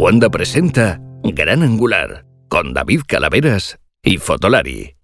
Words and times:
Wanda 0.00 0.30
presenta 0.30 0.98
Gran 1.22 1.62
Angular 1.62 2.24
con 2.48 2.72
David 2.72 3.02
Calaveras 3.06 3.78
y 4.02 4.16
Fotolari. 4.16 4.94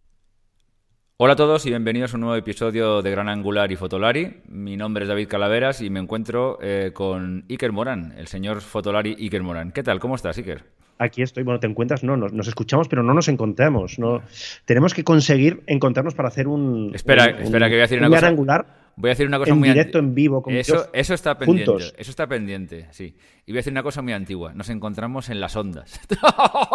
Hola 1.19 1.35
a 1.35 1.37
todos 1.37 1.67
y 1.67 1.69
bienvenidos 1.69 2.15
a 2.15 2.17
un 2.17 2.23
nuevo 2.23 2.37
episodio 2.37 3.03
de 3.03 3.11
Gran 3.11 3.29
Angular 3.29 3.71
y 3.71 3.77
Fotolari. 3.77 4.41
Mi 4.49 4.79
nombre 4.79 5.05
es 5.05 5.09
David 5.11 5.29
Calaveras 5.29 5.83
y 5.83 5.91
me 5.91 6.01
encuentro 6.01 6.59
eh, 6.63 6.93
con 6.95 7.45
Iker 7.51 7.73
Morán, 7.73 8.15
el 8.17 8.27
señor 8.27 8.63
Fotolari 8.63 9.15
Iker 9.21 9.43
Morán. 9.43 9.71
¿Qué 9.71 9.83
tal? 9.83 10.01
¿Cómo 10.01 10.15
estás, 10.15 10.39
Iker? 10.39 10.65
Aquí 10.97 11.21
estoy, 11.21 11.43
bueno, 11.43 11.61
te 11.61 11.67
encuentras, 11.67 12.03
no, 12.03 12.17
nos, 12.17 12.49
escuchamos, 12.49 12.89
pero 12.89 13.03
no 13.03 13.13
nos 13.13 13.29
encontramos. 13.29 13.99
No, 13.99 14.23
tenemos 14.65 14.95
que 14.95 15.05
conseguir 15.05 15.63
encontrarnos 15.67 16.15
para 16.15 16.29
hacer 16.29 16.49
un. 16.49 16.93
Espera, 16.95 17.27
espera, 17.27 17.67
que 17.69 17.75
voy 17.75 17.81
a 17.81 17.83
decir 17.83 17.99
una 17.99 18.09
cosa. 18.09 18.29
angular 18.29 18.86
Voy 18.99 19.11
a 19.11 19.13
decir 19.13 19.27
una 19.27 19.39
cosa 19.39 19.53
en 19.53 19.59
muy 19.59 19.69
directo, 19.69 19.99
en 19.99 20.15
vivo, 20.15 20.43
con 20.43 20.55
eso, 20.55 20.89
eso 20.95 21.13
está 21.13 21.37
pendiente. 21.37 21.93
Eso 21.99 22.11
está 22.11 22.27
pendiente, 22.27 22.87
sí. 22.93 23.15
Y 23.49 23.53
voy 23.53 23.59
a 23.59 23.61
decir 23.61 23.73
una 23.73 23.83
cosa 23.83 24.01
muy 24.03 24.13
antigua. 24.13 24.55
Nos 24.55 24.71
encontramos 24.71 25.29
en 25.29 25.39
las 25.39 25.55
ondas. 25.55 26.01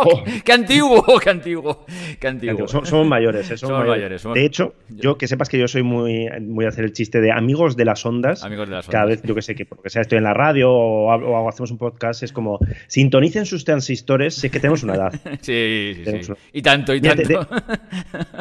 Oh. 0.03 0.23
¡Qué 0.43 0.53
antiguo! 0.53 1.03
¡Qué 1.19 1.29
antiguo! 1.29 1.85
¡Qué 2.19 2.27
antiguo! 2.27 2.67
Somos, 2.67 3.07
mayores, 3.07 3.51
¿eh? 3.51 3.57
somos, 3.57 3.85
mayores. 3.85 4.23
De 4.23 4.45
hecho, 4.45 4.73
yo 4.89 5.17
que 5.17 5.27
sepas 5.27 5.49
que 5.49 5.59
yo 5.59 5.67
soy 5.67 5.83
muy. 5.83 6.27
Voy 6.41 6.65
a 6.65 6.69
hacer 6.69 6.85
el 6.85 6.93
chiste 6.93 7.21
de 7.21 7.31
amigos 7.31 7.75
de 7.75 7.85
las 7.85 8.03
ondas. 8.05 8.43
Amigos 8.43 8.69
de 8.69 8.75
las 8.75 8.87
ondas. 8.87 8.91
Cada 8.91 9.05
vez, 9.05 9.21
yo 9.21 9.35
que 9.35 9.41
sé, 9.41 9.53
que 9.53 9.65
porque 9.65 9.89
sea 9.89 10.01
estoy 10.01 10.17
en 10.17 10.23
la 10.23 10.33
radio 10.33 10.71
o, 10.71 11.47
hacemos 11.49 11.71
un 11.71 11.77
podcast, 11.77 12.23
es 12.23 12.31
como 12.31 12.59
sintonicen 12.87 13.45
sus 13.45 13.65
transistores 13.65 14.35
si 14.35 14.47
es 14.47 14.53
que 14.53 14.59
tenemos 14.59 14.81
una 14.83 14.95
edad. 14.95 15.13
sí, 15.41 16.01
sí, 16.03 16.23
sí. 16.23 16.33
Y 16.53 16.61
tanto, 16.61 16.95
y 16.95 17.01
tanto. 17.01 17.47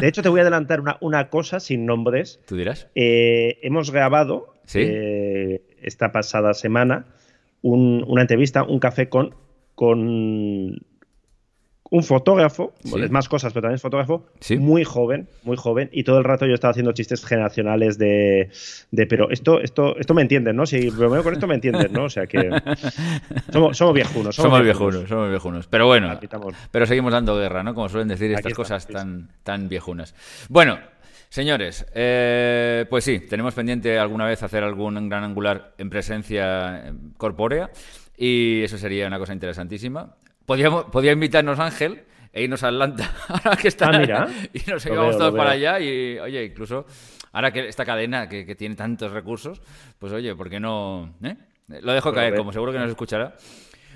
De, 0.00 0.08
hecho, 0.08 0.22
te 0.22 0.28
voy 0.28 0.40
a 0.40 0.42
adelantar 0.42 0.80
una, 0.80 0.96
una 1.00 1.28
cosa 1.28 1.60
sin 1.60 1.84
nombres. 1.84 2.40
¿Tú 2.46 2.56
dirás? 2.56 2.88
Eh, 2.94 3.58
hemos 3.70 3.90
grabado 3.90 4.54
eh, 4.74 5.62
esta 5.80 6.12
pasada 6.12 6.54
semana 6.54 7.06
una 7.62 8.22
entrevista, 8.22 8.62
un 8.62 8.78
café 8.78 9.08
con, 9.08 9.34
con 9.74 10.80
un 11.92 12.04
fotógrafo, 12.04 12.72
es 12.84 13.10
más 13.10 13.28
cosas, 13.28 13.52
pero 13.52 13.62
también 13.62 13.74
es 13.74 13.82
fotógrafo, 13.82 14.26
muy 14.58 14.84
joven, 14.84 15.28
muy 15.42 15.56
joven, 15.56 15.90
y 15.92 16.04
todo 16.04 16.18
el 16.18 16.24
rato 16.24 16.46
yo 16.46 16.54
estaba 16.54 16.70
haciendo 16.70 16.92
chistes 16.92 17.24
generacionales 17.24 17.98
de, 17.98 18.48
pero 19.08 19.30
esto, 19.30 19.60
esto, 19.60 19.96
esto 19.98 20.14
me 20.14 20.22
entienden, 20.22 20.56
¿no? 20.56 20.66
Si 20.66 20.88
bromeo 20.88 21.22
con 21.22 21.34
esto 21.34 21.46
me 21.46 21.56
entienden, 21.56 21.92
¿no? 21.92 22.04
O 22.04 22.10
sea 22.10 22.26
que 22.26 22.48
somos, 23.52 23.76
somos 23.76 23.94
viejunos. 23.94 24.36
Somos, 24.36 24.62
viejunos, 24.62 25.08
somos 25.08 25.28
viejunos. 25.28 25.66
Pero 25.66 25.86
bueno, 25.86 26.18
pero 26.70 26.86
seguimos 26.86 27.12
dando 27.12 27.36
guerra, 27.36 27.62
¿no? 27.62 27.74
Como 27.74 27.88
suelen 27.88 28.08
decir 28.08 28.32
estas 28.32 28.54
cosas 28.54 28.86
tan, 28.86 29.28
tan 29.42 29.68
viejunas. 29.68 30.14
Bueno, 30.48 30.78
Señores, 31.30 31.86
eh, 31.94 32.86
pues 32.90 33.04
sí, 33.04 33.20
tenemos 33.20 33.54
pendiente 33.54 33.96
alguna 34.00 34.26
vez 34.26 34.42
hacer 34.42 34.64
algún 34.64 35.08
gran 35.08 35.22
angular 35.22 35.74
en 35.78 35.88
presencia 35.88 36.88
eh, 36.88 36.92
corpórea 37.16 37.70
y 38.16 38.64
eso 38.64 38.76
sería 38.76 39.06
una 39.06 39.20
cosa 39.20 39.32
interesantísima. 39.32 40.16
Podríamos, 40.44 40.86
podría 40.86 41.12
invitarnos 41.12 41.60
Ángel 41.60 42.02
e 42.32 42.42
irnos 42.42 42.64
a 42.64 42.68
Atlanta 42.68 43.14
ahora 43.28 43.56
que 43.56 43.68
está 43.68 43.90
ah, 43.90 44.28
y 44.52 44.68
nos 44.68 44.84
llevamos 44.84 45.16
todos 45.16 45.32
para 45.32 45.52
allá 45.52 45.78
y 45.78 46.18
oye 46.18 46.46
incluso 46.46 46.84
ahora 47.32 47.52
que 47.52 47.68
esta 47.68 47.84
cadena 47.84 48.28
que, 48.28 48.56
tiene 48.56 48.74
tantos 48.74 49.12
recursos 49.12 49.62
pues 50.00 50.12
oye 50.12 50.34
por 50.34 50.50
qué 50.50 50.58
no 50.58 51.14
¿Eh? 51.22 51.36
lo 51.80 51.92
dejo 51.92 52.12
caer 52.12 52.36
como 52.36 52.52
seguro 52.52 52.72
que 52.72 52.78
nos 52.78 52.90
escuchará 52.90 53.34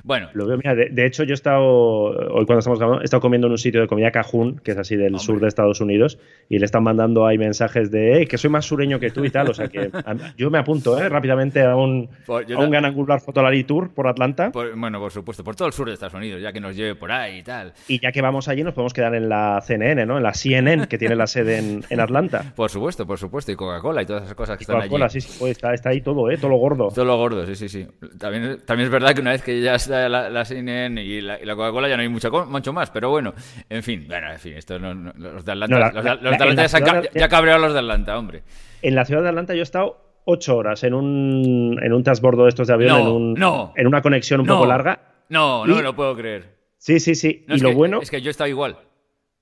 bueno. 0.04 0.28
Lo 0.34 0.46
veo, 0.46 0.58
mira, 0.58 0.74
de, 0.74 1.06
hecho, 1.06 1.24
yo 1.24 1.32
he 1.32 1.34
estado, 1.34 1.64
hoy 1.64 2.44
cuando 2.44 2.58
estamos 2.58 2.78
grabando, 2.78 3.00
he 3.00 3.04
estado 3.04 3.22
comiendo 3.22 3.46
en 3.46 3.52
un 3.52 3.58
sitio 3.58 3.80
de 3.80 3.86
comida 3.86 4.10
cajún, 4.10 4.58
que 4.58 4.72
es 4.72 4.76
así 4.76 4.96
del 4.96 5.18
sur 5.18 5.40
de 5.40 5.48
Estados 5.48 5.80
Unidos, 5.80 6.18
y 6.50 6.58
le 6.58 6.66
están 6.66 6.82
mandando 6.82 7.26
ahí 7.26 7.38
mensajes 7.38 7.90
de, 7.90 8.26
que 8.28 8.36
soy 8.36 8.50
más 8.50 8.66
sureño 8.66 9.00
que 9.00 9.10
tú 9.10 9.24
y 9.24 9.30
tal. 9.30 9.48
O 9.48 9.54
sea 9.54 9.68
que 9.68 9.90
yo 10.36 10.50
me 10.50 10.58
apunto 10.58 10.98
¿eh? 10.98 11.08
rápidamente 11.08 11.62
a 11.62 11.74
un, 11.74 12.10
a 12.28 12.58
un 12.58 12.70
Gran 12.70 12.84
Angular 12.84 13.22
Fotolari 13.22 13.64
Tour 13.64 13.94
por 13.94 14.06
Atlanta. 14.06 14.50
bueno, 14.52 15.00
por 15.00 15.10
supuesto, 15.10 15.42
por 15.42 15.56
todo 15.56 15.68
el 15.68 15.72
sur 15.72 15.88
de 15.88 15.94
Estados 15.94 16.12
Unidos, 16.12 16.42
ya 16.42 16.52
que 16.52 16.60
nos 16.60 16.76
lleve 16.76 16.96
por 16.96 17.10
ahí 17.10 17.38
y 17.38 17.42
tal. 17.42 17.72
Y 17.88 17.98
ya 17.98 18.12
que 18.12 18.20
vamos 18.20 18.48
allí, 18.48 18.62
nos 18.62 18.74
podemos 18.74 18.92
quedar 18.92 19.14
en 19.14 19.30
la 19.30 19.62
CNN, 19.62 20.04
¿no? 20.04 20.18
En 20.18 20.22
la 20.22 20.34
CNN, 20.34 20.86
que 20.86 20.98
tiene 20.98 21.16
la 21.16 21.26
sede 21.26 21.56
en, 21.58 21.82
en 21.88 22.00
Atlanta. 22.00 22.44
Por 22.54 22.70
supuesto, 22.70 23.06
por 23.06 23.18
supuesto, 23.18 23.52
y 23.52 23.56
Coca-Cola 23.56 24.02
y 24.02 24.06
todas 24.06 24.24
esas 24.24 24.34
cosas 24.34 24.56
que 24.58 24.64
están 24.64 24.76
allí. 24.76 24.88
Coca-Cola, 24.88 25.08
sí, 25.08 25.20
sí, 25.20 25.36
pues 25.38 25.52
está, 25.52 25.72
está, 25.72 25.90
ahí 25.90 26.00
todo, 26.00 26.30
¿eh? 26.30 26.36
Todo 26.36 26.50
lo 26.50 26.56
gordo. 26.56 26.88
Todo 26.88 27.04
lo 27.04 27.16
gordo, 27.16 27.46
sí, 27.46 27.54
sí, 27.54 27.68
sí. 27.68 27.86
También, 28.18 28.60
también 28.64 28.86
es 28.86 28.90
verdad 28.90 29.14
que 29.14 29.20
una 29.20 29.32
vez 29.32 29.42
que 29.42 29.60
ya 29.60 29.74
está 29.74 29.93
la, 30.08 30.30
la 30.30 30.44
CNN 30.44 31.02
y 31.02 31.20
la, 31.20 31.38
Coca-Cola 31.38 31.88
ya 31.88 31.96
no 31.96 32.02
hay 32.02 32.08
mucho, 32.08 32.30
mucho 32.46 32.72
más, 32.72 32.90
pero 32.90 33.10
bueno, 33.10 33.34
en 33.68 33.82
fin, 33.82 34.04
bueno, 34.06 34.30
en 34.32 34.38
fin, 34.38 34.54
esto 34.54 34.78
los 34.78 35.44
de 35.44 35.52
Atlanta, 35.52 35.92
los, 35.92 36.04
de, 36.04 36.10
Atlanta 36.10 36.66
ya, 37.14 37.28
cabrearon 37.28 37.62
los 37.62 37.72
de 37.72 37.78
Atlanta, 37.78 38.18
hombre. 38.18 38.42
En 38.82 38.94
la 38.94 39.04
ciudad 39.04 39.22
de 39.22 39.28
Atlanta 39.28 39.54
yo 39.54 39.60
he 39.60 39.62
estado 39.62 40.22
ocho 40.24 40.56
horas 40.56 40.84
en 40.84 40.94
un, 40.94 41.78
en 41.82 41.92
un 41.92 42.02
transbordo 42.02 42.44
de 42.44 42.48
estos 42.50 42.68
de 42.68 42.74
avión, 42.74 43.00
en, 43.00 43.08
un, 43.08 43.72
en 43.76 43.86
una 43.86 44.02
conexión 44.02 44.40
un 44.40 44.46
poco 44.46 44.66
larga. 44.66 45.00
No, 45.28 45.66
no 45.66 45.76
me 45.76 45.82
lo 45.82 45.94
puedo 45.94 46.14
creer. 46.16 46.54
Sí, 46.78 47.00
sí, 47.00 47.14
sí. 47.14 47.44
y 47.48 47.58
lo 47.60 47.72
bueno. 47.72 48.00
Es 48.02 48.10
que 48.10 48.20
yo 48.20 48.28
he 48.28 48.30
estado 48.30 48.48
igual. 48.48 48.76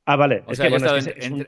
Ah, 0.05 0.17
vale. 0.17 0.43
O 0.47 0.55
sea, 0.55 0.69
yo 0.69 0.75
he 0.75 0.77
estado 0.77 0.99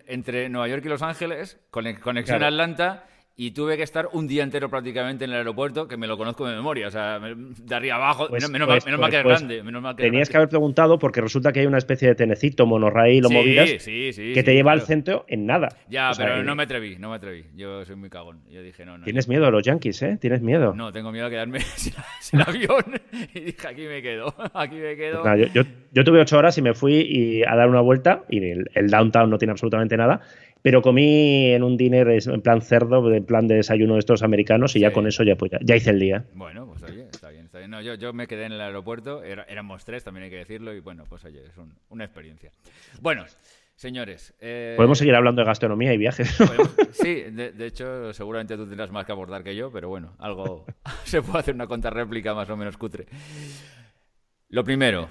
entre 0.07 0.49
Nueva 0.49 0.69
York 0.69 0.83
y 0.85 0.89
Los 0.89 1.03
Ángeles, 1.03 1.61
conexión 1.71 2.43
a 2.43 2.49
Atlanta 2.49 3.05
y 3.37 3.51
tuve 3.51 3.77
que 3.77 3.83
estar 3.83 4.09
un 4.13 4.29
día 4.29 4.45
entero 4.45 4.69
prácticamente 4.69 5.25
en 5.25 5.33
el 5.33 5.39
aeropuerto, 5.39 5.89
que 5.89 5.97
me 5.97 6.07
lo 6.07 6.17
conozco 6.17 6.47
de 6.47 6.55
memoria, 6.55 6.87
o 6.87 6.91
sea, 6.91 7.19
de 7.19 7.75
arriba 7.75 7.97
abajo, 7.97 8.29
pues, 8.29 8.49
menos, 8.49 8.69
pues, 8.69 8.87
mal 8.87 9.11
que 9.11 9.17
es 9.17 9.23
pues, 9.25 9.41
grande. 9.41 9.63
Menos 9.65 9.83
mal 9.83 9.97
que 9.97 10.05
tenías 10.05 10.29
que 10.29 10.37
haber 10.37 10.49
preguntado 10.49 11.01
porque 11.01 11.21
resulta 11.21 11.53
que 11.53 11.61
hay 11.61 11.67
una 11.67 11.79
especie 11.79 12.07
de 12.07 12.15
tenecito, 12.15 12.65
monorraíl 12.65 13.25
o 13.27 13.31
movidas 13.31 13.71
que 13.85 14.43
te 14.45 14.55
lleva 14.55 14.71
al 14.71 14.83
centro 14.83 15.25
en 15.27 15.47
nada. 15.47 15.69
Ya, 15.89 16.13
pero 16.17 16.45
no 16.45 16.55
me 16.55 16.63
atreví, 16.63 16.97
no 16.97 17.11
me 17.11 17.17
atreví. 17.17 17.45
Yo 17.57 17.85
soy 17.85 17.97
muy 17.97 18.09
cagón. 18.09 18.41
Yo 18.51 18.63
dije, 18.63 18.85
no, 18.85 18.99
no. 18.99 19.05
Tienes 19.05 19.27
miedo 19.27 19.47
a 19.47 19.51
los 19.51 19.65
yankees, 19.65 20.03
¿eh? 20.03 20.17
Tienes 20.21 20.41
miedo. 20.41 20.73
No, 20.75 20.93
tengo 20.93 21.11
miedo 21.11 21.27
a 21.27 21.31
quedarme 21.31 21.61
sin, 22.21 22.41
avión 22.41 22.85
y 23.35 23.41
dije, 23.41 23.67
aquí 23.67 23.87
me 23.87 24.01
quedo, 24.01 24.33
aquí 24.55 24.77
me 24.77 24.97
quedo. 24.97 25.25
yo, 25.93 26.05
tuve 26.05 26.21
ocho 26.21 26.39
horas 26.39 26.57
y 26.59 26.63
me 26.63 26.75
fui 26.75 26.95
y 27.01 27.43
a 27.43 27.57
dar 27.57 27.69
una 27.69 27.81
vuelta 27.81 28.23
y 28.29 28.39
el 28.49 28.91
downtown 28.91 29.29
no 29.29 29.39
tiene 29.39 29.53
absolutamente 29.53 29.97
nada 29.97 30.21
pero 30.65 30.81
comí 30.81 31.53
en 31.53 31.63
un 31.63 31.77
dinner 31.77 32.09
en 32.09 32.41
plan 32.41 32.63
cerdo, 32.63 33.13
en 33.13 33.27
plan 33.27 33.47
de 33.47 33.57
desayuno 33.57 33.95
de 33.95 33.99
estos 33.99 34.23
americanos 34.23 34.75
y 34.75 34.81
ya 34.81 34.95
con 34.95 35.07
eso 35.07 35.23
ya, 35.23 35.37
pues, 35.37 35.53
ya, 35.61 35.77
hice 35.77 35.91
el 35.91 36.01
día. 36.01 36.25
Bueno, 36.33 36.67
pues 36.67 36.83
oye, 36.85 37.03
está 37.03 37.29
bien, 37.29 37.45
está 37.45 37.59
bien. 37.59 37.71
No, 37.71 37.83
yo, 37.83 37.97
yo, 37.97 38.15
me 38.15 38.27
quedé 38.27 38.47
en 38.47 38.53
el 38.53 38.63
aeropuerto, 38.63 39.23
éramos 39.23 39.85
tres, 39.85 40.05
también 40.05 40.25
hay 40.25 40.31
que 40.31 40.39
decirlo, 40.39 40.73
y 40.73 40.81
bueno, 40.81 41.05
pues 41.07 41.23
oye, 41.27 41.45
es 41.45 41.53
una 41.91 42.05
experiencia. 42.05 42.51
Bueno, 43.03 43.27
señores. 43.77 44.33
Eh, 44.41 44.73
Podemos 44.79 44.97
seguir 44.97 45.15
hablando 45.15 45.43
de 45.43 45.47
gastronomía 45.47 45.93
y 45.93 45.99
viajes. 45.99 46.35
sí, 46.93 47.25
de, 47.31 47.67
hecho, 47.67 48.15
seguramente 48.15 48.57
tú 48.57 48.67
tendrás 48.67 48.91
más 48.91 49.05
que 49.05 49.13
abordar 49.13 49.45
que 49.45 49.55
yo, 49.55 49.71
pero 49.71 49.91
bueno, 49.91 50.17
algo 50.19 50.65
se 51.05 51.21
puede 51.21 51.41
hacer 51.41 51.55
una 51.55 51.67
contrarréplica 51.67 52.33
más 52.33 52.49
o 52.49 52.57
menos 52.57 52.79
cutre. 52.79 53.05
Lo 54.49 54.65
primero, 54.65 55.11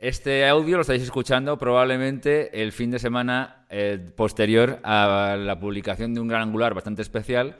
este 0.00 0.48
audio 0.48 0.76
lo 0.76 0.80
estáis 0.80 1.02
escuchando 1.02 1.58
probablemente 1.58 2.62
el 2.62 2.72
fin 2.72 2.90
de 2.90 2.98
semana 2.98 3.66
eh, 3.68 3.98
posterior 4.16 4.80
a 4.82 5.36
la 5.38 5.60
publicación 5.60 6.14
de 6.14 6.20
un 6.20 6.28
gran 6.28 6.42
angular 6.42 6.72
bastante 6.72 7.02
especial 7.02 7.58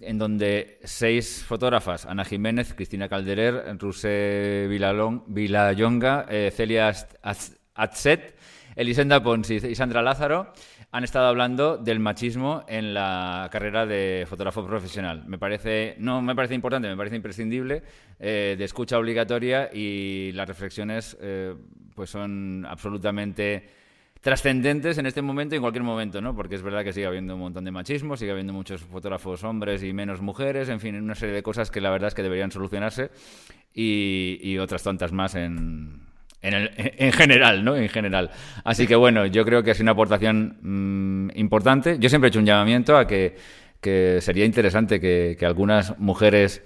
en 0.00 0.18
donde 0.18 0.78
seis 0.84 1.44
fotógrafas, 1.44 2.06
Ana 2.06 2.24
Jiménez, 2.24 2.72
Cristina 2.72 3.08
Calderer, 3.08 3.76
Ruse 3.78 4.66
Vilayonga, 4.68 6.26
eh, 6.30 6.50
Celia 6.54 6.92
Atset, 7.74 8.36
Elisenda 8.76 9.22
Pons 9.22 9.50
y 9.50 9.74
Sandra 9.74 10.00
Lázaro, 10.00 10.52
han 10.92 11.04
estado 11.04 11.28
hablando 11.28 11.76
del 11.76 12.00
machismo 12.00 12.64
en 12.66 12.94
la 12.94 13.48
carrera 13.52 13.86
de 13.86 14.26
fotógrafo 14.28 14.66
profesional. 14.66 15.24
Me 15.26 15.38
parece, 15.38 15.94
no 15.98 16.20
me 16.20 16.34
parece 16.34 16.54
importante, 16.54 16.88
me 16.88 16.96
parece 16.96 17.16
imprescindible, 17.16 17.82
eh, 18.18 18.56
de 18.58 18.64
escucha 18.64 18.98
obligatoria 18.98 19.70
y 19.72 20.32
las 20.32 20.48
reflexiones 20.48 21.16
eh, 21.20 21.54
pues 21.94 22.10
son 22.10 22.66
absolutamente 22.68 23.68
trascendentes 24.20 24.98
en 24.98 25.06
este 25.06 25.22
momento 25.22 25.54
y 25.54 25.56
en 25.56 25.62
cualquier 25.62 25.84
momento, 25.84 26.20
¿no? 26.20 26.34
Porque 26.34 26.56
es 26.56 26.62
verdad 26.62 26.82
que 26.82 26.92
sigue 26.92 27.06
habiendo 27.06 27.34
un 27.34 27.40
montón 27.40 27.64
de 27.64 27.70
machismo, 27.70 28.16
sigue 28.16 28.32
habiendo 28.32 28.52
muchos 28.52 28.82
fotógrafos 28.82 29.44
hombres 29.44 29.82
y 29.84 29.92
menos 29.92 30.20
mujeres, 30.20 30.68
en 30.68 30.80
fin, 30.80 30.96
una 30.96 31.14
serie 31.14 31.34
de 31.34 31.42
cosas 31.42 31.70
que 31.70 31.80
la 31.80 31.90
verdad 31.90 32.08
es 32.08 32.14
que 32.14 32.22
deberían 32.22 32.50
solucionarse 32.50 33.10
y 33.72 34.58
otras 34.58 34.82
tantas 34.82 35.12
más 35.12 35.36
en, 35.36 36.09
en, 36.42 37.12
general, 37.12 37.64
¿no? 37.64 37.76
En 37.76 37.88
general. 37.88 38.30
Así 38.64 38.86
que 38.86 38.96
bueno, 38.96 39.26
yo 39.26 39.44
creo 39.44 39.62
que 39.62 39.72
es 39.72 39.80
una 39.80 39.92
aportación 39.92 40.56
mm, 40.62 41.38
importante. 41.38 41.98
Yo 41.98 42.08
siempre 42.08 42.28
he 42.28 42.30
hecho 42.30 42.38
un 42.38 42.46
llamamiento 42.46 42.96
a 42.96 43.06
que, 43.06 43.36
sería 44.20 44.44
interesante 44.44 45.00
que, 45.00 45.36
algunas 45.44 45.98
mujeres 45.98 46.62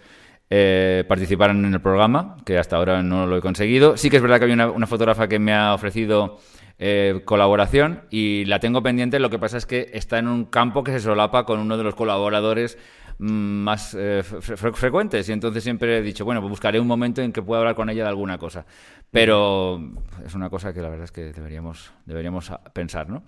eh, 0.51 1.05
participaran 1.09 1.65
en 1.65 1.75
el 1.75 1.81
programa, 1.81 2.37
que 2.45 2.59
hasta 2.59 2.77
ahora 2.77 3.03
no 3.03 3.27
lo 3.27 3.37
he 3.37 3.41
conseguido. 3.41 3.97
Sí 3.97 4.11
que 4.11 4.17
es 4.17 4.23
verdad 4.23 4.39
que 4.39 4.47
hay 4.47 4.53
una, 4.53 4.87
fotógrafa 4.87 5.29
que 5.29 5.39
me 5.39 5.53
ha 5.53 5.75
ofrecido 5.75 6.39
eh, 6.79 7.23
colaboración 7.25 8.03
y 8.11 8.45
la 8.45 8.61
tengo 8.61 8.83
pendiente. 8.83 9.19
Lo 9.19 9.31
que 9.31 9.39
pasa 9.39 9.57
es 9.57 9.67
que 9.67 9.91
está 9.93 10.19
en 10.19 10.29
un 10.29 10.45
campo 10.45 10.85
que 10.85 10.93
se 10.93 11.01
solapa 11.01 11.45
con 11.45 11.59
uno 11.59 11.77
de 11.77 11.85
los 11.85 11.95
colaboradores 11.95 12.79
más 13.19 13.97
eh, 13.99 14.23
frecuentes 14.23 15.29
y 15.29 15.33
entonces 15.33 15.63
siempre 15.63 15.99
he 15.99 16.03
dicho, 16.03 16.25
bueno, 16.25 16.41
pues 16.41 16.51
buscaré 16.51 16.81
un 16.81 16.87
momento 16.87 17.23
en 17.23 17.33
que 17.33 17.43
pueda 17.43 17.61
hablar 17.61 17.75
con 17.75 17.89
ella 17.91 18.03
de 18.03 18.09
alguna 18.09 18.39
cosa. 18.39 18.67
Pero 19.11 19.81
es 20.25 20.35
una 20.35 20.51
cosa 20.51 20.73
que 20.73 20.81
la 20.81 20.89
verdad 20.89 21.05
es 21.05 21.13
que 21.13 21.33
deberíamos, 21.33 21.93
deberíamos 22.05 22.51
pensar, 22.73 23.09
¿no? 23.09 23.23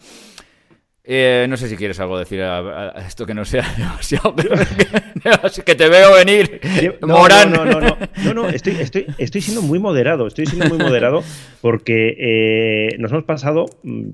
Eh, 1.08 1.46
no 1.48 1.56
sé 1.56 1.68
si 1.68 1.76
quieres 1.76 2.00
algo 2.00 2.18
decir 2.18 2.42
a, 2.42 2.88
esto 3.06 3.24
que 3.24 3.32
no 3.32 3.44
sea 3.44 3.64
demasiado. 3.76 4.34
que 5.64 5.74
te 5.76 5.88
veo 5.88 6.14
venir. 6.14 6.60
No, 7.00 7.18
Morán. 7.18 7.52
No, 7.52 7.64
no, 7.64 7.80
no, 7.80 7.96
no. 8.24 8.34
no, 8.34 8.48
estoy, 8.48 8.74
estoy, 8.80 9.06
estoy, 9.16 9.40
siendo 9.40 9.62
muy 9.62 9.78
moderado. 9.78 10.26
Estoy 10.26 10.46
siendo 10.46 10.68
muy 10.68 10.78
moderado 10.78 11.22
porque 11.60 12.16
eh, 12.18 12.96
nos 12.98 13.12
hemos 13.12 13.22
pasado 13.22 13.66
mm, 13.84 14.08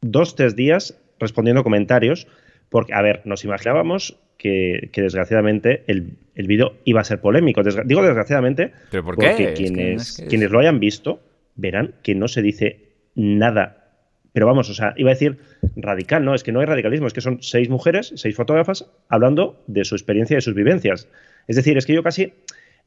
dos, 0.00 0.34
tres 0.34 0.56
días 0.56 0.98
respondiendo 1.20 1.62
comentarios. 1.62 2.26
Porque, 2.72 2.94
a 2.94 3.02
ver, 3.02 3.20
nos 3.24 3.44
imaginábamos 3.44 4.18
que, 4.38 4.90
desgraciadamente 4.92 5.84
el, 5.86 6.16
el 6.34 6.46
vídeo 6.48 6.78
iba 6.84 7.00
a 7.00 7.04
ser 7.04 7.20
polémico. 7.20 7.62
digo 7.62 8.02
desgraciadamente 8.02 8.72
¿Pero 8.90 9.04
por 9.04 9.14
porque 9.14 9.52
quienes, 9.54 10.24
quienes 10.28 10.50
lo 10.50 10.58
hayan 10.58 10.80
visto 10.80 11.20
verán 11.54 11.94
que 12.02 12.16
no 12.16 12.26
se 12.26 12.42
dice 12.42 12.80
nada 13.14 13.78
pero 14.32 14.46
vamos, 14.46 14.70
o 14.70 14.74
sea, 14.74 14.94
iba 14.96 15.10
a 15.10 15.12
decir 15.12 15.38
radical, 15.76 16.24
no, 16.24 16.34
es 16.34 16.42
que 16.42 16.52
no 16.52 16.60
hay 16.60 16.66
radicalismo, 16.66 17.06
es 17.06 17.12
que 17.12 17.20
son 17.20 17.42
seis 17.42 17.68
mujeres, 17.68 18.14
seis 18.16 18.34
fotógrafas, 18.34 18.90
hablando 19.10 19.62
de 19.66 19.84
su 19.84 19.94
experiencia 19.94 20.34
y 20.34 20.36
de 20.36 20.40
sus 20.40 20.54
vivencias. 20.54 21.06
Es 21.48 21.56
decir, 21.56 21.76
es 21.76 21.84
que 21.84 21.92
yo 21.92 22.02
casi 22.02 22.32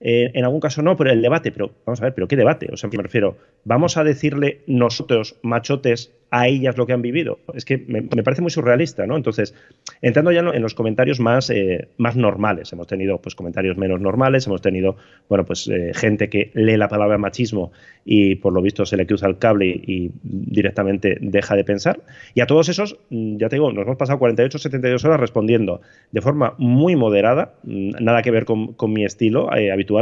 eh, 0.02 0.32
en 0.34 0.44
algún 0.44 0.60
caso 0.60 0.82
no, 0.82 0.98
pero 0.98 1.12
el 1.12 1.22
debate, 1.22 1.52
pero 1.52 1.72
vamos 1.86 2.02
a 2.02 2.06
ver, 2.06 2.14
pero 2.14 2.28
¿qué 2.28 2.36
debate? 2.36 2.68
O 2.72 2.78
sea, 2.78 2.90
me 2.90 3.02
refiero, 3.02 3.38
¿vamos 3.64 3.98
a 3.98 4.04
decirle 4.04 4.62
nosotros, 4.68 5.38
machotes, 5.42 6.12
a 6.32 6.48
ellas 6.48 6.78
lo 6.78 6.86
que 6.86 6.92
han 6.92 7.02
vivido? 7.02 7.40
Es 7.54 7.64
que 7.64 7.78
me, 7.78 8.02
parece 8.02 8.42
muy 8.42 8.52
surrealista, 8.52 9.06
¿no? 9.06 9.16
Entonces, 9.16 9.56
entrando 10.02 10.32
ya 10.34 10.42
en 10.42 10.62
los 10.62 10.74
comentarios 10.74 11.20
más, 11.22 11.50
eh, 11.50 11.88
más 11.98 12.18
normales, 12.18 12.74
hemos 12.74 12.88
tenido 12.88 13.20
pues 13.22 13.36
comentarios 13.36 13.78
menos 13.78 14.02
normales, 14.02 14.46
hemos 14.48 14.62
tenido, 14.62 14.98
bueno, 15.30 15.46
pues 15.46 15.68
eh, 15.70 15.92
gente 15.94 16.30
que 16.30 16.52
lee 16.56 16.76
la 16.76 16.90
palabra 16.90 17.18
machismo 17.18 17.72
y 18.04 18.36
por 18.36 18.52
lo 18.54 18.62
visto 18.62 18.86
se 18.86 18.98
le 18.98 19.08
cruza 19.08 19.28
el 19.28 19.38
cable 19.38 19.68
y, 19.68 20.12
directamente 20.24 21.18
deja 21.22 21.56
de 21.56 21.64
pensar. 21.64 22.02
Y 22.34 22.42
a 22.42 22.48
todos 22.48 22.68
esos, 22.68 23.00
mm, 23.10 23.38
ya 23.38 23.48
te 23.48 23.56
digo, 23.56 23.72
nos 23.72 23.86
hemos 23.86 23.98
pasado 23.98 24.20
48, 24.20 24.60
72 24.60 25.06
horas 25.06 25.20
respondiendo 25.20 25.82
de 26.12 26.22
forma 26.22 26.56
muy 26.58 26.96
moderada, 26.98 27.54
mm, 27.64 28.04
nada 28.04 28.22
que 28.22 28.32
ver 28.32 28.46
con, 28.46 28.74
con 28.74 28.92
mi 28.92 29.06
estilo 29.06 29.50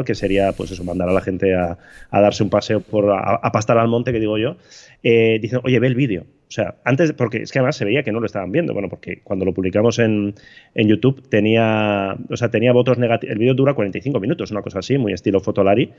que 0.05 0.15
sería, 0.15 0.51
pues 0.53 0.71
eso, 0.71 0.83
mandar 0.83 1.09
a 1.09 1.13
la 1.13 1.21
gente 1.21 1.53
a, 1.55 1.77
darse 2.11 2.43
un 2.43 2.49
paseo 2.49 2.81
por 2.81 3.11
a, 3.11 3.51
pastar 3.51 3.77
al 3.77 3.87
monte, 3.87 4.11
que 4.11 4.19
digo 4.19 4.37
yo, 4.37 4.57
eh, 5.03 5.39
dicen, 5.41 5.59
oye, 5.63 5.79
ve 5.79 5.87
el 5.87 5.95
vídeo. 5.95 6.25
O 6.47 6.55
sea, 6.55 6.75
antes, 6.83 7.13
porque 7.13 7.37
es 7.39 7.51
que 7.51 7.57
además 7.57 7.75
se 7.75 7.83
veía 7.83 8.03
que 8.03 8.11
no 8.11 8.19
lo 8.19 8.27
estaban 8.27 8.51
viendo. 8.51 8.73
Bueno, 8.73 8.87
porque 8.87 9.21
cuando 9.23 9.43
lo 9.43 9.55
publicamos 9.55 9.97
en, 9.97 10.35
YouTube 10.75 11.27
tenía, 11.27 12.15
o 12.29 12.37
sea, 12.37 12.51
tenía 12.51 12.71
votos 12.71 12.99
negativos. 12.99 13.33
El 13.33 13.39
vídeo 13.39 13.55
dura 13.55 13.73
45 13.73 14.19
minutos, 14.19 14.51
una 14.51 14.61
cosa 14.61 14.77
así, 14.77 14.99
muy 14.99 15.13
estilo 15.13 15.39
Fotolari. 15.39 15.91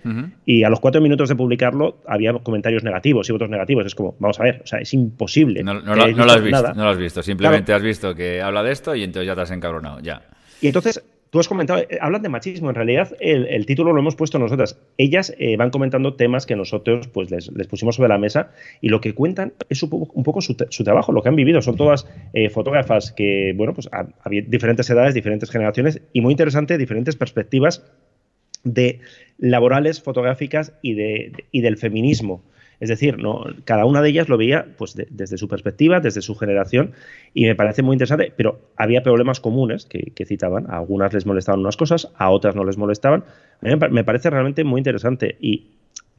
Y 0.46 0.62
a 0.62 0.70
los 0.70 0.78
cuatro 0.78 1.00
minutos 1.00 1.28
de 1.28 1.34
publicarlo 1.34 1.96
había 2.06 2.32
comentarios 2.34 2.84
negativos 2.84 3.28
y 3.28 3.32
votos 3.32 3.50
negativos. 3.50 3.84
Es 3.84 3.96
como, 3.96 4.14
vamos 4.20 4.38
a 4.38 4.44
ver, 4.44 4.60
o 4.62 4.66
sea, 4.66 4.78
es 4.78 4.94
imposible. 4.94 5.64
No, 5.64 5.74
lo, 5.74 5.92
has 5.92 6.06
visto, 6.44 6.72
no 6.74 6.84
lo 6.84 6.90
has 6.90 6.98
visto. 6.98 7.20
Simplemente 7.20 7.72
has 7.72 7.82
visto 7.82 8.14
que 8.14 8.40
habla 8.40 8.62
de 8.62 8.70
esto 8.70 8.94
y 8.94 9.02
entonces 9.02 9.26
ya 9.26 9.34
te 9.34 9.40
has 9.40 9.50
encabronado, 9.50 9.98
ya. 10.02 10.22
Y 10.60 10.68
entonces 10.68 11.02
Tú 11.34 11.40
has 11.40 11.48
comentado, 11.48 11.80
eh, 11.80 11.98
hablan 12.00 12.22
de 12.22 12.28
machismo, 12.28 12.68
en 12.68 12.76
realidad 12.76 13.16
el, 13.18 13.66
título 13.66 13.92
lo 13.92 13.98
hemos 13.98 14.14
puesto 14.14 14.38
nosotras. 14.38 14.78
Ellas 14.98 15.34
eh, 15.40 15.56
van 15.56 15.70
comentando 15.70 16.14
temas 16.14 16.46
que 16.46 16.54
nosotros 16.54 17.08
pues 17.08 17.28
les, 17.32 17.50
pusimos 17.66 17.96
sobre 17.96 18.08
la 18.08 18.18
mesa 18.18 18.52
y 18.80 18.88
lo 18.88 19.00
que 19.00 19.14
cuentan 19.14 19.52
es 19.68 19.82
un 19.82 20.22
poco, 20.22 20.40
su, 20.40 20.54
trabajo, 20.54 21.10
lo 21.10 21.22
que 21.24 21.30
han 21.30 21.34
vivido. 21.34 21.60
Son 21.60 21.74
todas 21.74 22.06
eh, 22.34 22.50
fotógrafas 22.50 23.10
que, 23.10 23.52
bueno, 23.56 23.74
pues 23.74 23.90
había 24.22 24.42
diferentes 24.42 24.88
edades, 24.88 25.12
diferentes 25.12 25.50
generaciones 25.50 26.00
y 26.12 26.20
muy 26.20 26.34
interesante, 26.34 26.78
diferentes 26.78 27.16
perspectivas 27.16 27.82
de 28.62 29.00
laborales, 29.38 30.00
fotográficas 30.00 30.72
y, 30.82 30.94
de, 30.94 31.32
y 31.50 31.62
del 31.62 31.78
feminismo. 31.78 32.44
Es 32.84 32.90
decir, 32.90 33.16
no, 33.16 33.46
cada 33.64 33.86
una 33.86 34.02
de 34.02 34.10
ellas 34.10 34.28
lo 34.28 34.36
veía 34.36 34.66
pues, 34.76 34.94
desde 34.94 35.38
su 35.38 35.48
perspectiva, 35.48 36.00
desde 36.00 36.20
su 36.20 36.34
generación, 36.34 36.92
y 37.32 37.46
me 37.46 37.54
parece 37.54 37.82
muy 37.82 37.94
interesante, 37.94 38.30
pero 38.36 38.60
había 38.76 39.02
problemas 39.02 39.40
comunes 39.40 39.86
que, 39.86 40.26
citaban. 40.26 40.70
A 40.70 40.76
algunas 40.76 41.14
les 41.14 41.24
molestaban 41.24 41.60
unas 41.60 41.78
cosas, 41.78 42.12
a 42.18 42.28
otras 42.28 42.54
no 42.54 42.62
les 42.62 42.76
molestaban. 42.76 43.24
A 43.62 43.68
mí 43.68 43.74
me 43.90 44.04
parece 44.04 44.28
realmente 44.28 44.64
muy 44.64 44.80
interesante 44.80 45.38
y 45.40 45.68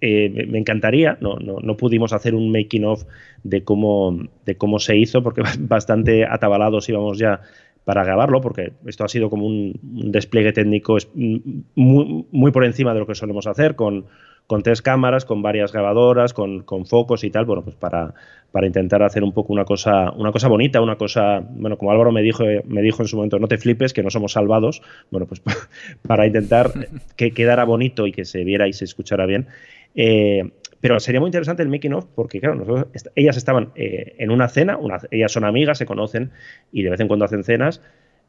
eh, 0.02 0.48
me 0.50 0.58
encantaría, 0.58 1.20
no, 1.22 1.36
no, 1.38 1.78
pudimos 1.78 2.14
hacer 2.14 2.34
un 2.34 2.52
making 2.52 2.86
of 2.86 3.04
de 3.44 3.64
cómo, 3.64 4.18
de 4.48 4.58
cómo 4.58 4.80
se 4.80 4.98
hizo, 4.98 5.22
porque 5.22 5.44
bastante 5.60 6.26
atabalados 6.26 6.90
íbamos 6.90 7.20
ya 7.20 7.42
para 7.84 8.04
grabarlo, 8.04 8.42
porque 8.42 8.74
esto 8.88 9.04
ha 9.04 9.08
sido 9.08 9.30
como 9.30 9.46
un, 9.46 9.80
despliegue 9.84 10.52
técnico 10.52 10.98
muy, 11.14 12.26
muy, 12.32 12.52
por 12.52 12.66
encima 12.66 12.96
de 12.96 13.02
lo 13.02 13.06
que 13.06 13.14
solemos 13.14 13.46
hacer, 13.46 13.76
con, 13.76 14.06
con 14.48 14.62
tres 14.62 14.82
cámaras, 14.82 15.26
con 15.26 15.42
varias 15.42 15.72
grabadoras, 15.72 16.34
con, 16.34 16.64
con, 16.64 16.86
focos 16.86 17.24
y 17.24 17.32
tal, 17.32 17.46
bueno, 17.46 17.64
pues 17.64 17.76
para, 17.76 18.14
para 18.52 18.68
intentar 18.68 19.02
hacer 19.02 19.24
un 19.24 19.34
poco 19.34 19.54
una 19.54 19.66
cosa, 19.66 20.12
una 20.12 20.32
cosa 20.32 20.48
bonita, 20.48 20.82
una 20.82 20.98
cosa, 20.98 21.40
bueno, 21.40 21.78
como 21.78 21.92
Álvaro 21.92 22.12
me 22.12 22.22
dijo, 22.22 22.44
me 22.66 22.82
dijo 22.82 23.02
en 23.02 23.08
su 23.08 23.16
momento, 23.16 23.40
no 23.40 23.48
te 23.48 23.58
flipes, 23.58 23.94
que 23.94 24.04
no 24.04 24.10
somos 24.10 24.34
salvados, 24.34 24.82
bueno, 25.10 25.26
pues 25.26 25.42
para 26.08 26.28
intentar 26.28 26.72
que 27.16 27.32
quedara 27.32 27.66
bonito 27.66 28.06
y 28.06 28.12
que 28.12 28.26
se 28.26 28.44
viera 28.44 28.68
y 28.68 28.74
se 28.74 28.86
escuchara 28.86 29.26
bien. 29.26 29.48
Eh, 29.96 30.52
pero 30.80 31.00
sería 31.00 31.20
muy 31.20 31.30
interesante 31.30 31.64
el 31.64 31.70
making 31.70 31.94
of 31.94 32.06
porque, 32.14 32.40
claro, 32.40 32.56
nosotros, 32.56 32.88
ellas 33.16 33.38
estaban 33.38 33.72
eh, 33.76 34.16
en 34.20 34.30
una 34.30 34.48
cena, 34.48 34.78
ellas 35.10 35.32
son 35.32 35.44
amigas, 35.44 35.80
se 35.80 35.88
conocen 35.88 36.32
y 36.72 36.84
de 36.84 36.92
vez 36.92 37.00
en 37.00 37.08
cuando 37.08 37.26
hacen 37.26 37.44
cenas. 37.44 37.82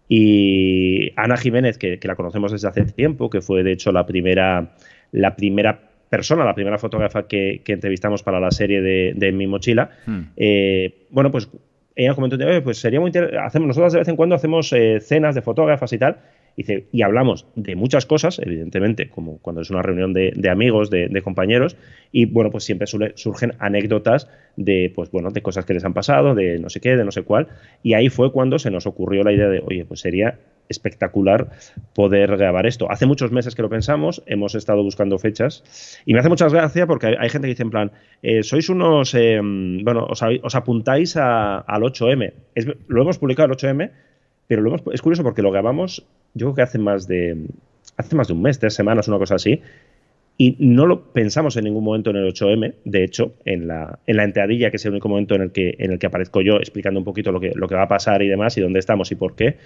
Y 0.08 1.12
Ana 1.16 1.36
Jiménez, 1.36 1.76
que, 1.76 1.98
que 1.98 2.08
la 2.08 2.14
conocemos 2.14 2.52
desde 2.52 2.68
hace 2.68 2.84
tiempo, 2.84 3.28
que 3.28 3.42
fue 3.42 3.62
de 3.64 3.72
hecho 3.72 3.92
la 3.92 4.06
primera, 4.06 4.76
la 5.10 5.36
primera 5.36 5.95
persona, 6.08 6.44
la 6.44 6.54
primera 6.54 6.78
fotógrafa 6.78 7.26
que, 7.26 7.62
entrevistamos 7.66 8.22
para 8.22 8.40
la 8.40 8.50
serie 8.50 8.80
de, 8.80 9.32
Mi 9.32 9.46
Mochila, 9.46 9.90
hmm. 10.06 10.20
eh, 10.36 11.06
bueno, 11.10 11.30
pues 11.30 11.48
ella 11.94 12.14
comentó, 12.14 12.36
pues 12.62 12.78
sería 12.78 13.00
muy 13.00 13.10
hacemos 13.42 13.68
nosotros 13.68 13.92
de 13.94 14.00
vez 14.00 14.08
en 14.08 14.16
cuando 14.16 14.34
hacemos 14.34 14.72
eh, 14.72 15.00
cenas 15.00 15.34
de 15.34 15.42
fotógrafas 15.42 15.92
y 15.92 15.98
tal, 15.98 16.18
y, 16.56 17.02
hablamos 17.02 17.46
de 17.54 17.76
muchas 17.76 18.06
cosas, 18.06 18.38
evidentemente, 18.38 19.10
como 19.10 19.38
cuando 19.38 19.60
es 19.60 19.70
una 19.70 19.82
reunión 19.82 20.14
de, 20.14 20.32
amigos, 20.50 20.90
de, 20.90 21.20
compañeros, 21.22 21.76
y 22.12 22.24
bueno, 22.24 22.50
pues 22.50 22.64
siempre 22.64 22.86
surgen 22.86 23.52
anécdotas 23.58 24.28
de, 24.56 24.90
pues 24.94 25.10
bueno, 25.10 25.30
de 25.30 25.42
cosas 25.42 25.66
que 25.66 25.74
les 25.74 25.84
han 25.84 25.92
pasado, 25.92 26.34
de 26.34 26.58
no 26.58 26.70
sé 26.70 26.80
qué, 26.80 26.96
de 26.96 27.04
no 27.04 27.10
sé 27.10 27.22
cuál, 27.22 27.48
y 27.82 27.92
ahí 27.94 28.08
fue 28.08 28.32
cuando 28.32 28.58
se 28.58 28.70
nos 28.70 28.86
ocurrió 28.86 29.22
la 29.22 29.32
idea 29.32 29.48
de, 29.48 29.62
oye, 29.64 29.84
pues 29.84 30.00
sería 30.00 30.38
espectacular 30.68 31.50
poder 31.94 32.36
grabar 32.36 32.66
esto. 32.66 32.90
Hace 32.90 33.06
muchos 33.06 33.32
meses 33.32 33.54
que 33.54 33.62
lo 33.62 33.68
pensamos, 33.68 34.22
hemos 34.26 34.54
estado 34.54 34.82
buscando 34.82 35.18
fechas 35.18 35.62
y 36.06 36.12
me 36.12 36.20
hace 36.20 36.28
mucha 36.28 36.48
gracia 36.48 36.86
porque 36.86 37.14
hay, 37.18 37.28
gente 37.28 37.46
que 37.46 37.52
dice 37.52 37.62
en 37.62 37.70
plan, 37.70 37.92
eh, 38.22 38.42
sois 38.42 38.68
unos, 38.68 39.14
eh, 39.14 39.38
bueno, 39.40 40.06
os, 40.08 40.54
apuntáis 40.54 41.16
al 41.16 41.82
8M. 41.82 42.32
lo 42.88 43.02
hemos 43.02 43.18
publicado 43.18 43.52
el 43.52 43.56
8M, 43.56 43.90
pero 44.46 44.62
lo 44.62 44.74
es 44.92 45.02
curioso 45.02 45.22
porque 45.22 45.42
lo 45.42 45.50
grabamos, 45.50 46.06
yo 46.34 46.46
creo 46.46 46.54
que 46.54 46.62
hace 46.62 46.78
más 46.78 47.06
de, 47.06 47.46
hace 47.96 48.16
más 48.16 48.28
de 48.28 48.34
un 48.34 48.42
mes, 48.42 48.58
tres 48.58 48.74
semanas, 48.74 49.08
una 49.08 49.18
cosa 49.18 49.36
así, 49.36 49.60
y 50.38 50.56
no 50.58 50.86
lo 50.86 51.12
pensamos 51.12 51.56
en 51.56 51.64
ningún 51.64 51.82
momento 51.82 52.10
en 52.10 52.16
el 52.16 52.32
8M. 52.32 52.74
De 52.84 53.04
hecho, 53.04 53.34
en 53.44 53.66
la, 53.68 53.98
en 54.06 54.16
la 54.16 54.32
que 54.32 54.76
es 54.76 54.84
el 54.84 54.92
único 54.92 55.08
momento 55.08 55.34
en 55.34 55.42
el 55.42 55.50
que, 55.50 55.76
en 55.78 55.92
el 55.92 55.98
que 55.98 56.06
aparezco 56.06 56.42
yo 56.42 56.56
explicando 56.56 57.00
un 57.00 57.04
poquito 57.04 57.32
lo 57.32 57.40
que, 57.40 57.52
lo 57.54 57.66
que 57.68 57.74
va 57.74 57.84
a 57.84 57.88
pasar 57.88 58.22
y 58.22 58.28
demás, 58.28 58.56
y 58.58 58.60
dónde 58.60 58.78
estamos 58.78 59.10
y 59.12 59.14
por 59.14 59.34
qué, 59.34 59.56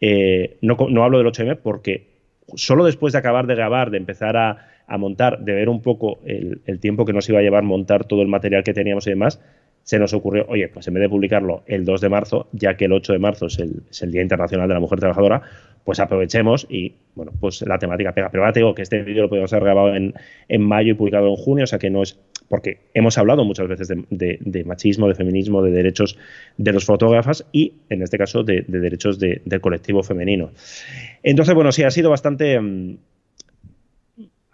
eh, 0.00 0.56
no, 0.62 0.76
hablo 1.04 1.18
del 1.18 1.26
8M 1.26 1.58
porque 1.62 2.06
solo 2.54 2.84
después 2.84 3.12
de 3.12 3.18
acabar 3.18 3.46
de 3.46 3.54
grabar, 3.54 3.90
de 3.90 3.98
empezar 3.98 4.36
a, 4.36 4.98
montar, 4.98 5.40
de 5.40 5.52
ver 5.52 5.68
un 5.68 5.82
poco 5.82 6.18
el, 6.24 6.60
tiempo 6.80 7.04
que 7.04 7.12
nos 7.12 7.28
iba 7.28 7.38
a 7.38 7.42
llevar 7.42 7.62
montar 7.62 8.04
todo 8.04 8.22
el 8.22 8.28
material 8.28 8.64
que 8.64 8.74
teníamos 8.74 9.06
y 9.06 9.10
demás, 9.10 9.40
se 9.84 9.98
nos 9.98 10.12
ocurrió, 10.14 10.46
oye, 10.48 10.68
pues 10.68 10.88
en 10.88 10.94
vez 10.94 11.02
de 11.02 11.08
publicarlo 11.08 11.62
el 11.66 11.84
2 11.84 12.00
de 12.00 12.08
marzo, 12.08 12.48
ya 12.52 12.76
que 12.76 12.86
el 12.86 12.92
8 12.92 13.12
de 13.12 13.18
marzo 13.18 13.46
es 13.46 13.58
el, 13.58 14.10
Día 14.10 14.22
Internacional 14.22 14.66
de 14.66 14.74
la 14.74 14.80
Mujer 14.80 14.98
Trabajadora, 14.98 15.42
pues 15.84 16.00
aprovechemos 16.00 16.66
y, 16.68 16.94
bueno, 17.14 17.32
pues 17.38 17.62
la 17.62 17.78
temática 17.78 18.12
pega. 18.12 18.30
Pero 18.30 18.42
ahora 18.42 18.52
te 18.52 18.60
digo 18.60 18.74
que 18.74 18.82
este 18.82 19.02
vídeo 19.02 19.22
lo 19.22 19.28
podemos 19.28 19.52
haber 19.52 19.64
grabado 19.64 19.94
en, 19.94 20.14
en 20.48 20.62
mayo 20.62 20.92
y 20.92 20.94
publicado 20.94 21.28
en 21.28 21.36
junio, 21.36 21.64
o 21.64 21.66
sea 21.66 21.78
que 21.78 21.90
no 21.90 22.02
es 22.02 22.18
porque 22.48 22.78
hemos 22.94 23.16
hablado 23.18 23.44
muchas 23.44 23.68
veces 23.68 23.88
de, 23.88 24.64
machismo, 24.64 25.08
de 25.08 25.14
feminismo, 25.14 25.62
de 25.62 25.70
derechos 25.70 26.18
de 26.56 26.72
los 26.72 26.84
fotógrafos 26.84 27.46
y, 27.52 27.74
en 27.88 28.02
este 28.02 28.18
caso, 28.18 28.42
de, 28.42 28.64
derechos 28.68 29.18
del 29.18 29.60
colectivo 29.60 30.02
femenino. 30.02 30.50
Entonces, 31.22 31.54
bueno, 31.54 31.72
sí, 31.72 31.82
ha 31.82 31.90
sido 31.90 32.10
bastante... 32.10 32.60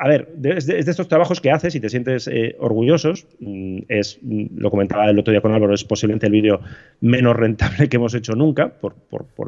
A 0.02 0.08
ver, 0.08 0.28
es 0.42 0.64
de, 0.64 0.78
estos 0.78 1.08
trabajos 1.08 1.42
que 1.42 1.50
haces 1.50 1.74
y 1.74 1.80
te 1.80 1.90
sientes 1.90 2.26
eh, 2.26 2.56
orgullosos. 2.58 3.26
Mm, 3.38 3.80
es, 3.86 4.18
mm, 4.22 4.56
lo 4.56 4.70
comentaba 4.70 5.10
el 5.10 5.18
otro 5.18 5.30
día 5.30 5.42
con 5.42 5.52
Álvaro, 5.52 5.74
es 5.74 5.84
posiblemente 5.84 6.24
el 6.24 6.32
vídeo 6.32 6.62
menos 7.02 7.36
rentable 7.36 7.86
que 7.90 7.96
hemos 7.98 8.14
hecho 8.14 8.32
nunca, 8.32 8.70
por, 8.70 8.94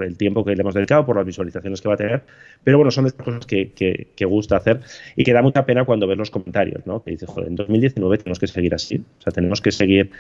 el 0.05 0.19
tiempo 0.19 0.45
que 0.45 0.55
le 0.55 0.61
hemos 0.61 0.75
dedicado, 0.75 1.07
por 1.07 1.17
las 1.17 1.25
visualizaciones 1.25 1.81
que 1.81 1.89
va 1.89 1.95
a 1.95 1.97
tener. 1.97 2.23
Pero 2.63 2.77
bueno, 2.77 2.91
son 2.91 3.05
de 3.05 3.09
estas 3.09 3.25
cosas 3.25 3.47
que, 3.47 3.73
que, 3.73 4.25
gusta 4.27 4.59
hacer 4.59 4.81
y 5.17 5.25
que 5.25 5.33
da 5.33 5.41
mucha 5.41 5.65
pena 5.65 5.87
cuando 5.87 6.07
ves 6.07 6.19
los 6.19 6.31
comentarios, 6.31 6.87
¿no? 6.87 7.03
Que 7.03 7.13
dices, 7.13 7.31
joder, 7.31 7.49
en 7.49 7.57
2019 7.57 8.19
tenemos 8.19 8.39
que 8.39 8.47
seguir 8.47 8.75
así. 8.75 9.03
O 9.21 9.23
sea, 9.23 9.33
tenemos 9.33 9.63
que 9.63 9.73
seguir 9.73 10.11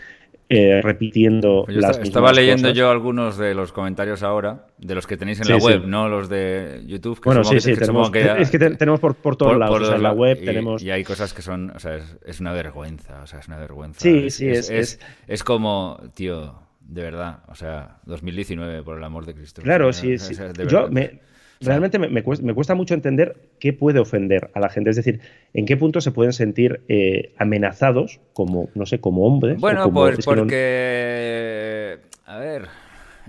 eh, 0.48 0.80
repitiendo 0.82 1.62
pues 1.64 1.76
las 1.76 1.98
Estaba 1.98 2.32
leyendo 2.32 2.70
yo 2.70 2.90
algunos 2.90 3.38
de 3.38 3.54
los 3.54 3.72
comentarios 3.72 4.22
ahora, 4.22 4.66
de 4.78 4.94
los 4.94 5.06
que 5.06 5.16
tenéis 5.16 5.40
en 5.40 5.48
la 5.48 5.56
web, 5.56 5.86
no 5.86 6.08
los 6.08 6.28
de 6.28 6.82
YouTube. 6.86 7.20
bueno, 7.24 7.44
sí, 7.44 7.60
sí, 7.60 7.74
tenemos, 7.74 8.10
es 8.14 8.50
que 8.50 8.58
tenemos 8.58 9.00
por, 9.00 9.14
por 9.14 9.36
todos 9.36 9.56
lados, 9.56 9.90
en 9.90 10.02
la 10.02 10.12
web 10.12 10.38
y, 10.40 10.44
tenemos... 10.44 10.82
Y 10.82 10.90
hay 10.90 11.04
cosas 11.04 11.32
que 11.32 11.42
son, 11.42 11.70
o 11.74 11.78
sea, 11.78 11.98
es, 12.24 12.40
una 12.40 12.52
vergüenza, 12.52 13.22
o 13.22 13.26
sea, 13.26 13.40
es 13.40 13.48
una 13.48 13.58
vergüenza. 13.58 14.00
Sí, 14.00 14.30
sí, 14.30 14.48
es, 14.48 14.68
es, 14.70 15.00
es 15.26 15.44
como, 15.44 16.00
tío, 16.14 16.54
de 16.80 17.02
verdad. 17.02 17.40
O 17.48 17.54
sea, 17.54 17.98
2019, 18.06 18.82
por 18.82 18.98
el 18.98 19.04
amor 19.04 19.26
de 19.26 19.34
Cristo. 19.34 19.62
Claro, 19.62 19.92
sí, 19.92 20.18
sí. 20.18 20.34
Yo 20.68 20.88
me, 20.88 21.20
realmente 21.62 21.98
me, 21.98 22.22
cuesta, 22.22 22.74
mucho 22.74 22.94
entender 22.94 23.36
qué 23.58 23.72
puede 23.72 23.98
ofender 23.98 24.50
a 24.54 24.60
la 24.60 24.68
gente. 24.68 24.90
Es 24.90 24.96
decir, 24.96 25.20
en 25.54 25.66
qué 25.66 25.76
punto 25.76 26.00
se 26.00 26.10
pueden 26.10 26.32
sentir 26.32 26.82
eh, 26.88 27.32
amenazados 27.38 28.20
como, 28.32 28.68
no 28.74 28.86
sé, 28.86 29.00
como 29.00 29.26
hombres. 29.26 29.60
Bueno, 29.60 29.92
porque... 30.24 31.98
A 32.24 32.38
ver, 32.38 32.68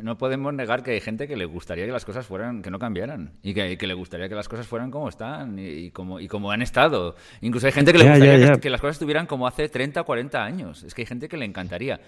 no 0.02 0.18
podemos 0.18 0.54
negar 0.54 0.84
que 0.84 0.92
hay 0.92 1.02
gente 1.02 1.28
que 1.28 1.36
le 1.36 1.46
gustaría 1.46 1.86
que 1.86 1.92
las 1.92 2.06
cosas 2.06 2.26
fueran, 2.26 2.62
que 2.62 2.72
no 2.72 2.80
cambiaran. 2.80 3.34
Y 3.44 3.54
que, 3.54 3.88
le 3.88 3.94
gustaría 3.94 4.30
que 4.30 4.36
las 4.36 4.50
cosas 4.50 4.66
fueran 4.66 4.92
como 4.92 5.10
están 5.10 5.58
y, 5.60 5.92
como, 5.92 6.20
y 6.20 6.28
como 6.28 6.52
han 6.52 6.62
estado. 6.62 7.16
Incluso 7.42 7.68
hay 7.68 7.74
gente 7.74 7.92
que 7.92 8.00
le 8.00 8.10
gustaría 8.10 8.54
Que, 8.54 8.60
que, 8.60 8.70
las 8.70 8.82
cosas 8.82 8.96
estuvieran 8.96 9.28
como 9.28 9.48
hace 9.48 9.70
30 9.70 10.02
o 10.02 10.06
40 10.06 10.44
años. 10.44 10.84
Es 10.84 10.94
que 10.94 11.04
hay 11.04 11.06
gente 11.06 11.28
que 11.28 11.38
le 11.38 11.46
encantaría. 11.46 12.00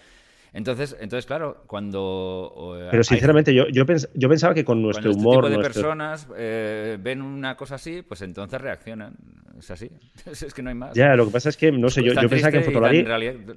Entonces, 0.56 0.96
entonces 1.02 1.26
claro, 1.26 1.64
cuando... 1.68 2.78
Pero 2.90 3.04
sinceramente 3.04 3.54
yo, 3.54 3.68
yo, 3.68 3.84
yo, 4.14 4.30
pensaba 4.30 4.54
que 4.54 4.64
con 4.64 4.82
nuestro 4.82 5.12
este 5.12 5.22
humor... 5.22 5.44
tipo 5.44 5.50
de 5.50 5.58
personas 5.62 6.30
eh, 6.38 6.98
ven 6.98 7.22
una 7.22 7.58
cosa 7.58 7.76
así, 7.76 8.02
pues 8.04 8.22
entonces 8.22 8.62
reaccionan. 8.62 9.16
Es 9.60 9.70
así. 9.72 9.90
es 10.26 10.54
que 10.54 10.62
no 10.62 10.70
hay 10.70 10.76
más. 10.76 10.94
Ya, 10.94 11.14
lo 11.16 11.26
que 11.26 11.32
pasa 11.32 11.50
es 11.50 11.58
que, 11.58 11.74
no 11.74 11.90
sé, 11.90 12.04
yo, 12.04 12.14
yo 12.14 12.30
pensaba 12.30 12.52
que 12.52 12.58
en 12.60 12.64
Fotolari 12.64 13.06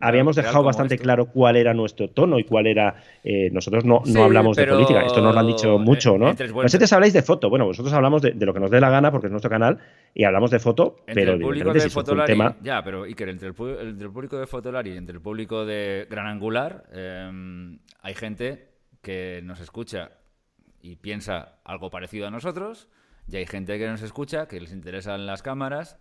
habíamos 0.01 0.35
dejado 0.35 0.65
bastante 0.65 0.99
claro 0.99 1.27
cuál 1.27 1.55
era 1.55 1.73
nuestro 1.73 2.09
tono 2.09 2.37
y 2.41 2.43
cuál 2.43 2.67
era... 2.67 2.97
Eh, 3.23 3.49
nosotros 3.53 3.85
no, 3.85 4.03
no 4.05 4.25
hablamos 4.25 4.57
de 4.57 4.67
política, 4.67 5.03
esto 5.03 5.21
nos 5.21 5.35
lo 5.35 5.41
han 5.41 5.47
dicho 5.47 5.77
eh, 5.77 5.79
mucho, 5.79 6.19
¿no? 6.19 6.35
Vosotros 6.53 6.93
habláis 6.93 7.13
de 7.13 7.23
foto. 7.23 7.49
Bueno, 7.49 7.65
vosotros 7.65 7.93
hablamos 7.95 8.23
de, 8.23 8.35
lo 8.35 8.53
que 8.53 8.61
nos 8.61 8.73
dé 8.73 8.81
la 8.81 8.91
gana 8.91 9.13
porque 9.13 9.29
es 9.29 9.31
nuestro 9.31 9.51
canal 9.51 9.79
y 10.15 10.25
hablamos 10.25 10.51
de 10.51 10.59
foto, 10.59 10.97
pero 11.07 11.35
el 11.35 11.41
público 11.41 11.73
de 11.73 11.89
Fotolari, 11.89 12.33
tema... 12.33 12.57
Ya, 12.61 12.83
pero 12.83 13.05
Iker, 13.05 13.29
entre 13.29 13.49
el, 13.49 13.55
el, 14.01 14.11
público 14.11 14.37
de 14.37 14.49
Fotolari 14.49 14.91
y 14.91 14.97
entre 14.97 15.15
el 15.15 15.21
público 15.21 15.65
de 15.65 16.09
Gran 16.11 16.27
Angular 16.27 16.88
Em, 16.93 17.79
hay 18.01 18.15
gente 18.15 18.71
que 19.03 19.41
nos 19.45 19.61
escucha 19.61 20.13
y 20.81 20.97
piensa 20.97 21.61
algo 21.65 21.91
parecido 21.91 22.27
a 22.27 22.31
nosotros, 22.31 22.89
y 23.31 23.37
hay 23.37 23.47
gente 23.47 23.79
que 23.79 23.87
nos 23.87 24.03
escucha, 24.03 24.49
que 24.49 24.61
les 24.61 24.73
interesan 24.73 25.27
las 25.27 25.43
cámaras 25.43 25.99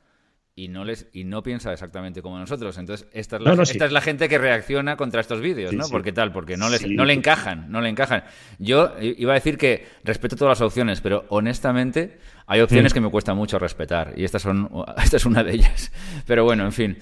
y 0.57 0.69
no 0.69 0.85
les 0.85 1.07
y 1.13 1.23
no 1.23 1.43
piensa 1.43 1.71
exactamente 1.71 2.23
como 2.23 2.39
nosotros. 2.39 2.77
Entonces, 2.79 3.07
esta 3.13 3.35
es 3.35 3.43
la, 3.43 3.53
esta 3.53 3.85
es 3.85 3.91
la 3.91 4.01
gente 4.01 4.27
que 4.27 4.39
reacciona 4.39 4.97
contra 4.97 5.21
estos 5.21 5.39
vídeos, 5.39 5.71
¿no? 5.73 5.87
Porque 5.87 6.11
tal, 6.11 6.31
porque 6.31 6.57
no 6.57 6.69
les 6.69 6.87
no 6.87 7.05
le 7.05 7.13
encajan, 7.13 7.71
no 7.71 7.79
le 7.79 7.89
encajan. 7.89 8.23
Yo 8.57 8.95
iba 8.99 9.33
a 9.33 9.35
decir 9.35 9.59
que 9.59 9.85
respeto 10.03 10.35
todas 10.35 10.59
las 10.59 10.65
opciones, 10.65 10.99
pero 10.99 11.25
honestamente 11.29 12.17
hay 12.47 12.61
opciones 12.61 12.91
que 12.91 13.01
me 13.01 13.11
cuesta 13.11 13.35
mucho 13.35 13.59
respetar 13.59 14.13
y 14.15 14.23
estas 14.23 14.41
son 14.41 14.67
esta 15.03 15.17
es 15.17 15.25
una 15.27 15.43
de 15.43 15.53
ellas. 15.53 15.91
Pero 16.25 16.43
bueno, 16.43 16.65
en 16.65 16.71
fin. 16.71 16.97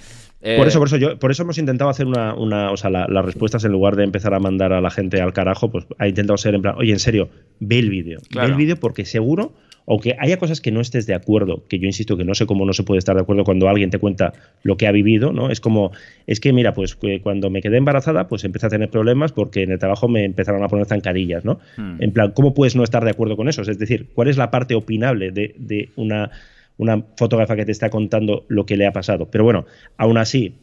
Por 0.58 0.68
eso, 0.68 0.78
por 0.78 0.88
eso, 0.88 0.98
yo, 0.98 1.18
por 1.18 1.32
eso 1.32 1.42
hemos 1.44 1.58
intentado 1.58 1.90
hacer 1.90 2.06
una, 2.06 2.36
una 2.36 2.72
o 2.72 2.78
sea, 2.78 2.92
las 2.92 3.26
respuestas 3.26 3.66
en 3.66 3.72
lugar 3.72 3.96
de 3.96 4.04
empezar 4.04 4.34
a 4.36 4.40
mandar 4.40 4.74
a 4.74 4.82
la 4.82 4.92
gente 4.92 5.20
al 5.20 5.34
carajo, 5.34 5.72
pues 5.72 5.88
ha 5.98 6.08
intentado 6.08 6.38
ser 6.38 6.54
en 6.54 6.62
plan, 6.62 6.76
oye, 6.78 6.92
en 6.92 7.00
serio, 7.00 7.30
ve 7.60 7.80
el 7.80 7.90
vídeo, 7.90 8.20
ve 8.36 8.46
el 8.46 8.54
vídeo 8.54 8.76
porque 8.76 9.06
seguro, 9.06 9.54
aunque 9.88 10.16
haya 10.20 10.38
cosas 10.38 10.62
que 10.62 10.72
no 10.72 10.82
estés 10.82 11.08
de 11.08 11.16
acuerdo, 11.16 11.64
que 11.68 11.80
yo 11.80 11.86
insisto 11.86 12.18
que 12.18 12.24
no 12.24 12.36
sé 12.36 12.46
cómo 12.46 12.66
no 12.66 12.74
se 12.74 12.84
puede 12.84 13.00
estar 13.00 13.16
de 13.16 13.22
acuerdo 13.22 13.44
cuando 13.44 13.70
alguien 13.70 13.90
te 13.90 14.00
cuenta 14.00 14.34
lo 14.64 14.78
que 14.78 14.88
ha 14.88 14.92
vivido, 14.92 15.32
¿no? 15.32 15.50
Es 15.50 15.60
como, 15.60 15.92
es 16.28 16.40
que 16.40 16.54
mira, 16.54 16.74
pues 16.74 16.96
cuando 17.24 17.50
me 17.50 17.62
quedé 17.62 17.78
embarazada, 17.78 18.28
pues 18.28 18.44
empecé 18.44 18.68
a 18.68 18.70
tener 18.70 18.90
problemas 18.90 19.32
porque 19.32 19.64
en 19.64 19.72
el 19.72 19.80
trabajo 19.80 20.08
me 20.08 20.26
empezaron 20.26 20.64
a 20.64 20.68
poner 20.68 20.86
zancadillas, 20.86 21.46
¿no? 21.46 21.60
Hmm. 21.78 22.02
En 22.02 22.12
plan, 22.12 22.32
¿cómo 22.32 22.54
puedes 22.54 22.76
no 22.76 22.84
estar 22.84 23.04
de 23.04 23.12
acuerdo 23.12 23.36
con 23.36 23.48
eso? 23.48 23.62
Es 23.62 23.80
decir, 23.80 24.08
¿cuál 24.14 24.28
es 24.28 24.38
la 24.38 24.52
parte 24.52 24.76
opinable 24.76 25.32
de, 25.32 25.56
de 25.58 25.90
una 25.96 26.32
una 26.78 27.04
fotógrafa 27.18 27.56
que 27.56 27.66
te 27.66 27.72
está 27.72 27.90
contando 27.90 28.46
lo 28.48 28.66
que 28.66 28.78
le 28.78 28.86
ha 28.86 28.94
pasado. 28.94 29.30
Pero 29.32 29.44
bueno, 29.44 29.66
aún 29.98 30.18
así, 30.18 30.56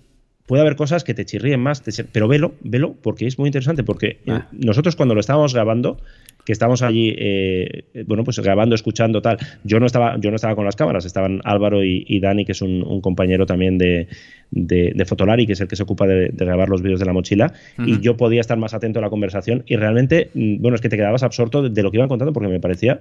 puede 0.46 0.62
haber 0.62 0.76
cosas 0.76 1.04
que 1.04 1.14
te 1.14 1.24
chirríen 1.24 1.60
más, 1.60 1.82
pero 2.12 2.28
velo, 2.28 2.54
velo, 2.60 2.94
porque 3.00 3.26
es 3.26 3.38
muy 3.38 3.48
interesante, 3.48 3.84
porque 3.84 4.20
eh, 4.26 4.32
ah. 4.32 4.48
nosotros 4.52 4.96
cuando 4.96 5.14
lo 5.14 5.20
estábamos 5.20 5.54
grabando, 5.54 5.98
que 6.44 6.52
estábamos 6.52 6.82
allí, 6.82 7.14
eh, 7.16 7.84
bueno, 8.06 8.24
pues 8.24 8.40
grabando, 8.40 8.74
escuchando, 8.74 9.22
tal, 9.22 9.38
yo 9.62 9.78
no 9.78 9.86
estaba, 9.86 10.18
yo 10.18 10.30
no 10.30 10.36
estaba 10.36 10.56
con 10.56 10.64
las 10.64 10.74
cámaras, 10.74 11.04
estaban 11.04 11.40
Álvaro 11.44 11.84
y, 11.84 12.18
Dani, 12.20 12.44
que 12.44 12.52
es 12.52 12.62
un, 12.62 13.00
compañero 13.00 13.46
también 13.46 13.78
de, 13.78 14.08
de, 14.50 15.04
Fotolari, 15.04 15.46
que 15.46 15.52
es 15.52 15.60
el 15.60 15.68
que 15.68 15.76
se 15.76 15.84
ocupa 15.84 16.06
de, 16.06 16.30
grabar 16.34 16.68
los 16.68 16.82
vídeos 16.82 16.98
de 16.98 17.06
la 17.06 17.12
mochila, 17.12 17.52
y 17.78 18.00
yo 18.00 18.16
podía 18.16 18.40
estar 18.40 18.58
más 18.58 18.74
atento 18.74 18.98
a 18.98 19.02
la 19.02 19.10
conversación, 19.10 19.62
y 19.66 19.76
realmente, 19.76 20.30
mm, 20.34 20.60
bueno, 20.60 20.74
es 20.74 20.80
que 20.80 20.88
te 20.88 20.96
quedabas 20.96 21.22
absorto 21.22 21.68
de 21.68 21.82
lo 21.82 21.90
que 21.92 21.98
iban 21.98 22.08
contando, 22.08 22.32
porque 22.32 22.48
me 22.48 22.58
parecía 22.58 23.00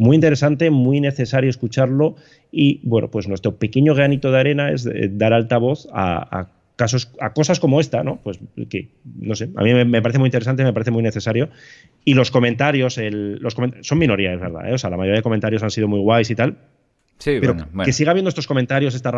muy 0.00 0.14
interesante, 0.14 0.70
muy 0.70 0.98
necesario 0.98 1.50
escucharlo 1.50 2.16
y 2.50 2.80
bueno, 2.84 3.10
pues 3.10 3.28
nuestro 3.28 3.56
pequeño 3.56 3.94
granito 3.94 4.32
de 4.32 4.40
arena 4.40 4.72
es 4.72 4.86
eh, 4.86 5.10
dar 5.12 5.34
altavoz 5.34 5.86
a, 5.92 6.48
casos, 6.74 7.12
a 7.20 7.34
cosas 7.34 7.60
como 7.60 7.80
esta, 7.80 8.02
¿no? 8.02 8.18
Pues 8.24 8.40
que, 8.70 8.88
no 9.04 9.34
sé, 9.34 9.50
a 9.54 9.62
mí 9.62 9.74
me, 9.84 10.00
parece 10.00 10.18
muy 10.18 10.28
interesante, 10.28 10.64
me 10.64 10.72
parece 10.72 10.90
muy 10.90 11.02
necesario. 11.02 11.50
Y 12.02 12.14
los 12.14 12.30
comentarios, 12.30 12.98
los 12.98 13.54
son 13.82 13.98
minoría, 13.98 14.32
es 14.32 14.40
verdad, 14.40 14.70
¿eh? 14.70 14.72
o 14.72 14.78
sea, 14.78 14.88
la 14.88 14.96
mayoría 14.96 15.18
de 15.18 15.22
comentarios 15.22 15.62
han 15.62 15.70
sido 15.70 15.86
muy 15.86 16.00
guays 16.00 16.30
y 16.30 16.34
tal, 16.34 16.56
Sí, 17.20 17.36
pero 17.38 17.54
que 17.84 17.92
siga 17.92 18.14
viendo 18.14 18.30
estos 18.30 18.46
comentarios, 18.46 18.94
esta 18.94 19.12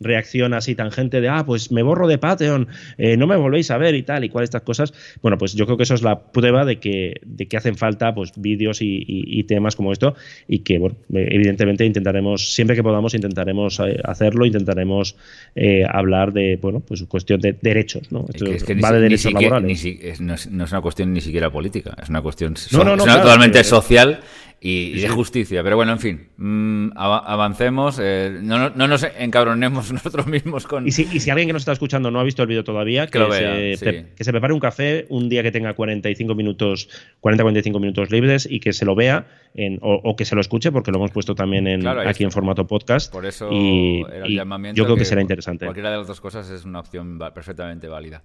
reacción 0.00 0.54
así 0.54 0.74
tangente 0.74 1.20
de, 1.20 1.28
ah, 1.28 1.44
pues 1.44 1.70
me 1.72 1.82
borro 1.82 2.08
de 2.08 2.18
Patreon, 2.18 2.68
eh, 2.96 3.16
no 3.16 3.26
me 3.26 3.36
volvéis 3.36 3.70
a 3.70 3.78
ver 3.78 3.94
y 3.94 4.02
tal, 4.02 4.24
y 4.24 4.28
cual 4.28 4.44
estas 4.44 4.62
cosas. 4.62 4.92
Bueno, 5.22 5.38
pues 5.38 5.54
yo 5.54 5.66
creo 5.66 5.76
que 5.76 5.82
eso 5.82 5.94
es 5.94 6.02
la 6.02 6.20
prueba 6.20 6.64
de 6.64 6.78
que, 6.78 7.20
de 7.24 7.46
que 7.46 7.56
hacen 7.56 7.76
falta 7.76 8.14
pues 8.14 8.32
vídeos 8.36 8.78
y, 8.80 9.44
temas 9.48 9.76
como 9.76 9.92
esto 9.92 10.14
y 10.46 10.58
que, 10.58 10.78
bueno, 10.78 10.96
evidentemente 11.10 11.84
intentaremos, 11.86 12.52
siempre 12.54 12.76
que 12.76 12.82
podamos, 12.82 13.14
intentaremos 13.14 13.80
eh, 13.80 13.98
hacerlo, 14.04 14.44
intentaremos 14.44 15.16
eh, 15.54 15.84
hablar 15.88 16.32
de, 16.32 16.58
bueno, 16.60 16.80
pues 16.80 17.02
cuestión 17.04 17.40
de 17.40 17.56
derechos, 17.60 18.12
¿no? 18.12 18.26
es 18.28 18.64
que 18.64 18.74
va 18.74 18.92
de 18.92 19.00
derechos 19.00 19.32
laborales. 19.32 20.20
no, 20.20 20.34
es, 20.34 20.46
una 20.46 20.80
cuestión 20.82 21.14
ni 21.14 21.20
siquiera 21.20 21.50
política, 21.50 21.96
es 22.02 22.10
una 22.10 22.20
cuestión 22.20 22.54
totalmente 22.54 23.64
social 23.64 24.20
y, 24.60 25.00
de 25.00 25.08
justicia. 25.08 25.62
Pero 25.62 25.76
bueno, 25.76 25.92
en 25.92 25.98
fin, 25.98 26.28
mm, 26.36 26.90
avancemos, 26.96 27.98
eh, 28.02 28.38
no, 28.42 28.70
no, 28.70 28.88
nos 28.88 29.06
encabronemos 29.18 29.92
nosotros 29.92 30.26
mismos 30.26 30.66
con... 30.66 30.86
Y 30.86 30.92
si, 30.92 31.08
y 31.12 31.20
si, 31.20 31.30
alguien 31.30 31.48
que 31.48 31.52
nos 31.52 31.62
está 31.62 31.72
escuchando 31.72 32.10
no 32.10 32.20
ha 32.20 32.24
visto 32.24 32.42
el 32.42 32.48
vídeo 32.48 32.64
todavía, 32.64 33.06
que, 33.06 33.76
se, 33.78 34.06
que 34.14 34.24
se 34.24 34.30
prepare 34.32 34.52
un 34.52 34.60
café 34.60 35.06
un 35.08 35.28
día 35.28 35.42
que 35.42 35.52
tenga 35.52 35.74
45 35.74 36.34
minutos, 36.34 36.88
40-45 37.22 37.80
minutos 37.80 38.10
libres 38.10 38.48
y 38.50 38.60
que 38.60 38.72
se 38.72 38.84
lo 38.84 38.94
vea 38.94 39.26
en, 39.54 39.78
o, 39.82 40.16
que 40.16 40.24
se 40.24 40.34
lo 40.34 40.40
escuche, 40.40 40.72
porque 40.72 40.90
lo 40.90 40.98
hemos 40.98 41.10
puesto 41.10 41.34
también 41.34 41.66
en, 41.66 41.86
aquí 41.86 42.24
en 42.24 42.30
formato 42.30 42.66
podcast. 42.66 43.12
Por 43.12 43.26
eso 43.26 43.48
y, 43.52 44.04
el 44.24 44.34
llamamiento. 44.34 44.76
Yo 44.76 44.84
creo 44.84 44.96
que, 44.96 45.04
será 45.04 45.20
interesante. 45.20 45.66
Cualquiera 45.66 45.90
de 45.90 45.98
las 45.98 46.06
dos 46.06 46.20
cosas 46.20 46.50
es 46.50 46.64
una 46.64 46.80
opción 46.80 47.18
perfectamente 47.34 47.88
válida. 47.88 48.22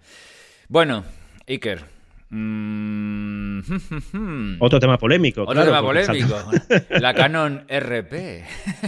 Bueno, 0.67 1.03
Iker, 1.47 1.81
Mm, 2.35 3.61
Otro 4.59 4.79
tema 4.79 4.97
polémico. 4.97 5.43
Otro 5.43 5.63
tema 5.63 5.81
polémico. 5.81 6.35
La 6.99 7.13
Canon 7.13 7.63
RP. 7.69 8.43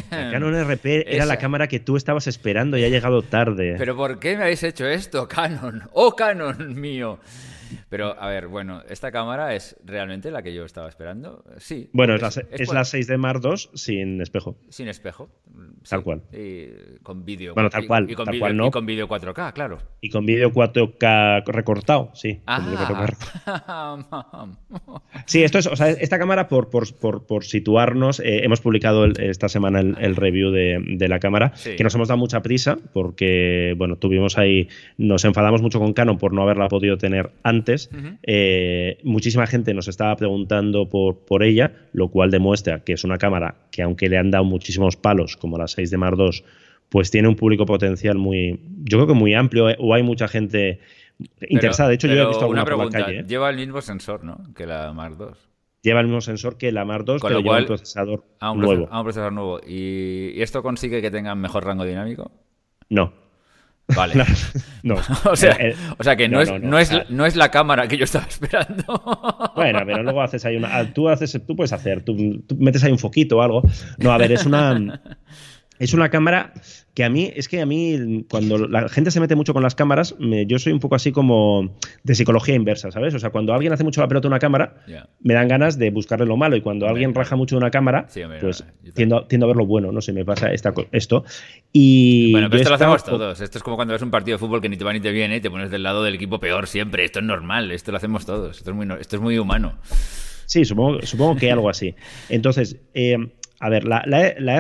La 0.10 0.32
Canon 0.32 0.64
RP 0.64 0.86
era 1.08 1.26
la 1.26 1.38
cámara 1.38 1.68
que 1.68 1.80
tú 1.80 1.96
estabas 1.96 2.26
esperando 2.28 2.76
y 2.78 2.84
ha 2.84 2.90
llegado 2.90 3.22
tarde. 3.22 3.76
¿Pero 3.78 3.96
por 3.96 4.18
qué 4.20 4.36
me 4.36 4.44
habéis 4.44 4.64
hecho 4.64 4.88
esto, 4.88 5.28
Canon? 5.28 5.84
¡Oh, 5.94 6.16
Canon 6.16 6.74
mío! 6.80 7.20
Pero, 7.96 8.14
a 8.20 8.28
ver, 8.28 8.48
bueno, 8.48 8.82
¿esta 8.90 9.10
cámara 9.10 9.56
es 9.56 9.78
realmente 9.86 10.30
la 10.30 10.44
que 10.44 10.54
yo 10.54 10.66
estaba 10.66 10.90
esperando? 10.90 11.46
Sí. 11.60 11.90
Bueno, 11.94 12.16
es, 12.16 12.22
la, 12.22 12.28
es, 12.52 12.74
la 12.74 12.84
6 12.84 13.08
d 13.08 13.18
Mark 13.18 13.40
II 13.42 13.56
sin 13.74 14.20
espejo. 14.20 14.58
Sin 14.68 14.90
espejo. 14.90 15.30
Tal 15.88 16.04
cual. 16.04 16.24
Y 16.34 17.00
con 17.04 17.24
vídeo. 17.24 17.54
Bueno, 17.54 17.70
tal 17.70 17.88
cual. 17.88 18.12
Y, 18.12 18.16
con 18.16 18.26
no. 18.58 18.68
Y 18.68 18.72
con 18.72 18.86
vídeo 18.86 19.08
4K, 19.08 19.54
claro. 19.54 19.78
Y 20.02 20.10
con 20.10 20.26
vídeo 20.26 20.52
4K 20.52 21.46
recortado, 21.46 22.12
sí. 22.14 22.42
Ah. 22.46 23.08
sí, 25.26 25.44
esto 25.44 25.60
es, 25.60 25.68
o 25.68 25.78
sea, 25.78 25.90
esta 25.92 26.20
cámara, 26.20 26.50
por, 26.50 26.70
por, 26.70 27.26
por, 27.26 27.46
situarnos, 27.46 28.20
eh, 28.20 28.44
hemos 28.44 28.60
publicado 28.60 29.06
esta 29.06 29.48
semana 29.48 29.80
el, 29.80 30.16
review 30.18 30.52
de, 30.52 31.08
la 31.08 31.20
cámara, 31.20 31.54
que 31.64 31.82
nos 31.82 31.96
hemos 31.96 32.10
dado 32.10 32.18
mucha 32.18 32.42
prisa 32.42 32.78
porque, 32.92 33.74
bueno, 33.78 33.96
tuvimos 33.96 34.38
ahí, 34.38 34.68
nos 34.98 35.24
enfadamos 35.24 35.62
mucho 35.62 35.80
con 35.80 35.94
Canon 35.94 36.18
por 36.18 36.34
no 36.34 36.42
haberla 36.42 36.68
podido 36.68 36.98
tener 36.98 37.32
antes. 37.44 37.85
Eh, 38.24 38.98
muchísima 39.04 39.48
gente 39.48 39.74
nos 39.74 39.88
estaba 39.88 40.16
preguntando 40.16 40.90
por, 40.90 41.26
por 41.26 41.44
ella, 41.44 41.72
lo 41.94 42.10
cual 42.10 42.32
demuestra 42.32 42.84
que 42.84 42.94
es 42.94 43.04
una 43.04 43.18
cámara 43.18 43.56
que 43.72 43.82
aunque 43.82 44.10
le 44.10 44.18
han 44.18 44.32
dado 44.32 44.44
muchísimos 44.44 44.98
palos, 44.98 45.38
como 45.38 45.58
la 45.58 45.68
6 45.68 45.92
de 45.92 45.98
Mar 45.98 46.16
2, 46.16 46.44
pues 46.90 47.12
tiene 47.12 47.28
un 47.28 47.36
público 47.36 47.66
potencial 47.66 48.18
muy, 48.18 48.60
yo 48.84 48.98
creo 48.98 49.08
que 49.08 49.14
muy 49.14 49.34
amplio, 49.34 49.70
eh, 49.70 49.76
o 49.80 49.94
hay 49.94 50.04
mucha 50.04 50.28
gente 50.28 50.80
interesada. 51.50 51.90
De 51.90 51.96
hecho, 51.96 52.08
yo 52.08 52.14
he 52.14 52.28
visto 52.28 52.42
alguna 52.42 52.66
por 52.66 52.86
la 52.86 52.90
calle. 52.90 53.20
¿eh? 53.20 53.26
Lleva 53.28 53.50
el 53.50 53.58
mismo 53.58 53.82
sensor, 53.82 54.24
¿no? 54.24 54.38
Que 54.56 54.66
la 54.66 54.94
Mark 54.94 55.18
2 55.18 55.50
lleva 55.86 56.00
el 56.00 56.08
mismo 56.08 56.22
sensor 56.22 56.58
que 56.58 56.72
la 56.72 56.84
Mark 56.84 57.06
2, 57.06 57.22
pero 57.22 57.40
lleva 57.40 57.60
un 57.60 57.66
procesador 57.66 58.24
nuevo. 58.56 58.90
un 58.92 59.04
procesador 59.04 59.32
nuevo. 59.32 59.60
¿Y, 59.66 60.42
esto 60.42 60.64
consigue 60.64 61.02
que 61.02 61.12
tenga 61.12 61.36
mejor 61.36 61.64
rango 61.64 61.86
dinámico? 61.86 62.32
No. 62.90 63.14
Vale. 63.94 64.16
no. 64.84 64.96
o, 65.26 65.36
sea, 65.36 65.54
eh, 65.54 65.76
o 65.98 66.04
sea 66.04 66.16
que 66.16 66.28
no, 66.28 66.42
es, 66.42 66.52
no, 66.62 66.80
es, 66.80 66.92
no 67.10 67.26
es 67.26 67.36
la 67.36 67.52
cámara 67.52 67.88
que 67.88 67.98
yo 67.98 68.06
estaba 68.06 68.26
esperando. 68.26 68.84
bueno, 69.56 69.80
pero 69.86 70.04
luego 70.04 70.22
haces 70.22 70.46
ahí 70.46 70.56
una. 70.56 70.94
Tú, 70.94 71.10
haces, 71.10 71.40
tú 71.46 71.56
puedes 71.56 71.74
hacer, 71.74 72.04
tú, 72.04 72.44
metes 72.58 72.84
ahí 72.84 72.92
un 72.92 73.00
foquito 73.00 73.38
o 73.38 73.42
algo. 73.42 73.62
No, 73.98 74.12
a 74.12 74.18
ver, 74.18 74.32
es 74.32 74.46
una. 74.46 75.02
Es 75.80 75.94
una 75.94 76.10
cámara 76.10 76.54
que 76.94 77.04
a 77.04 77.10
mí, 77.10 77.32
es 77.36 77.50
que 77.50 77.62
a 77.62 77.66
mí, 77.66 78.26
cuando 78.30 78.58
la 78.68 78.88
gente 78.88 79.12
se 79.12 79.20
mete 79.20 79.36
mucho 79.36 79.54
con 79.54 79.62
las 79.62 79.76
cámaras, 79.76 80.16
yo 80.48 80.60
soy 80.60 80.72
un 80.72 80.80
poco 80.80 80.96
así 80.96 81.12
como 81.12 81.76
de 82.04 82.16
psicología 82.16 82.56
inversa, 82.56 82.92
¿sabes? 82.92 83.14
O 83.14 83.20
sea, 83.20 83.32
cuando 83.32 83.54
alguien 83.54 83.74
hace 83.74 83.84
mucho 83.84 84.00
la 84.00 84.08
pelota 84.08 84.28
una 84.28 84.40
cámara, 84.40 84.76
me 85.22 85.34
dan 85.34 85.48
ganas 85.48 85.78
de 85.78 85.92
buscarle 85.92 86.26
lo 86.26 86.38
malo. 86.38 86.56
Y 86.56 86.62
cuando 86.62 86.88
alguien 86.88 87.14
raja 87.14 87.36
mucho 87.36 87.56
de 87.56 87.58
una 87.58 87.72
cámara, 87.72 88.08
pues 88.40 88.64
tiendo, 88.94 89.18
a 89.18 89.48
ver 89.48 89.56
lo 89.56 89.66
bueno, 89.66 89.92
no 89.92 90.02
sé, 90.02 90.14
me 90.14 90.24
pasa 90.24 90.54
esta, 90.54 90.74
esto. 90.92 91.26
Y 91.74 92.32
bueno, 92.32 92.50
pero 92.50 92.62
esto 92.62 92.70
lo 92.70 92.76
hacemos 92.76 93.04
todos. 93.04 93.42
Esto 93.42 93.58
es 93.58 93.64
como 93.64 93.76
cuando 93.76 93.94
ves 93.94 94.02
un 94.02 94.12
partido 94.12 94.36
de 94.36 94.40
fútbol 94.40 94.62
que 94.62 94.70
ni 94.70 94.78
te 94.78 94.86
va 94.86 94.94
ni 94.94 95.02
te 95.02 95.12
viene 95.12 95.38
y 95.38 95.42
te 95.42 95.52
pones 95.52 95.72
del 95.72 95.84
lado 95.84 96.04
del 96.04 96.16
equipo 96.16 96.40
peor 96.40 96.68
siempre. 96.68 97.04
Esto 97.04 97.20
es 97.20 97.26
normal, 97.26 97.72
esto 97.72 97.92
lo 97.92 97.98
hacemos 97.98 98.26
todos. 98.26 98.58
Esto 98.58 98.72
es 98.72 98.76
muy, 98.76 98.88
esto 99.00 99.18
es 99.18 99.22
muy 99.22 99.38
humano. 99.38 99.78
Sí, 100.46 100.64
supongo, 100.64 101.02
supongo 101.02 101.36
que 101.36 101.52
algo 101.52 101.70
así. 101.70 101.96
Entonces, 102.30 102.78
eh, 102.94 103.18
a 103.60 103.70
ver, 103.70 103.86
la, 103.86 104.02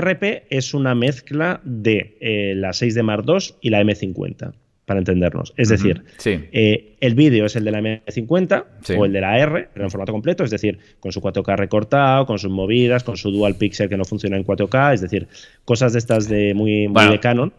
RP 0.01 0.45
es 0.49 0.73
una 0.73 0.95
mezcla 0.95 1.61
de 1.63 2.17
eh, 2.19 2.53
la 2.55 2.73
6 2.73 2.95
de 2.95 3.03
Mark 3.03 3.25
II 3.27 3.55
y 3.61 3.69
la 3.69 3.81
M50, 3.81 4.53
para 4.85 4.99
entendernos. 4.99 5.53
Es 5.57 5.69
decir, 5.69 6.03
eh, 6.25 6.95
el 7.01 7.15
vídeo 7.15 7.45
es 7.45 7.55
el 7.55 7.65
de 7.65 7.71
la 7.71 7.81
M50 7.81 8.65
o 8.97 9.05
el 9.05 9.13
de 9.13 9.21
la 9.21 9.39
R, 9.39 9.69
pero 9.73 9.85
en 9.85 9.91
formato 9.91 10.11
completo, 10.11 10.43
es 10.43 10.51
decir, 10.51 10.79
con 10.99 11.11
su 11.11 11.21
4K 11.21 11.57
recortado, 11.57 12.25
con 12.25 12.39
sus 12.39 12.51
movidas, 12.51 13.03
con 13.03 13.17
su 13.17 13.31
dual 13.31 13.55
pixel 13.55 13.89
que 13.89 13.97
no 13.97 14.05
funciona 14.05 14.37
en 14.37 14.45
4K, 14.45 14.93
es 14.93 15.01
decir, 15.01 15.27
cosas 15.65 15.93
de 15.93 15.99
estas 15.99 16.29
de 16.29 16.53
muy, 16.53 16.87
de 16.87 17.19
Canon. 17.19 17.53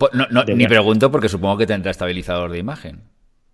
ni 0.54 0.66
pregunto 0.66 1.10
porque 1.10 1.28
supongo 1.28 1.58
que 1.58 1.66
tendrá 1.66 1.90
estabilizador 1.90 2.50
de 2.50 2.58
imagen. 2.58 3.00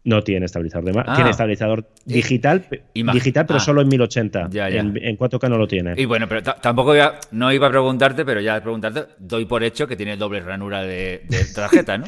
No 0.04 0.22
tiene 0.22 0.46
estabilizador 0.46 0.86
de 0.86 0.92
Tiene 0.92 1.28
ah. 1.28 1.30
estabilizador 1.30 1.86
digital, 2.04 2.66
digital 2.92 3.46
pero 3.46 3.58
ah. 3.58 3.60
solo 3.60 3.82
en 3.82 3.88
1080. 3.88 4.50
En, 4.52 5.16
4K 5.16 5.48
no 5.48 5.58
lo 5.58 5.68
tiene. 5.68 5.94
Y 5.96 6.06
bueno, 6.06 6.28
pero 6.28 6.42
tampoco 6.42 6.94
no 7.30 7.52
iba 7.52 7.66
a 7.68 7.70
preguntarte, 7.70 8.24
pero 8.24 8.40
ya 8.40 8.60
preguntarte, 8.60 9.04
doy 9.18 9.44
por 9.44 9.62
hecho 9.62 9.86
que 9.86 9.94
tiene 9.96 10.16
doble 10.16 10.40
ranura 10.40 10.82
de, 10.82 11.22
tarjeta, 11.54 11.98
¿no? 11.98 12.06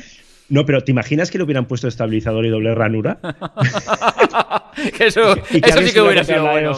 No, 0.48 0.66
pero 0.66 0.82
¿te 0.82 0.90
imaginas 0.90 1.30
que 1.30 1.38
le 1.38 1.44
hubieran 1.44 1.66
puesto 1.66 1.88
estabilizador 1.88 2.44
y 2.44 2.50
doble 2.50 2.74
ranura? 2.74 3.18
eso, 5.00 5.36
eso 5.50 5.82
sí 5.82 5.92
que 5.92 6.00
hubiera 6.00 6.24
sido 6.24 6.42
bueno. 6.42 6.72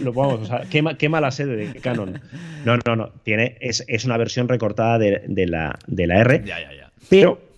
lo, 0.00 0.12
vamos, 0.12 0.40
o 0.42 0.44
sea, 0.44 0.62
qué, 0.68 1.08
mala 1.08 1.30
sede 1.30 1.56
de 1.56 1.80
Canon. 1.80 2.20
No, 2.64 2.76
no, 2.86 2.96
no. 2.96 3.08
Tiene, 3.24 3.56
es, 3.60 3.84
es 3.88 4.04
una 4.04 4.16
versión 4.16 4.46
recortada 4.46 4.98
de, 4.98 5.22
de, 5.26 5.46
la, 5.46 5.76
de 5.86 6.06
la 6.06 6.20
R. 6.20 6.42
Ya, 6.44 6.60
ya, 6.60 6.72
ya. 6.72 6.92
Pero 7.08 7.49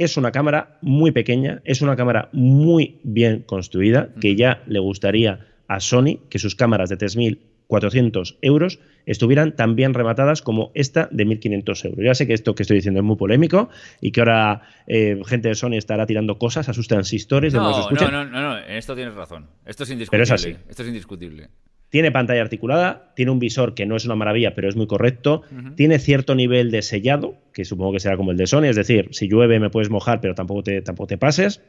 es 0.00 0.16
una 0.16 0.32
cámara 0.32 0.78
muy 0.80 1.12
pequeña, 1.12 1.60
es 1.64 1.82
una 1.82 1.94
cámara 1.94 2.30
muy 2.32 3.00
bien 3.04 3.42
construida, 3.42 4.08
que 4.18 4.34
ya 4.34 4.62
le 4.66 4.78
gustaría 4.78 5.46
a 5.68 5.78
Sony 5.78 6.20
que 6.30 6.38
sus 6.38 6.54
cámaras 6.54 6.88
de 6.88 6.96
3.400 6.96 8.38
euros 8.40 8.80
estuvieran 9.04 9.54
tan 9.56 9.76
bien 9.76 9.92
rematadas 9.92 10.40
como 10.40 10.72
esta 10.72 11.06
de 11.12 11.26
1.500 11.26 11.84
euros. 11.84 12.02
Ya 12.02 12.14
sé 12.14 12.26
que 12.26 12.32
esto 12.32 12.54
que 12.54 12.62
estoy 12.62 12.78
diciendo 12.78 13.00
es 13.00 13.04
muy 13.04 13.16
polémico 13.16 13.68
y 14.00 14.10
que 14.10 14.20
ahora 14.22 14.62
eh, 14.86 15.20
gente 15.26 15.48
de 15.48 15.54
Sony 15.54 15.74
estará 15.74 16.06
tirando 16.06 16.38
cosas, 16.38 16.70
asustan 16.70 17.00
historias. 17.00 17.52
No, 17.52 17.90
no, 17.90 18.10
no, 18.10 18.24
no, 18.24 18.24
no, 18.24 18.58
en 18.58 18.76
esto 18.76 18.94
tienes 18.94 19.14
razón. 19.14 19.48
Esto 19.66 19.84
es 19.84 19.90
indiscutible. 19.90 20.10
Pero 20.10 20.22
es 20.22 20.30
así. 20.30 20.56
Esto 20.66 20.82
es 20.82 20.88
indiscutible. 20.88 21.50
Tiene 21.90 22.12
pantalla 22.12 22.40
articulada, 22.40 23.12
tiene 23.16 23.32
un 23.32 23.40
visor 23.40 23.74
que 23.74 23.84
no 23.84 23.96
es 23.96 24.04
una 24.04 24.14
maravilla, 24.14 24.54
pero 24.54 24.68
es 24.68 24.76
muy 24.76 24.86
correcto. 24.86 25.42
Tiene 25.76 25.98
cierto 25.98 26.36
nivel 26.36 26.70
de 26.70 26.82
sellado, 26.82 27.34
que 27.52 27.64
supongo 27.64 27.92
que 27.92 28.00
será 28.00 28.16
como 28.16 28.30
el 28.30 28.36
de 28.36 28.46
Sony, 28.46 28.64
es 28.64 28.76
decir, 28.76 29.08
si 29.10 29.28
llueve 29.28 29.58
me 29.58 29.70
puedes 29.70 29.90
mojar, 29.90 30.20
pero 30.20 30.34
tampoco 30.36 30.62
te, 30.62 30.82
tampoco 30.82 31.08
te 31.08 31.18
pases. 31.18 31.60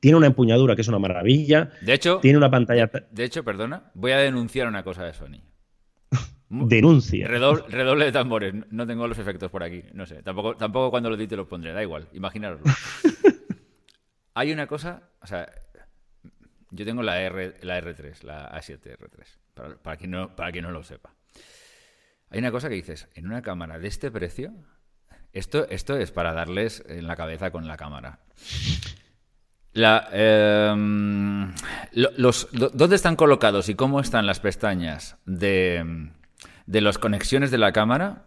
Tiene 0.00 0.16
una 0.16 0.26
empuñadura 0.26 0.74
que 0.74 0.80
es 0.80 0.88
una 0.88 0.98
maravilla. 0.98 1.70
De 1.82 1.92
hecho, 1.92 2.18
tiene 2.20 2.38
una 2.38 2.50
pantalla. 2.50 2.90
De 3.10 3.24
hecho, 3.24 3.44
perdona, 3.44 3.90
voy 3.94 4.12
a 4.12 4.18
denunciar 4.18 4.66
una 4.66 4.82
cosa 4.82 5.04
de 5.04 5.12
Sony. 5.12 5.40
Denuncia. 6.48 7.28
Redoble, 7.68 8.06
de 8.06 8.12
tambores. 8.12 8.54
No 8.70 8.86
tengo 8.86 9.06
los 9.06 9.18
efectos 9.18 9.50
por 9.50 9.62
aquí. 9.62 9.84
No 9.92 10.06
sé. 10.06 10.22
Tampoco, 10.22 10.56
tampoco 10.56 10.90
cuando 10.90 11.10
lo 11.10 11.18
te 11.18 11.36
los 11.36 11.46
pondré. 11.46 11.72
Da 11.72 11.82
igual. 11.82 12.08
Imaginaroslo. 12.14 12.64
Hay 14.34 14.52
una 14.52 14.66
cosa. 14.66 15.02
O 15.20 15.26
sea, 15.26 15.48
yo 16.70 16.84
tengo 16.84 17.02
la, 17.02 17.20
R, 17.20 17.56
la 17.62 17.80
R3, 17.80 18.22
la 18.22 18.50
A7R3, 18.52 19.24
para, 19.54 19.76
para, 19.76 19.96
quien 19.96 20.10
no, 20.12 20.34
para 20.34 20.52
quien 20.52 20.64
no 20.64 20.70
lo 20.70 20.82
sepa. 20.82 21.14
Hay 22.30 22.38
una 22.38 22.52
cosa 22.52 22.68
que 22.68 22.76
dices, 22.76 23.08
en 23.14 23.26
una 23.26 23.42
cámara 23.42 23.78
de 23.78 23.88
este 23.88 24.10
precio, 24.10 24.52
esto, 25.32 25.68
esto 25.68 25.96
es 25.96 26.10
para 26.10 26.32
darles 26.32 26.84
en 26.88 27.06
la 27.06 27.16
cabeza 27.16 27.50
con 27.50 27.66
la 27.66 27.76
cámara. 27.76 28.20
La, 29.72 30.08
em, 30.12 31.52
los, 31.92 32.48
¿Dónde 32.52 32.96
están 32.96 33.14
colocados 33.14 33.68
y 33.68 33.74
cómo 33.74 34.00
están 34.00 34.26
las 34.26 34.40
pestañas 34.40 35.16
de, 35.26 36.10
de 36.66 36.80
las 36.80 36.98
conexiones 36.98 37.50
de 37.50 37.58
la 37.58 37.72
cámara? 37.72 38.24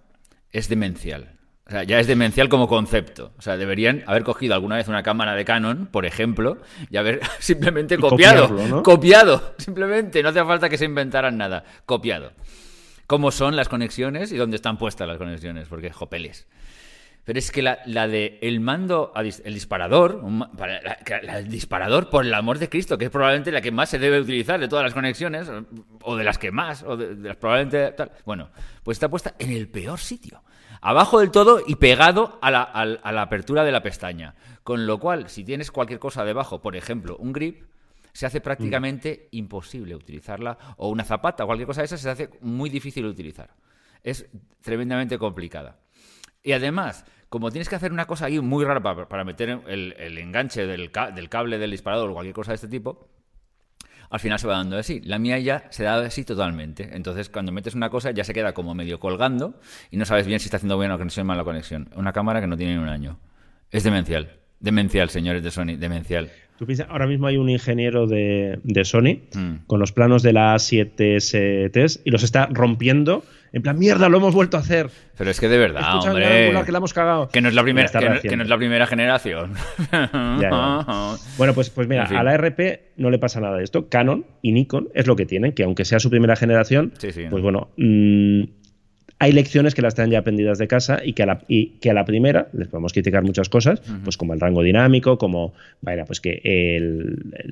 Es 0.52 0.70
demencial. 0.70 1.38
O 1.66 1.72
sea, 1.72 1.84
ya 1.84 2.00
es 2.00 2.08
demencial 2.08 2.50
como 2.50 2.68
concepto. 2.68 3.32
O 3.38 3.42
sea, 3.42 3.56
deberían 3.56 4.04
haber 4.06 4.24
cogido 4.24 4.54
alguna 4.54 4.76
vez 4.76 4.90
una 4.90 5.02
cámara 5.02 5.34
de 5.34 5.46
Canon, 5.46 5.88
por 5.88 6.06
ejemplo, 6.06 6.58
y 6.90 6.98
haber 6.98 7.22
simplemente 7.40 7.98
copiado. 7.98 8.84
Copiado, 8.84 9.56
simplemente. 9.58 10.22
No 10.22 10.30
hace 10.30 10.44
falta 10.44 10.70
que 10.70 10.78
se 10.78 10.86
inventaran 10.86 11.38
nada. 11.38 11.64
Copiado. 11.86 12.34
Cómo 13.08 13.32
son 13.32 13.56
las 13.56 13.70
conexiones 13.70 14.32
y 14.32 14.38
dónde 14.38 14.58
están 14.58 14.78
puestas 14.78 15.08
las 15.08 15.18
conexiones, 15.18 15.68
porque 15.70 15.92
jopeles. 15.92 16.48
Pero 17.24 17.40
es 17.40 17.52
que 17.52 17.62
la, 17.62 18.08
de 18.08 18.40
el 18.42 18.60
mando, 18.60 19.14
el 19.16 19.54
disparador, 19.54 20.22
el 21.08 21.48
disparador, 21.48 22.10
por 22.10 22.26
el 22.26 22.34
amor 22.34 22.60
de 22.60 22.68
Cristo, 22.68 22.98
que 22.98 23.06
es 23.06 23.12
probablemente 23.12 23.50
la 23.54 23.62
que 23.62 23.72
más 23.72 23.90
se 23.90 24.00
debe 24.00 24.20
utilizar 24.20 24.60
de 24.60 24.68
todas 24.68 24.84
las 24.84 24.94
conexiones, 24.94 25.50
o 26.02 26.18
de 26.18 26.24
las 26.26 26.38
que 26.38 26.52
más, 26.52 26.84
o 26.84 26.98
de, 26.98 27.16
de 27.16 27.30
las 27.30 27.38
probablemente 27.38 27.94
tal. 27.94 28.12
Bueno, 28.26 28.50
pues 28.84 28.98
está 28.98 29.10
puesta 29.10 29.36
en 29.40 29.52
el 29.52 29.70
peor 29.70 30.00
sitio 30.00 30.44
abajo 30.84 31.22
del 31.22 31.32
todo 31.32 31.62
y 31.66 31.76
pegado 31.76 32.38
a 32.42 32.52
la, 32.52 33.22
apertura 33.22 33.64
de 33.64 33.72
la 33.72 33.82
pestaña. 33.82 34.36
Con 34.64 34.86
lo 34.86 35.00
cual, 35.00 35.30
si 35.30 35.44
tienes 35.44 35.72
cualquier 35.72 36.00
cosa 36.00 36.26
debajo, 36.26 36.62
por 36.62 36.76
ejemplo, 36.76 37.16
un 37.18 37.32
grip, 37.32 37.64
se 38.12 38.26
hace 38.26 38.42
prácticamente 38.42 39.30
mm. 39.32 39.36
imposible 39.38 39.96
utilizarla, 39.96 40.58
o 40.78 40.90
una 40.90 41.06
zapata 41.06 41.46
o 41.46 41.48
cualquier 41.48 41.68
cosa 41.68 41.82
de 41.82 41.86
esas 41.86 42.02
se 42.02 42.10
hace 42.10 42.30
muy 42.42 42.70
difícil 42.70 43.04
de 43.04 43.10
utilizar. 43.10 43.50
Es 44.04 44.28
tremendamente 44.62 45.18
complicada. 45.18 45.80
Y 46.44 46.52
además, 46.52 47.06
como 47.30 47.50
tienes 47.50 47.70
que 47.70 47.76
hacer 47.76 47.94
una 47.94 48.06
cosa 48.06 48.26
ahí 48.26 48.40
muy 48.42 48.66
rara 48.66 48.82
para, 49.08 49.24
meter 49.24 49.62
el, 49.66 50.18
enganche 50.18 50.68
del, 50.68 50.92
del, 51.16 51.30
cable 51.30 51.58
del 51.58 51.72
disparador 51.72 52.10
o 52.10 52.14
cualquier 52.14 52.36
cosa 52.36 52.52
de 52.52 52.56
este 52.56 52.68
tipo, 52.68 53.08
al 54.10 54.20
final 54.20 54.40
se 54.40 54.48
va 54.48 54.58
dando 54.58 54.78
así. 54.78 55.02
La 55.02 55.20
mía 55.20 55.40
ya 55.40 55.66
se 55.70 55.84
da 55.84 56.00
así 56.00 56.24
totalmente. 56.24 56.90
Entonces, 56.94 57.30
cuando 57.30 57.52
metes 57.52 57.76
una 57.76 57.90
cosa, 57.90 58.12
ya 58.12 58.24
se 58.24 58.34
queda 58.34 58.54
como 58.54 58.76
medio 58.76 59.00
colgando 59.00 59.60
y 59.92 59.98
no 59.98 60.06
sabes 60.06 60.28
bien 60.28 60.40
si 60.40 60.46
está 60.46 60.58
haciendo 60.58 60.78
bien 60.78 60.92
la 60.92 60.98
conexión 60.98 61.26
o 61.26 61.28
mal 61.28 61.38
la 61.38 61.44
conexión. 61.44 61.90
Una 61.96 62.14
cámara 62.14 62.42
que 62.42 62.48
no 62.48 62.58
tiene 62.58 62.76
ni 62.76 62.82
un 62.82 62.90
año. 62.90 63.20
Es 63.72 63.84
demencial. 63.84 64.30
Demencial, 64.60 65.10
señores 65.10 65.44
de 65.44 65.52
Sony, 65.52 65.76
demencial. 65.78 66.30
Tú 66.58 66.66
piensas, 66.66 66.88
ahora 66.90 67.08
mismo 67.08 67.28
hay 67.28 67.38
un 67.38 67.50
ingeniero 67.50 68.08
de, 68.08 68.60
Sony 68.84 69.22
mm. 69.34 69.66
con 69.66 69.80
los 69.80 69.92
planos 69.92 70.22
de 70.22 70.34
la 70.34 70.56
A7S 70.56 72.02
y 72.06 72.12
los 72.12 72.24
está 72.24 72.48
rompiendo 72.52 73.24
en 73.54 73.62
plan, 73.62 73.78
mierda, 73.78 74.10
lo 74.10 74.18
hemos 74.18 74.34
vuelto 74.34 74.58
a 74.58 74.62
hacer. 74.62 74.90
Pero 75.16 75.30
es 75.30 75.40
que 75.40 75.48
de 75.48 75.60
verdad, 75.60 76.00
hombre. 76.00 76.52
Que 76.66 76.72
la 76.72 76.80
hemos 76.80 76.92
cagado. 76.92 77.30
Que 77.30 77.40
no 77.40 77.50
es 77.50 77.54
la 77.54 77.62
primera, 77.62 77.88
que 77.88 78.36
no, 78.36 78.44
es 78.44 78.50
la 78.50 78.58
primera 78.58 78.88
generación. 78.88 79.54
Bueno, 81.38 81.54
pues, 81.54 81.70
pues 81.70 81.88
mira, 81.88 82.06
a 82.06 82.24
la 82.24 82.36
RP 82.36 82.94
no 82.98 83.12
le 83.12 83.20
pasa 83.20 83.40
nada 83.40 83.58
de 83.58 83.64
esto. 83.64 83.90
Canon 83.90 84.26
y 84.42 84.52
Nikon 84.54 84.90
es 84.96 85.06
lo 85.06 85.16
que 85.16 85.26
tienen, 85.26 85.54
que 85.54 85.64
aunque 85.64 85.86
sea 85.86 86.00
su 86.00 86.10
primera 86.10 86.36
generación, 86.36 86.94
pues 87.00 87.44
bueno, 87.44 87.70
mmm, 87.78 88.44
hay 89.24 89.32
lecciones 89.32 89.74
que 89.74 89.82
las 89.82 89.96
traen 89.96 90.12
ya 90.12 90.20
aprendidas 90.20 90.58
de 90.58 90.68
casa 90.68 91.00
y 91.02 91.14
que 91.14 91.24
a 91.24 91.26
la, 91.26 91.42
y 91.48 91.68
que 91.80 91.90
a 91.90 91.94
la 91.94 92.04
primera 92.04 92.50
les 92.52 92.68
podemos 92.68 92.92
criticar 92.92 93.24
muchas 93.24 93.48
cosas, 93.48 93.82
pues 94.04 94.18
como 94.18 94.34
el 94.34 94.42
rango 94.42 94.62
dinámico, 94.62 95.18
como, 95.18 95.54
vaya, 95.80 96.04
pues 96.04 96.20
que 96.20 96.42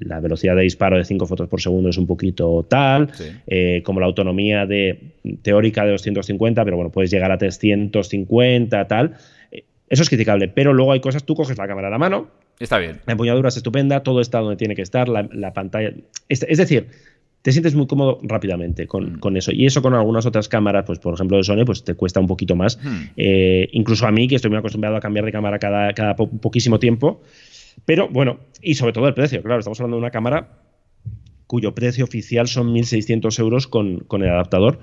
la 0.01 0.19
velocidad 0.19 0.57
de 0.57 0.63
disparo 0.63 0.97
de 0.97 1.05
5 1.05 1.25
fotos 1.25 1.47
por 1.47 1.62
segundo 1.62 1.88
es 1.89 1.97
un 1.97 2.07
poquito 2.07 2.65
tal, 2.67 3.10
eh, 3.47 3.81
como 3.86 4.01
la 4.01 4.07
autonomía 4.07 4.65
de 4.65 4.99
teórica 5.43 5.86
de 5.86 5.91
250, 5.91 6.65
pero 6.65 6.75
bueno, 6.75 6.91
puedes 6.91 7.10
llegar 7.10 7.31
a 7.31 7.38
350, 7.38 8.88
tal. 8.89 9.13
Eh, 9.53 9.63
eso 9.88 10.03
es 10.03 10.10
criticable, 10.10 10.49
pero 10.49 10.73
luego 10.73 10.91
hay 10.91 10.99
cosas, 10.99 11.23
tú 11.23 11.36
coges 11.36 11.57
la 11.57 11.67
cámara 11.67 11.88
a 11.88 11.91
la 11.91 11.97
mano. 11.97 12.27
Está 12.60 12.79
bien. 12.79 12.99
La 13.05 13.13
empuñadura 13.13 13.47
es 13.47 13.55
estupenda, 13.55 14.03
todo 14.03 14.19
está 14.19 14.39
donde 14.39 14.57
tiene 14.57 14.75
que 14.75 14.81
estar, 14.81 15.07
la, 15.07 15.53
pantalla. 15.53 15.93
es 16.27 16.57
decir, 16.57 16.89
te 17.41 17.51
sientes 17.51 17.75
muy 17.75 17.88
cómodo 17.88 18.19
rápidamente 18.23 18.86
mm. 18.86 19.19
con, 19.19 19.38
eso. 19.38 19.51
Y 19.51 19.65
eso 19.65 19.82
con 19.82 19.93
algunas 19.93 20.25
otras 20.25 20.47
cámaras, 20.47 20.86
pues 20.86 20.99
por 20.99 21.13
ejemplo 21.13 21.38
de 21.38 21.43
Sony, 21.43 21.65
pues 21.65 21.84
te 21.84 21.95
cuesta 21.95 22.19
un 22.19 22.27
poquito 22.27 22.56
más. 22.56 22.77
Hmm. 22.82 23.10
Eh, 23.17 23.67
incluso 23.71 24.06
a 24.06 24.12
mí, 24.12 24.27
que 24.27 24.36
estoy 24.36 24.49
muy 24.49 24.60
acostumbrado 24.60 24.95
a 24.95 24.99
cambiar 24.99 25.25
de 25.25 25.32
cámara 25.32 25.60
cada, 25.60 25.93
cada 25.93 26.15
poquísimo 26.15 26.80
tiempo. 26.80 27.21
Pero 27.86 28.10
bueno, 28.10 28.39
y 28.62 28.75
sobre 28.75 28.93
todo 28.93 29.08
el 29.08 29.13
precio, 29.13 29.41
claro, 29.41 29.60
estamos 29.60 29.80
hablando 29.80 29.97
de 29.97 30.01
una 30.01 30.12
cámara 30.12 30.60
cuyo 31.47 31.73
precio 31.73 32.06
oficial 32.06 32.47
son 32.47 32.73
1.600 32.73 33.39
euros 33.39 33.67
con, 33.67 33.99
con 34.01 34.23
el 34.23 34.30
adaptador 34.30 34.80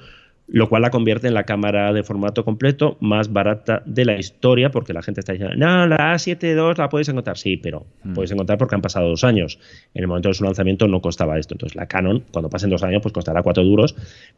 lo 0.51 0.69
cual 0.69 0.83
la 0.83 0.91
convierte 0.91 1.29
en 1.29 1.35
la 1.35 1.45
cámara 1.45 1.93
de 1.93 2.03
formato 2.03 2.43
completo 2.43 2.97
más 3.01 3.33
barata 3.33 3.83
de 3.85 4.07
la 4.07 4.19
historia, 4.19 4.71
porque 4.71 4.95
la 4.95 5.03
gente 5.03 5.21
está 5.21 5.33
diciendo, 5.33 5.55
no, 5.57 5.87
la 5.87 6.15
A7 6.15 6.43
II 6.43 6.75
la 6.77 6.89
puedes 6.89 7.09
encontrar. 7.09 7.37
Sí, 7.37 7.59
pero 7.59 7.87
mm. 8.03 8.15
puedes 8.15 8.31
encontrar 8.31 8.57
porque 8.57 8.75
han 8.75 8.81
pasado 8.81 9.09
dos 9.09 9.25
años. 9.25 9.59
En 9.95 10.03
el 10.03 10.09
momento 10.09 10.31
de 10.31 10.35
su 10.35 10.45
lanzamiento 10.45 10.89
no 10.89 11.03
costaba 11.03 11.39
esto. 11.39 11.55
Entonces 11.55 11.77
la 11.77 11.87
Canon, 11.87 12.25
cuando 12.33 12.49
pasen 12.49 12.71
dos 12.71 12.83
años, 12.83 13.03
pues 13.03 13.13
costará 13.13 13.43
cuatro 13.43 13.63
duros. 13.63 13.95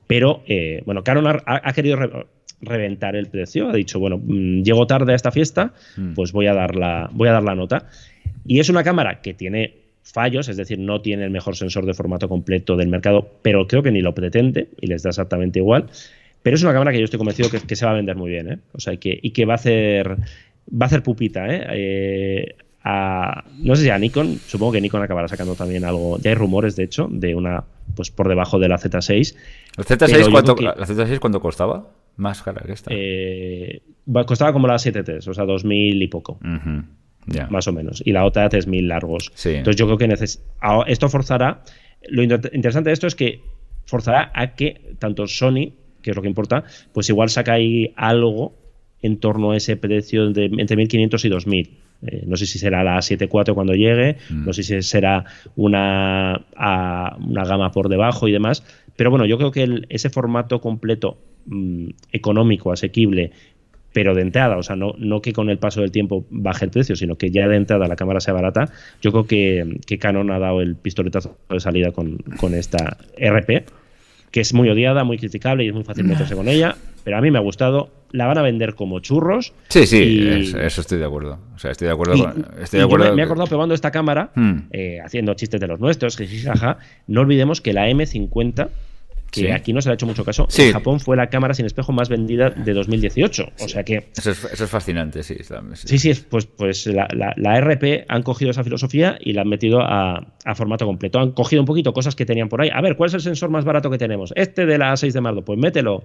Pero, 0.08 0.42
eh, 0.48 0.82
bueno, 0.84 1.04
Canon 1.04 1.40
ha, 1.46 1.72
querido 1.72 1.96
reventar 2.60 3.14
el 3.14 3.26
precio. 3.26 3.68
Ha 3.68 3.72
dicho, 3.72 4.00
bueno, 4.00 4.18
mm, 4.18 4.62
llego 4.62 4.88
tarde 4.88 5.12
a 5.12 5.16
esta 5.16 5.30
fiesta, 5.30 5.74
mm. 5.96 6.14
pues 6.14 6.32
voy 6.32 6.48
a, 6.48 6.54
dar 6.54 6.74
la, 6.74 7.08
voy 7.12 7.28
a 7.28 7.32
dar 7.32 7.44
la 7.44 7.54
nota. 7.54 7.86
Y 8.44 8.58
es 8.58 8.68
una 8.68 8.82
cámara 8.82 9.20
que 9.20 9.32
tiene 9.32 9.89
fallos, 10.02 10.48
es 10.48 10.56
decir, 10.56 10.78
no 10.78 11.00
tiene 11.00 11.24
el 11.24 11.30
mejor 11.30 11.56
sensor 11.56 11.86
de 11.86 11.94
formato 11.94 12.28
completo 12.28 12.76
del 12.76 12.88
mercado, 12.88 13.28
pero 13.42 13.66
creo 13.66 13.82
que 13.82 13.90
ni 13.90 14.00
lo 14.00 14.14
pretende 14.14 14.68
y 14.80 14.86
les 14.86 15.02
da 15.02 15.10
exactamente 15.10 15.58
igual. 15.58 15.86
Pero 16.42 16.56
es 16.56 16.62
una 16.62 16.72
cámara 16.72 16.92
que 16.92 16.98
yo 16.98 17.04
estoy 17.04 17.18
convencido 17.18 17.50
que, 17.50 17.76
se 17.76 17.84
va 17.84 17.92
a 17.92 17.94
vender 17.94 18.16
muy 18.16 18.30
bien, 18.30 18.52
¿eh? 18.52 18.58
O 18.72 18.80
sea, 18.80 18.96
que, 18.96 19.18
y 19.20 19.30
que 19.30 19.44
va 19.44 19.54
a 19.54 19.56
hacer 19.56 20.16
va 20.70 20.84
a 20.84 20.86
hacer 20.86 21.02
pupita, 21.02 21.46
¿eh? 21.48 21.66
eh 21.72 22.56
no 22.82 23.76
sé 23.76 23.82
si 23.82 23.90
a 23.90 23.98
Nikon, 23.98 24.36
supongo 24.46 24.72
que 24.72 24.80
Nikon 24.80 25.02
acabará 25.02 25.28
sacando 25.28 25.54
también 25.54 25.84
algo. 25.84 26.18
Ya 26.18 26.30
hay 26.30 26.34
rumores, 26.34 26.76
de 26.76 26.84
hecho, 26.84 27.08
de 27.10 27.34
una, 27.34 27.62
pues 27.94 28.10
por 28.10 28.26
debajo 28.26 28.58
de 28.58 28.68
la 28.68 28.78
Z6. 28.78 29.36
¿La 29.76 29.84
Z6, 29.84 30.30
cuánto, 30.30 30.56
¿La 30.56 30.74
Z6 30.74 31.18
cuánto 31.18 31.40
costaba? 31.40 31.88
Más 32.16 32.42
cara 32.42 32.62
que 32.64 32.72
esta. 32.72 32.90
Eh, 32.92 33.82
costaba 34.26 34.54
como 34.54 34.66
la 34.66 34.76
7T, 34.76 35.28
o 35.28 35.34
sea, 35.34 35.44
2000 35.44 36.02
y 36.02 36.08
poco 36.08 36.38
más 37.50 37.68
o 37.68 37.72
menos. 37.72 38.02
Y 38.04 38.12
la 38.12 38.24
otra 38.24 38.48
3.000 38.48 38.86
largos. 38.86 39.32
Entonces 39.44 39.76
yo 39.76 39.86
creo 39.86 39.98
que 39.98 40.14
esto 40.86 41.08
forzará, 41.08 41.62
lo 42.08 42.22
interesante 42.22 42.90
de 42.90 42.94
esto 42.94 43.06
es 43.06 43.14
que 43.14 43.40
forzará 43.84 44.30
a 44.34 44.54
que 44.54 44.94
tanto 44.98 45.26
Sony, 45.26 45.72
que 46.02 46.10
es 46.10 46.16
lo 46.16 46.22
que 46.22 46.28
importa, 46.28 46.64
pues 46.92 47.08
igual 47.08 47.28
saca 47.28 47.54
ahí 47.54 47.92
algo 47.96 48.54
en 49.02 49.18
torno 49.18 49.52
a 49.52 49.56
ese 49.56 49.76
precio 49.76 50.30
de 50.30 50.46
entre 50.46 50.76
1.500 50.76 51.24
y 51.24 51.28
2.000. 51.28 51.70
Eh, 52.02 52.24
no 52.26 52.36
sé 52.36 52.46
si 52.46 52.58
será 52.58 52.82
la 52.82 52.96
7.4 52.98 53.52
cuando 53.52 53.74
llegue, 53.74 54.16
mm. 54.30 54.46
no 54.46 54.52
sé 54.54 54.62
si 54.62 54.80
será 54.82 55.24
una, 55.56 56.46
una 56.56 57.44
gama 57.44 57.72
por 57.72 57.90
debajo 57.90 58.26
y 58.26 58.32
demás, 58.32 58.64
pero 58.96 59.10
bueno, 59.10 59.26
yo 59.26 59.36
creo 59.36 59.50
que 59.50 59.82
ese 59.90 60.08
formato 60.08 60.60
completo 60.60 61.18
mm, 61.46 61.88
económico, 62.12 62.72
asequible, 62.72 63.32
pero 63.92 64.14
de 64.14 64.22
entrada, 64.22 64.56
o 64.56 64.62
sea, 64.62 64.76
no, 64.76 64.94
no 64.98 65.20
que 65.20 65.32
con 65.32 65.50
el 65.50 65.58
paso 65.58 65.80
del 65.80 65.90
tiempo 65.90 66.24
baje 66.30 66.64
el 66.64 66.70
precio, 66.70 66.96
sino 66.96 67.16
que 67.16 67.30
ya 67.30 67.48
de 67.48 67.56
entrada 67.56 67.88
la 67.88 67.96
cámara 67.96 68.20
sea 68.20 68.34
barata, 68.34 68.70
yo 69.02 69.10
creo 69.10 69.26
que, 69.26 69.80
que 69.86 69.98
Canon 69.98 70.30
ha 70.30 70.38
dado 70.38 70.60
el 70.60 70.76
pistoletazo 70.76 71.36
de 71.48 71.60
salida 71.60 71.92
con, 71.92 72.18
esta 72.54 72.98
RP, 73.18 73.64
que 74.30 74.40
es 74.40 74.54
muy 74.54 74.68
odiada, 74.68 75.04
muy 75.04 75.18
criticable 75.18 75.64
y 75.64 75.68
es 75.68 75.74
muy 75.74 75.84
fácil 75.84 76.04
meterse 76.04 76.36
con 76.36 76.48
ella, 76.48 76.76
pero 77.04 77.16
a 77.16 77.20
mí 77.20 77.30
me 77.30 77.38
ha 77.38 77.42
gustado. 77.42 77.90
La 78.12 78.26
van 78.26 78.38
a 78.38 78.42
vender 78.42 78.74
como 78.74 78.98
churros. 78.98 79.52
Sí, 79.68 79.86
sí, 79.86 80.28
eso, 80.28 80.80
estoy 80.80 80.98
de 80.98 81.04
acuerdo. 81.04 81.38
O 81.54 81.58
sea, 81.58 81.70
estoy 81.70 81.86
de 81.86 81.92
acuerdo. 81.92 82.14
estoy 82.60 82.78
de 82.78 82.84
acuerdo 82.84 83.14
me, 83.14 83.22
he 83.22 83.24
acordado 83.24 83.46
probando 83.46 83.72
esta 83.72 83.92
cámara, 83.92 84.30
hmm. 84.34 84.58
eh, 84.72 84.98
haciendo 85.04 85.34
chistes 85.34 85.60
de 85.60 85.68
los 85.68 85.78
nuestros. 85.78 86.18
No 87.06 87.20
olvidemos 87.20 87.60
que 87.60 87.72
la 87.72 87.88
M50 87.88 88.68
que 89.30 89.52
aquí 89.52 89.72
no 89.72 89.80
se 89.80 89.88
le 89.88 89.92
ha 89.92 89.94
hecho 89.94 90.06
mucho 90.06 90.24
caso. 90.24 90.48
En 90.56 90.72
Japón 90.72 91.00
fue 91.00 91.16
la 91.16 91.28
cámara 91.28 91.54
sin 91.54 91.66
espejo 91.66 91.92
más 91.92 92.08
vendida 92.08 92.50
de 92.50 92.72
2018. 92.72 93.52
O 93.60 93.68
sea 93.68 93.84
que. 93.84 94.08
Eso 94.16 94.30
es, 94.30 94.70
fascinante, 94.70 95.22
sí. 95.22 95.36
Sí, 95.74 95.98
sí, 95.98 96.12
pues, 96.28 96.46
pues 96.46 96.86
la, 96.86 97.08
la, 97.36 97.60
RP 97.60 98.04
han 98.08 98.22
cogido 98.22 98.50
esa 98.50 98.64
filosofía 98.64 99.18
y 99.20 99.32
la 99.32 99.42
han 99.42 99.48
metido 99.48 99.80
a, 99.80 100.26
formato 100.54 100.86
completo. 100.86 101.18
Han 101.18 101.32
cogido 101.32 101.62
un 101.62 101.66
poquito 101.66 101.92
cosas 101.92 102.14
que 102.14 102.26
tenían 102.26 102.48
por 102.48 102.62
ahí. 102.62 102.70
A 102.72 102.80
ver, 102.80 102.96
¿cuál 102.96 103.08
es 103.08 103.14
el 103.14 103.20
sensor 103.20 103.50
más 103.50 103.64
barato 103.64 103.90
que 103.90 103.98
tenemos? 103.98 104.32
Este 104.36 104.66
de 104.66 104.78
la 104.78 104.92
A6 104.92 105.12
de 105.12 105.20
Mardo. 105.20 105.44
Pues 105.44 105.58
mételo. 105.58 106.04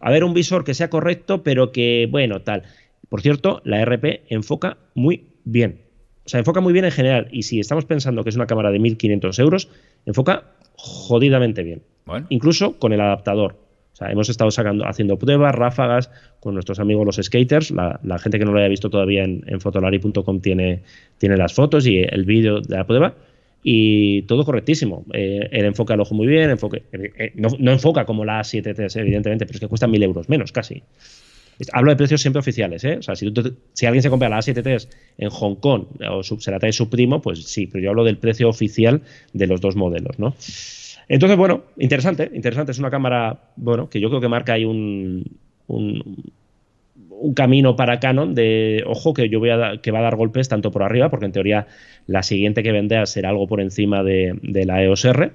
A 0.00 0.10
ver, 0.10 0.24
un 0.24 0.34
visor 0.34 0.64
que 0.64 0.74
sea 0.74 0.90
correcto, 0.90 1.42
pero 1.42 1.72
que, 1.72 2.06
bueno, 2.10 2.42
tal. 2.42 2.64
Por 3.08 3.22
cierto, 3.22 3.62
la 3.64 3.82
RP 3.84 4.24
enfoca 4.28 4.78
muy 4.94 5.28
bien. 5.44 5.85
O 6.26 6.28
sea, 6.28 6.40
enfoca 6.40 6.60
muy 6.60 6.72
bien 6.72 6.84
en 6.84 6.90
general. 6.90 7.28
Y 7.30 7.44
si 7.44 7.60
estamos 7.60 7.84
pensando 7.84 8.24
que 8.24 8.30
es 8.30 8.36
una 8.36 8.46
cámara 8.46 8.72
de 8.72 8.80
1.500 8.80 9.38
euros, 9.38 9.68
enfoca 10.04 10.42
jodidamente 10.74 11.62
bien. 11.62 11.82
Incluso 12.28 12.78
con 12.78 12.92
el 12.92 13.00
adaptador. 13.00 13.56
O 13.92 13.96
sea, 13.96 14.10
hemos 14.10 14.28
estado 14.28 14.50
sacando, 14.50 14.86
haciendo 14.86 15.18
pruebas, 15.18 15.54
ráfagas 15.54 16.10
con 16.40 16.54
nuestros 16.54 16.80
amigos 16.80 17.06
los 17.06 17.16
skaters. 17.16 17.70
La, 17.70 18.18
gente 18.18 18.38
que 18.38 18.44
no 18.44 18.52
lo 18.52 18.58
haya 18.58 18.68
visto 18.68 18.90
todavía 18.90 19.24
en, 19.24 19.60
fotolari.com 19.60 20.40
tiene, 20.40 20.82
tiene 21.18 21.36
las 21.36 21.54
fotos 21.54 21.86
y 21.86 21.98
el 21.98 22.24
vídeo 22.24 22.60
de 22.60 22.76
la 22.76 22.86
prueba. 22.86 23.14
Y 23.62 24.22
todo 24.22 24.44
correctísimo. 24.44 25.06
Eh, 25.14 25.48
él 25.50 25.64
enfoca 25.64 25.94
el 25.94 26.00
ojo 26.00 26.14
muy 26.14 26.26
bien, 26.26 26.50
enfoque, 26.50 26.82
eh, 26.92 27.12
eh, 27.18 27.32
no, 27.36 27.72
enfoca 27.72 28.04
como 28.04 28.24
la 28.24 28.40
A7T, 28.40 29.00
evidentemente, 29.00 29.46
pero 29.46 29.56
es 29.56 29.60
que 29.60 29.68
cuesta 29.68 29.86
mil 29.86 30.02
euros 30.02 30.28
menos 30.28 30.52
casi. 30.52 30.82
Hablo 31.72 31.90
de 31.90 31.96
precios 31.96 32.20
siempre 32.20 32.40
oficiales, 32.40 32.84
¿eh? 32.84 32.96
O 32.98 33.02
sea, 33.02 33.16
si, 33.16 33.32
si 33.72 33.86
alguien 33.86 34.02
se 34.02 34.10
compra 34.10 34.28
la 34.28 34.38
A7T 34.38 34.88
en 35.18 35.30
Hong 35.30 35.56
Kong 35.56 35.84
o 36.10 36.22
se 36.22 36.50
la 36.50 36.58
trae 36.58 36.72
su 36.72 36.90
primo, 36.90 37.22
pues 37.22 37.44
sí, 37.44 37.66
pero 37.66 37.82
yo 37.82 37.90
hablo 37.90 38.04
del 38.04 38.18
precio 38.18 38.48
oficial 38.48 39.02
de 39.32 39.46
los 39.46 39.60
dos 39.60 39.76
modelos, 39.76 40.18
¿no? 40.18 40.34
Entonces, 41.08 41.38
bueno, 41.38 41.62
interesante, 41.78 42.30
interesante. 42.34 42.72
Es 42.72 42.78
una 42.78 42.90
cámara, 42.90 43.38
bueno, 43.56 43.88
que 43.88 44.00
yo 44.00 44.08
creo 44.08 44.20
que 44.20 44.28
marca 44.28 44.54
ahí 44.54 44.64
un, 44.64 45.24
un, 45.68 46.32
camino 47.34 47.76
para 47.76 48.00
Canon 48.00 48.34
de, 48.34 48.82
ojo, 48.86 49.14
que 49.14 49.28
yo 49.28 49.38
voy 49.38 49.50
a 49.50 49.80
que 49.82 49.90
va 49.90 50.00
a 50.00 50.02
dar 50.02 50.16
golpes 50.16 50.48
tanto 50.48 50.70
por 50.70 50.82
arriba, 50.82 51.08
porque 51.08 51.26
en 51.26 51.32
teoría 51.32 51.66
la 52.06 52.22
siguiente 52.22 52.62
que 52.62 52.72
venda 52.72 53.06
será 53.06 53.30
algo 53.30 53.46
por 53.46 53.60
encima 53.60 54.02
de, 54.02 54.38
la 54.42 54.82
EOS 54.82 55.04
R. 55.06 55.30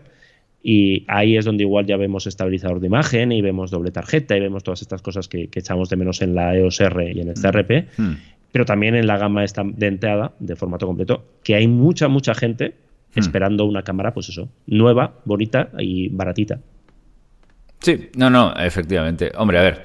Y 0.64 1.06
ahí 1.08 1.38
es 1.38 1.46
donde 1.46 1.64
igual 1.64 1.86
ya 1.86 1.98
vemos 1.98 2.28
estabilizador 2.28 2.80
de 2.80 2.88
imagen 2.88 3.32
y 3.32 3.42
vemos 3.42 3.72
doble 3.72 3.92
tarjeta 3.92 4.38
y 4.38 4.40
vemos 4.40 4.64
todas 4.64 4.82
estas 4.82 5.02
cosas 5.02 5.28
que, 5.28 5.50
echamos 5.54 5.90
de 5.90 5.96
menos 5.96 6.22
en 6.22 6.36
la 6.36 6.56
EOS 6.56 6.82
R 6.82 7.12
y 7.12 7.20
en 7.22 7.30
el 7.30 7.36
CRP. 7.36 7.88
Hmm. 7.98 8.14
Pero 8.52 8.66
también 8.66 8.96
en 8.96 9.08
la 9.08 9.18
gama 9.18 9.44
esta 9.44 9.64
de 9.66 9.88
entrada, 9.88 10.34
de 10.40 10.56
formato 10.56 10.86
completo, 10.86 11.24
que 11.44 11.56
hay 11.56 11.68
mucha, 11.68 12.08
mucha 12.08 12.36
gente 12.36 12.76
Hmm. 13.16 13.20
esperando 13.20 13.66
una 13.66 13.84
cámara, 13.84 14.14
pues 14.14 14.30
eso, 14.30 14.50
nueva, 14.68 15.16
bonita 15.26 15.70
y 15.78 16.08
baratita. 16.10 16.60
Sí, 17.80 18.10
no, 18.16 18.30
no, 18.30 18.54
efectivamente. 18.56 19.32
Hombre, 19.36 19.60
a 19.60 19.64
ver, 19.64 19.84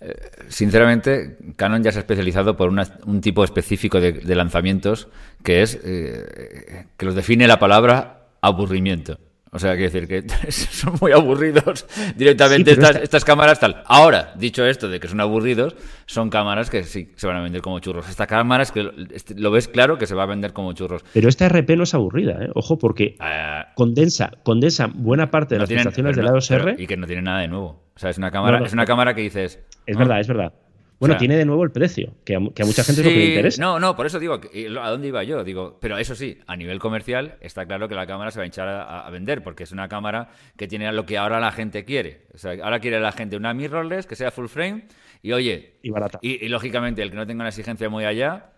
eh, 0.00 0.14
sinceramente, 0.48 1.38
Canon 1.56 1.82
ya 1.82 1.92
se 1.92 1.98
ha 1.98 2.00
especializado 2.00 2.56
por 2.56 2.68
un 2.68 3.20
tipo 3.20 3.44
específico 3.44 4.00
de, 4.00 4.34
lanzamientos 4.34 5.08
que 5.42 5.62
es 5.62 5.80
eh, 5.84 6.86
que 6.96 7.06
los 7.06 7.14
define 7.14 7.46
la 7.46 7.58
palabra 7.58 8.26
aburrimiento. 8.42 9.18
O 9.52 9.58
sea, 9.58 9.74
quiero 9.74 9.90
decir 9.90 10.06
que 10.06 10.50
son 10.52 10.94
muy 11.00 11.10
aburridos 11.10 11.86
directamente 12.16 12.70
estas, 12.70 13.24
cámaras 13.24 13.58
tal. 13.58 13.82
Ahora, 13.86 14.32
dicho 14.36 14.64
esto 14.64 14.88
de 14.88 15.00
que 15.00 15.08
son 15.08 15.20
aburridos, 15.20 15.74
son 16.06 16.30
cámaras 16.30 16.70
que 16.70 16.84
sí 16.84 17.10
se 17.16 17.26
van 17.26 17.36
a 17.36 17.42
vender 17.42 17.60
como 17.60 17.80
churros. 17.80 18.08
Esta 18.08 18.26
cámara 18.26 18.62
es 18.62 18.70
que 18.70 18.88
este, 19.12 19.34
lo 19.34 19.50
ves 19.50 19.66
claro 19.66 19.98
que 19.98 20.06
se 20.06 20.14
va 20.14 20.22
a 20.22 20.26
vender 20.26 20.52
como 20.52 20.72
churros. 20.72 21.04
Pero 21.12 21.28
esta 21.28 21.48
RP 21.48 21.70
no 21.76 21.82
es 21.82 21.94
aburrida, 21.94 22.44
¿eh? 22.44 22.50
ojo, 22.54 22.78
porque 22.78 23.16
ah. 23.18 23.72
condensa, 23.74 24.30
condensa 24.44 24.88
buena 24.92 25.30
parte 25.30 25.56
de 25.56 25.60
las 25.60 25.68
prestaciones 25.68 26.16
del 26.16 26.26
EOS 26.26 26.50
R. 26.52 26.74
Y 26.78 26.86
que 26.86 26.96
no 26.96 27.06
tiene 27.06 27.22
nada 27.22 27.40
de 27.40 27.48
nuevo. 27.48 27.90
O 27.94 27.98
sea, 27.98 28.10
es 28.10 28.18
una 28.18 28.30
cámara, 28.30 28.64
es 28.64 28.72
una 28.72 28.84
cámara 28.84 29.14
que 29.14 29.22
dices. 29.22 29.58
Es 29.84 29.96
verdad, 29.96 30.20
es 30.20 30.28
verdad. 30.28 30.52
Bueno, 31.00 31.16
tiene 31.16 31.36
de 31.36 31.46
nuevo 31.46 31.64
el 31.64 31.70
precio, 31.72 32.12
que 32.24 32.36
a, 32.36 32.40
mucha 32.40 32.62
gente 32.84 33.00
es 33.00 33.06
lo 33.06 33.10
que 33.10 33.16
le 33.16 33.24
interesa. 33.24 33.60
No, 33.62 33.80
no, 33.80 33.96
por 33.96 34.04
eso 34.04 34.18
digo, 34.18 34.34
¿a 34.34 34.90
dónde 34.90 35.08
iba 35.08 35.24
yo? 35.24 35.42
Digo, 35.42 35.78
pero 35.80 35.96
eso 35.96 36.14
sí, 36.14 36.38
a 36.46 36.56
nivel 36.56 36.78
comercial 36.78 37.38
está 37.40 37.64
claro 37.64 37.88
que 37.88 37.94
la 37.94 38.06
cámara 38.06 38.30
se 38.30 38.38
va 38.38 38.42
a 38.42 38.46
hinchar 38.46 38.68
a, 38.68 39.08
vender, 39.10 39.42
porque 39.42 39.62
es 39.62 39.72
una 39.72 39.88
cámara 39.88 40.28
que 40.56 40.68
tiene 40.68 40.92
lo 40.92 41.06
que 41.06 41.16
ahora 41.16 41.40
la 41.40 41.52
gente 41.52 41.86
quiere. 41.86 42.26
O 42.34 42.38
sea, 42.38 42.52
ahora 42.62 42.80
quiere 42.80 43.00
la 43.00 43.12
gente 43.12 43.36
una 43.36 43.54
mirrorless 43.54 44.06
que 44.06 44.14
sea 44.14 44.30
full 44.30 44.46
frame 44.46 44.84
y 45.22 45.32
oye, 45.32 45.72
y 45.82 45.90
barata. 45.90 46.18
y 46.22 46.46
lógicamente 46.48 47.02
el 47.02 47.10
que 47.10 47.16
no 47.16 47.26
tenga 47.26 47.42
una 47.42 47.48
exigencia 47.48 47.88
muy 47.88 48.04
allá, 48.04 48.50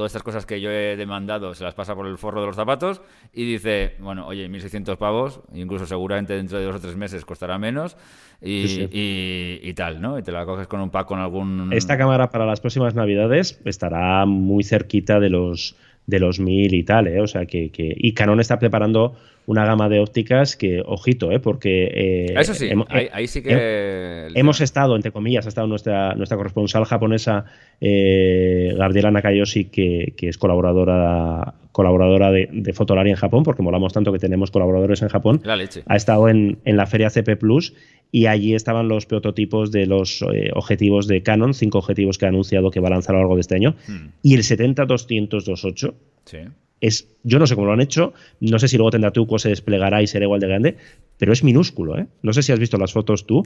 todas 0.00 0.12
estas 0.12 0.22
cosas 0.22 0.46
que 0.46 0.62
yo 0.62 0.70
he 0.70 0.96
demandado 0.96 1.52
se 1.52 1.62
las 1.62 1.74
pasa 1.74 1.94
por 1.94 2.06
el 2.06 2.16
forro 2.16 2.40
de 2.40 2.46
los 2.46 2.56
zapatos 2.56 3.02
y 3.34 3.44
dice, 3.44 3.96
bueno, 3.98 4.26
oye, 4.26 4.48
1.600 4.48 4.96
pavos, 4.96 5.42
incluso 5.52 5.84
seguramente 5.84 6.32
dentro 6.32 6.58
de 6.58 6.64
dos 6.64 6.76
o 6.76 6.80
tres 6.80 6.96
meses 6.96 7.26
costará 7.26 7.58
menos 7.58 7.98
y, 8.40 9.74
tal, 9.74 10.00
¿no? 10.00 10.18
Y 10.18 10.22
te 10.22 10.32
la 10.32 10.46
coges 10.46 10.68
con 10.68 10.80
un 10.80 10.88
pack 10.88 11.06
con 11.06 11.18
algún... 11.18 11.70
Esta 11.74 11.98
cámara 11.98 12.30
para 12.30 12.46
las 12.46 12.62
próximas 12.62 12.94
navidades 12.94 13.60
estará 13.66 14.24
muy 14.24 14.64
cerquita 14.64 15.20
de 15.20 15.28
los 15.28 15.76
de 16.10 16.18
los 16.18 16.40
1000 16.40 16.74
y 16.74 16.82
tal, 16.82 17.06
¿eh? 17.06 17.20
O 17.20 17.26
sea 17.26 17.46
que, 17.46 17.70
que... 17.70 17.94
Y 17.96 18.12
Canon 18.12 18.40
está 18.40 18.58
preparando 18.58 19.14
una 19.46 19.64
gama 19.64 19.88
de 19.88 20.00
ópticas 20.00 20.56
que, 20.56 20.82
ojito, 20.84 21.32
¿eh? 21.32 21.40
porque... 21.40 21.84
Eh, 21.84 22.34
Eso 22.36 22.52
sí, 22.52 22.68
ahí, 23.12 23.26
sí 23.26 23.42
que... 23.42 24.28
Hemos 24.34 24.60
estado, 24.60 24.96
entre 24.96 25.12
comillas, 25.12 25.46
ha 25.46 25.48
estado 25.48 25.66
nuestra, 25.66 26.14
nuestra 26.14 26.36
corresponsal 26.36 26.84
japonesa, 26.84 27.46
eh, 27.80 28.74
Gabriela 28.76 29.10
Nakayoshi, 29.10 29.66
que, 29.66 30.12
que 30.16 30.28
es 30.28 30.36
colaboradora 30.36 31.54
colaboradora 31.72 32.30
de, 32.30 32.48
de 32.52 32.72
Fotolari 32.72 33.10
en 33.10 33.16
Japón, 33.16 33.42
porque 33.42 33.62
molamos 33.62 33.92
tanto 33.92 34.12
que 34.12 34.18
tenemos 34.18 34.50
colaboradores 34.50 35.02
en 35.02 35.08
Japón. 35.08 35.40
La 35.44 35.56
leche. 35.56 35.82
Ha 35.86 35.96
estado 35.96 36.28
en, 36.28 36.58
en 36.64 36.76
la 36.76 36.86
feria 36.86 37.10
CP 37.10 37.36
Plus 37.36 37.74
y 38.12 38.26
allí 38.26 38.54
estaban 38.54 38.88
los 38.88 39.06
prototipos 39.06 39.70
de 39.70 39.86
los 39.86 40.22
eh, 40.32 40.50
objetivos 40.54 41.06
de 41.06 41.22
Canon, 41.22 41.54
cinco 41.54 41.78
objetivos 41.78 42.18
que 42.18 42.26
ha 42.26 42.28
anunciado 42.28 42.70
que 42.70 42.80
va 42.80 42.88
a 42.88 42.92
lanzar 42.92 43.14
a 43.14 43.18
lo 43.18 43.24
largo 43.24 43.36
de 43.36 43.42
este 43.42 43.54
año. 43.54 43.76
Hmm. 43.86 44.08
Y 44.22 44.34
el 44.34 44.42
70-200-28 44.42 45.94
sí 46.24 46.38
es, 46.80 47.08
yo 47.22 47.38
no 47.38 47.46
sé 47.46 47.54
cómo 47.54 47.66
lo 47.66 47.72
han 47.72 47.80
hecho, 47.80 48.14
no 48.40 48.58
sé 48.58 48.68
si 48.68 48.76
luego 48.76 48.90
tendrá 48.90 49.10
truco, 49.10 49.38
se 49.38 49.50
desplegará 49.50 50.02
y 50.02 50.06
será 50.06 50.24
igual 50.24 50.40
de 50.40 50.48
grande, 50.48 50.76
pero 51.18 51.32
es 51.32 51.44
minúsculo, 51.44 51.98
¿eh? 51.98 52.06
No 52.22 52.32
sé 52.32 52.42
si 52.42 52.52
has 52.52 52.58
visto 52.58 52.78
las 52.78 52.92
fotos 52.92 53.26
tú, 53.26 53.42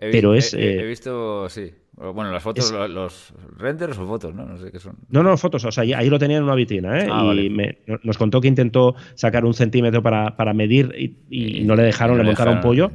pero 0.00 0.34
es... 0.34 0.54
he, 0.54 0.82
visto, 0.84 1.48
sí. 1.48 1.70
Bueno, 1.96 2.32
las 2.32 2.42
fotos, 2.42 2.72
los 2.72 3.34
renders 3.58 3.98
o 3.98 4.06
fotos, 4.06 4.34
¿no? 4.34 4.46
No 4.46 4.56
sé 4.56 4.72
qué 4.72 4.78
son. 4.78 4.96
No, 5.10 5.22
no, 5.22 5.36
fotos. 5.36 5.66
O 5.66 5.70
sea, 5.70 5.84
ahí 5.98 6.08
lo 6.08 6.18
tenía 6.18 6.38
en 6.38 6.44
una 6.44 6.54
vitrina, 6.54 6.98
¿eh? 6.98 7.08
Ah, 7.10 7.34
y 7.34 7.54
nos 8.02 8.16
contó 8.16 8.40
que 8.40 8.48
intentó 8.48 8.94
sacar 9.14 9.44
un 9.44 9.52
centímetro 9.52 10.02
para, 10.02 10.34
para 10.34 10.54
medir 10.54 11.14
y, 11.28 11.62
no 11.64 11.76
le 11.76 11.82
dejaron, 11.82 12.16
le 12.16 12.24
montaron 12.24 12.56
un 12.56 12.60
pollo. 12.62 12.90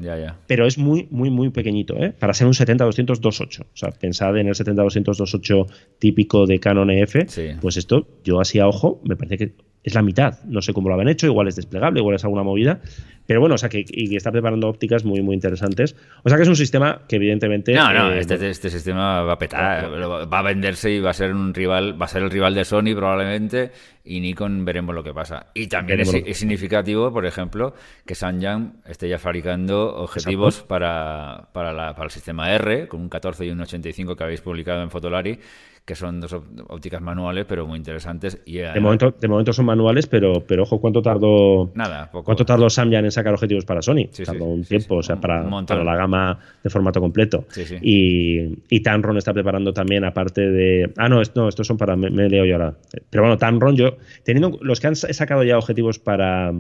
Pero 0.47 0.65
es 0.65 0.79
muy, 0.79 1.07
muy, 1.11 1.29
muy 1.29 1.51
pequeñito, 1.51 1.95
¿eh? 1.97 2.13
Para 2.17 2.33
ser 2.33 2.47
un 2.47 2.53
70-200-28. 2.53 3.61
O 3.61 3.65
sea, 3.73 3.91
pensad 3.91 4.35
en 4.37 4.47
el 4.47 4.55
70-200-28 4.55 5.67
típico 5.99 6.47
de 6.47 6.59
Canon 6.59 6.89
EF. 6.89 7.15
Pues 7.61 7.77
esto, 7.77 8.07
yo 8.23 8.39
así 8.39 8.57
a 8.57 8.67
ojo, 8.67 9.01
me 9.03 9.15
parece 9.15 9.37
que 9.37 9.53
es 9.85 9.93
la 9.93 10.01
mitad. 10.01 10.39
No 10.45 10.63
sé 10.63 10.73
cómo 10.73 10.89
lo 10.89 10.95
habían 10.95 11.09
hecho, 11.09 11.27
igual 11.27 11.47
es 11.47 11.55
desplegable, 11.55 11.99
igual 11.99 12.15
es 12.15 12.23
alguna 12.23 12.41
movida. 12.41 12.79
Pero 13.27 13.39
bueno, 13.39 13.53
o 13.55 13.57
sea, 13.57 13.69
que, 13.69 13.85
y 13.87 14.15
está 14.15 14.31
preparando 14.31 14.67
ópticas 14.67 15.05
muy, 15.05 15.21
muy 15.21 15.35
interesantes. 15.35 15.95
O 16.23 16.29
sea, 16.29 16.37
que 16.37 16.43
es 16.43 16.49
un 16.49 16.55
sistema 16.55 17.01
que 17.07 17.17
evidentemente... 17.17 17.73
No, 17.73 17.93
no, 17.93 18.11
eh, 18.11 18.19
este, 18.19 18.49
este, 18.49 18.71
sistema 18.71 19.21
va 19.21 19.33
a 19.33 19.37
petar, 19.37 19.91
va 19.91 20.39
a 20.39 20.41
venderse 20.41 20.91
y 20.91 20.99
va 20.99 21.11
a 21.11 21.13
ser 21.13 21.33
un 21.33 21.53
rival, 21.53 21.99
va 22.01 22.05
a 22.05 22.09
ser 22.09 22.23
el 22.23 22.31
rival 22.31 22.55
de 22.55 22.65
Sony 22.65 22.95
probablemente, 22.95 23.71
y 24.03 24.19
Nikon 24.21 24.65
veremos 24.65 24.95
lo 24.95 25.03
que 25.03 25.13
pasa. 25.13 25.47
Y 25.53 25.67
también 25.67 25.99
es, 25.99 26.09
significativo, 26.37 27.13
por 27.13 27.27
ejemplo, 27.27 27.75
que 28.07 28.15
Samyang 28.15 28.81
esté 28.87 29.07
ya 29.07 29.19
fabricando 29.19 29.95
objetivos 29.97 30.61
para, 30.63 31.49
para, 31.53 31.73
la, 31.73 31.93
para 31.93 32.05
el 32.05 32.11
sistema 32.11 32.51
R, 32.53 32.87
con 32.87 33.01
un 33.01 33.09
14 33.09 33.45
y 33.45 33.51
un 33.51 33.61
85 33.61 34.15
que 34.15 34.23
habéis 34.23 34.41
publicado 34.41 34.81
en 34.81 34.89
Fotolari, 34.89 35.39
que 35.85 35.93
son 35.93 36.19
dos 36.19 36.33
ópticas 36.67 36.99
manuales, 36.99 37.45
pero 37.47 37.67
muy 37.67 37.77
interesantes. 37.77 38.39
Y, 38.45 38.57
de, 38.57 38.79
momento, 38.79 39.13
de 39.19 39.27
momento 39.27 39.53
son 39.53 39.65
manuales, 39.65 40.07
pero, 40.07 40.41
pero 40.41 40.63
ojo, 40.63 40.81
¿cuánto 40.81 41.03
tardó, 41.03 41.71
Nada, 41.75 42.09
¿cuánto 42.11 42.43
tardó 42.43 42.71
Samyang 42.71 43.05
en 43.05 43.11
sacar 43.11 43.33
objetivos 43.33 43.65
para 43.65 43.83
Sony? 43.83 44.07
tardó 44.25 44.45
un 44.45 44.63
tiempo, 44.63 44.95
o 44.95 45.03
sea, 45.03 45.17
para, 45.17 45.47
para, 45.67 45.83
la 45.83 45.95
gama 45.95 46.39
de 46.63 46.69
formato 46.71 46.99
completo. 46.99 47.45
Y, 47.83 48.63
y 48.67 48.79
Tamron 48.81 49.17
está 49.17 49.31
preparando 49.31 49.73
también, 49.73 50.03
aparte 50.05 50.41
de... 50.49 50.91
Ah, 50.97 51.07
no, 51.07 51.21
no 51.35 51.47
estos 51.47 51.67
son 51.67 51.77
para... 51.77 51.95
Me, 51.95 52.09
leo 52.09 52.45
yo 52.45 52.55
ahora. 52.55 52.73
Pero 53.11 53.23
bueno, 53.23 53.37
Tamron, 53.37 53.75
yo... 53.75 53.97
Teniendo 54.23 54.57
los 54.61 54.79
que 54.79 54.87
han 54.87 54.95
sacado 54.95 55.43
ya 55.43 55.55
objetivos 55.55 55.99
para, 55.99 56.51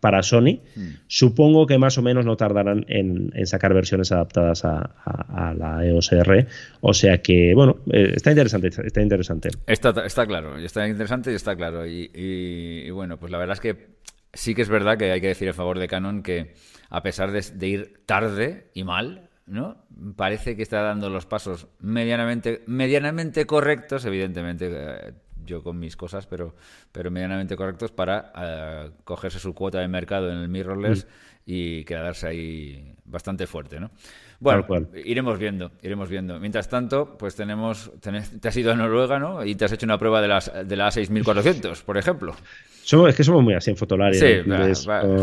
para 0.00 0.22
Sony, 0.22 0.60
hmm. 0.76 0.88
supongo 1.06 1.66
que 1.66 1.78
más 1.78 1.96
o 1.96 2.02
menos 2.02 2.26
no 2.26 2.36
tardarán 2.36 2.84
en, 2.88 3.30
en 3.34 3.46
sacar 3.46 3.72
versiones 3.72 4.12
adaptadas 4.12 4.66
a, 4.66 4.90
a, 5.02 5.48
a 5.48 5.54
la 5.54 5.86
EOS 5.86 6.12
R. 6.12 6.46
O 6.82 6.92
sea 6.92 7.22
que, 7.22 7.54
bueno, 7.54 7.78
eh, 7.90 8.12
está 8.14 8.30
interesante 8.30 8.65
está 8.66 9.00
interesante. 9.00 9.50
Está, 9.66 9.90
está 10.04 10.26
claro, 10.26 10.58
está 10.58 10.86
interesante 10.86 11.32
y 11.32 11.34
está 11.34 11.56
claro. 11.56 11.86
Y, 11.86 12.90
bueno, 12.90 13.18
pues 13.18 13.32
la 13.32 13.38
verdad 13.38 13.54
es 13.54 13.60
que 13.60 13.96
sí 14.32 14.54
que 14.54 14.62
es 14.62 14.68
verdad 14.68 14.98
que 14.98 15.10
hay 15.10 15.20
que 15.20 15.28
decir 15.28 15.48
a 15.48 15.52
favor 15.52 15.78
de 15.78 15.88
Canon 15.88 16.22
que 16.22 16.54
a 16.90 17.02
pesar 17.02 17.32
de, 17.32 17.66
ir 17.66 18.02
tarde 18.06 18.70
y 18.74 18.84
mal, 18.84 19.30
¿no? 19.46 19.86
Parece 20.16 20.56
que 20.56 20.62
está 20.62 20.82
dando 20.82 21.08
los 21.10 21.26
pasos 21.26 21.68
medianamente, 21.80 22.62
medianamente 22.66 23.46
correctos, 23.46 24.04
evidentemente, 24.04 24.68
eh, 24.70 25.12
yo 25.44 25.62
con 25.62 25.78
mis 25.78 25.96
cosas, 25.96 26.26
pero, 26.26 26.54
pero 26.92 27.10
medianamente 27.10 27.56
correctos 27.56 27.92
para 27.92 28.32
eh, 28.36 28.90
cogerse 29.04 29.38
su 29.38 29.54
cuota 29.54 29.80
de 29.80 29.88
mercado 29.88 30.30
en 30.30 30.38
el 30.38 30.48
mirrorless 30.48 31.04
mm. 31.04 31.08
y 31.46 31.84
quedarse 31.84 32.26
ahí 32.26 32.94
bastante 33.04 33.46
fuerte, 33.46 33.80
¿no? 33.80 33.90
Bueno, 34.40 34.66
iremos 35.04 35.38
viendo, 35.38 35.70
iremos 35.82 36.08
viendo. 36.08 36.38
Mientras 36.38 36.68
tanto, 36.68 37.16
pues 37.18 37.34
tenemos, 37.34 37.90
te 38.00 38.48
has 38.48 38.56
ido 38.56 38.72
a 38.72 38.76
Noruega, 38.76 39.18
¿no? 39.18 39.44
Y 39.44 39.54
te 39.54 39.64
has 39.64 39.72
hecho 39.72 39.86
una 39.86 39.98
prueba 39.98 40.20
de, 40.20 40.28
las, 40.28 40.52
de 40.66 40.76
la 40.76 40.88
A6400, 40.88 41.82
por 41.82 41.96
ejemplo. 41.96 42.34
Somos, 42.82 43.08
es 43.08 43.16
que 43.16 43.24
somos 43.24 43.42
muy 43.42 43.54
así 43.54 43.70
en 43.70 43.76
Fotolari. 43.76 44.14
Sí, 44.16 44.42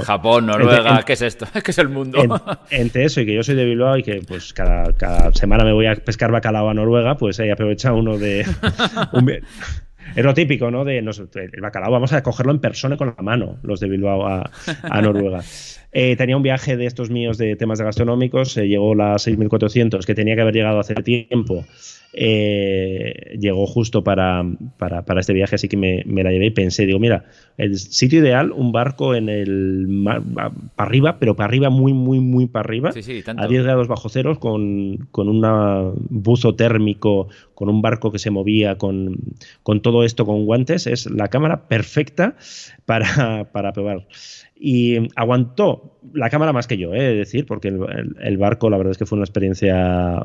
Japón, 0.03 0.47
Noruega, 0.47 1.03
¿qué 1.03 1.13
es 1.13 1.21
esto? 1.21 1.47
Es 1.53 1.63
que 1.63 1.71
es 1.71 1.77
el 1.77 1.89
mundo. 1.89 2.19
entre 2.69 3.05
eso 3.05 3.21
y 3.21 3.25
que 3.25 3.33
yo 3.33 3.43
soy 3.43 3.55
de 3.55 3.63
Bilbao 3.63 3.97
y 3.97 4.03
que 4.03 4.21
pues 4.27 4.51
cada, 4.51 4.91
cada 4.93 5.31
semana 5.31 5.63
me 5.63 5.71
voy 5.71 5.85
a 5.85 5.95
pescar 5.95 6.31
bacalao 6.31 6.69
a 6.69 6.73
Noruega, 6.73 7.15
pues 7.15 7.39
he 7.39 7.51
aprovechado 7.51 7.95
uno 7.95 8.17
de... 8.17 8.45
es 10.15 10.23
lo 10.23 10.33
típico, 10.33 10.71
¿no? 10.71 10.85
De 10.85 10.97
el 10.99 11.61
bacalao, 11.61 11.91
vamos 11.91 12.13
a 12.13 12.23
cogerlo 12.23 12.51
en 12.51 12.59
persona 12.59 12.97
con 12.97 13.13
la 13.15 13.23
mano, 13.23 13.57
los 13.63 13.79
de 13.79 13.89
Bilbao 13.89 14.27
a, 14.27 14.49
a 14.83 15.01
Noruega. 15.01 15.41
Eh, 15.95 16.15
tenía 16.15 16.35
un 16.35 16.41
viaje 16.41 16.75
de 16.75 16.87
estos 16.87 17.11
míos 17.11 17.37
de 17.37 17.55
temas 17.55 17.77
de 17.77 17.85
gastronómicos, 17.85 18.57
eh, 18.57 18.67
llegó 18.67 18.95
la 18.95 19.19
6400, 19.19 20.07
que 20.07 20.15
tenía 20.15 20.33
que 20.33 20.41
haber 20.41 20.55
llegado 20.55 20.79
hace 20.79 20.95
tiempo. 20.95 21.65
Eh, 22.15 23.37
llegó 23.39 23.65
justo 23.65 24.03
para, 24.03 24.45
para, 24.77 25.03
para, 25.03 25.19
este 25.19 25.33
viaje, 25.33 25.55
así 25.55 25.67
que 25.67 25.77
me, 25.77 26.03
me, 26.05 26.23
la 26.23 26.31
llevé 26.31 26.45
y 26.45 26.51
pensé, 26.51 26.85
digo, 26.85 26.99
mira, 26.99 27.25
el 27.57 27.77
sitio 27.79 28.19
ideal, 28.19 28.51
un 28.51 28.71
barco 28.71 29.15
en 29.15 29.29
el 29.29 29.87
mar, 29.87 30.21
para 30.75 30.89
arriba, 30.89 31.17
pero 31.17 31.35
para 31.35 31.47
arriba, 31.47 31.71
muy, 31.71 31.93
muy, 31.93 32.19
muy 32.19 32.45
para 32.45 32.67
arriba, 32.67 32.91
a 32.91 33.47
10 33.47 33.63
grados 33.63 33.87
bajo 33.87 34.09
cero, 34.09 34.39
con, 34.39 35.07
con 35.09 35.27
un 35.27 36.07
buzo 36.09 36.53
térmico, 36.53 37.29
con 37.55 37.67
un 37.69 37.81
barco 37.81 38.11
que 38.11 38.19
se 38.19 38.29
movía, 38.29 38.77
con, 38.77 39.17
con 39.63 39.81
todo 39.81 40.03
esto, 40.03 40.27
con 40.27 40.45
guantes, 40.45 40.85
es 40.85 41.09
la 41.09 41.29
cámara 41.29 41.67
perfecta 41.67 42.35
para, 42.85 43.49
para 43.51 43.73
probar 43.73 44.05
y 44.65 45.09
aguantó 45.17 45.99
la 46.13 46.29
cámara 46.29 46.53
más 46.53 46.67
que 46.67 46.77
yo, 46.77 46.93
¿eh? 46.93 47.15
decir, 47.15 47.45
porque 47.45 47.67
el, 47.67 48.37
barco 48.37 48.69
la 48.69 48.77
verdad 48.77 48.91
es 48.91 48.97
que 48.97 49.05
fue 49.05 49.17
una 49.17 49.25
experiencia 49.25 50.21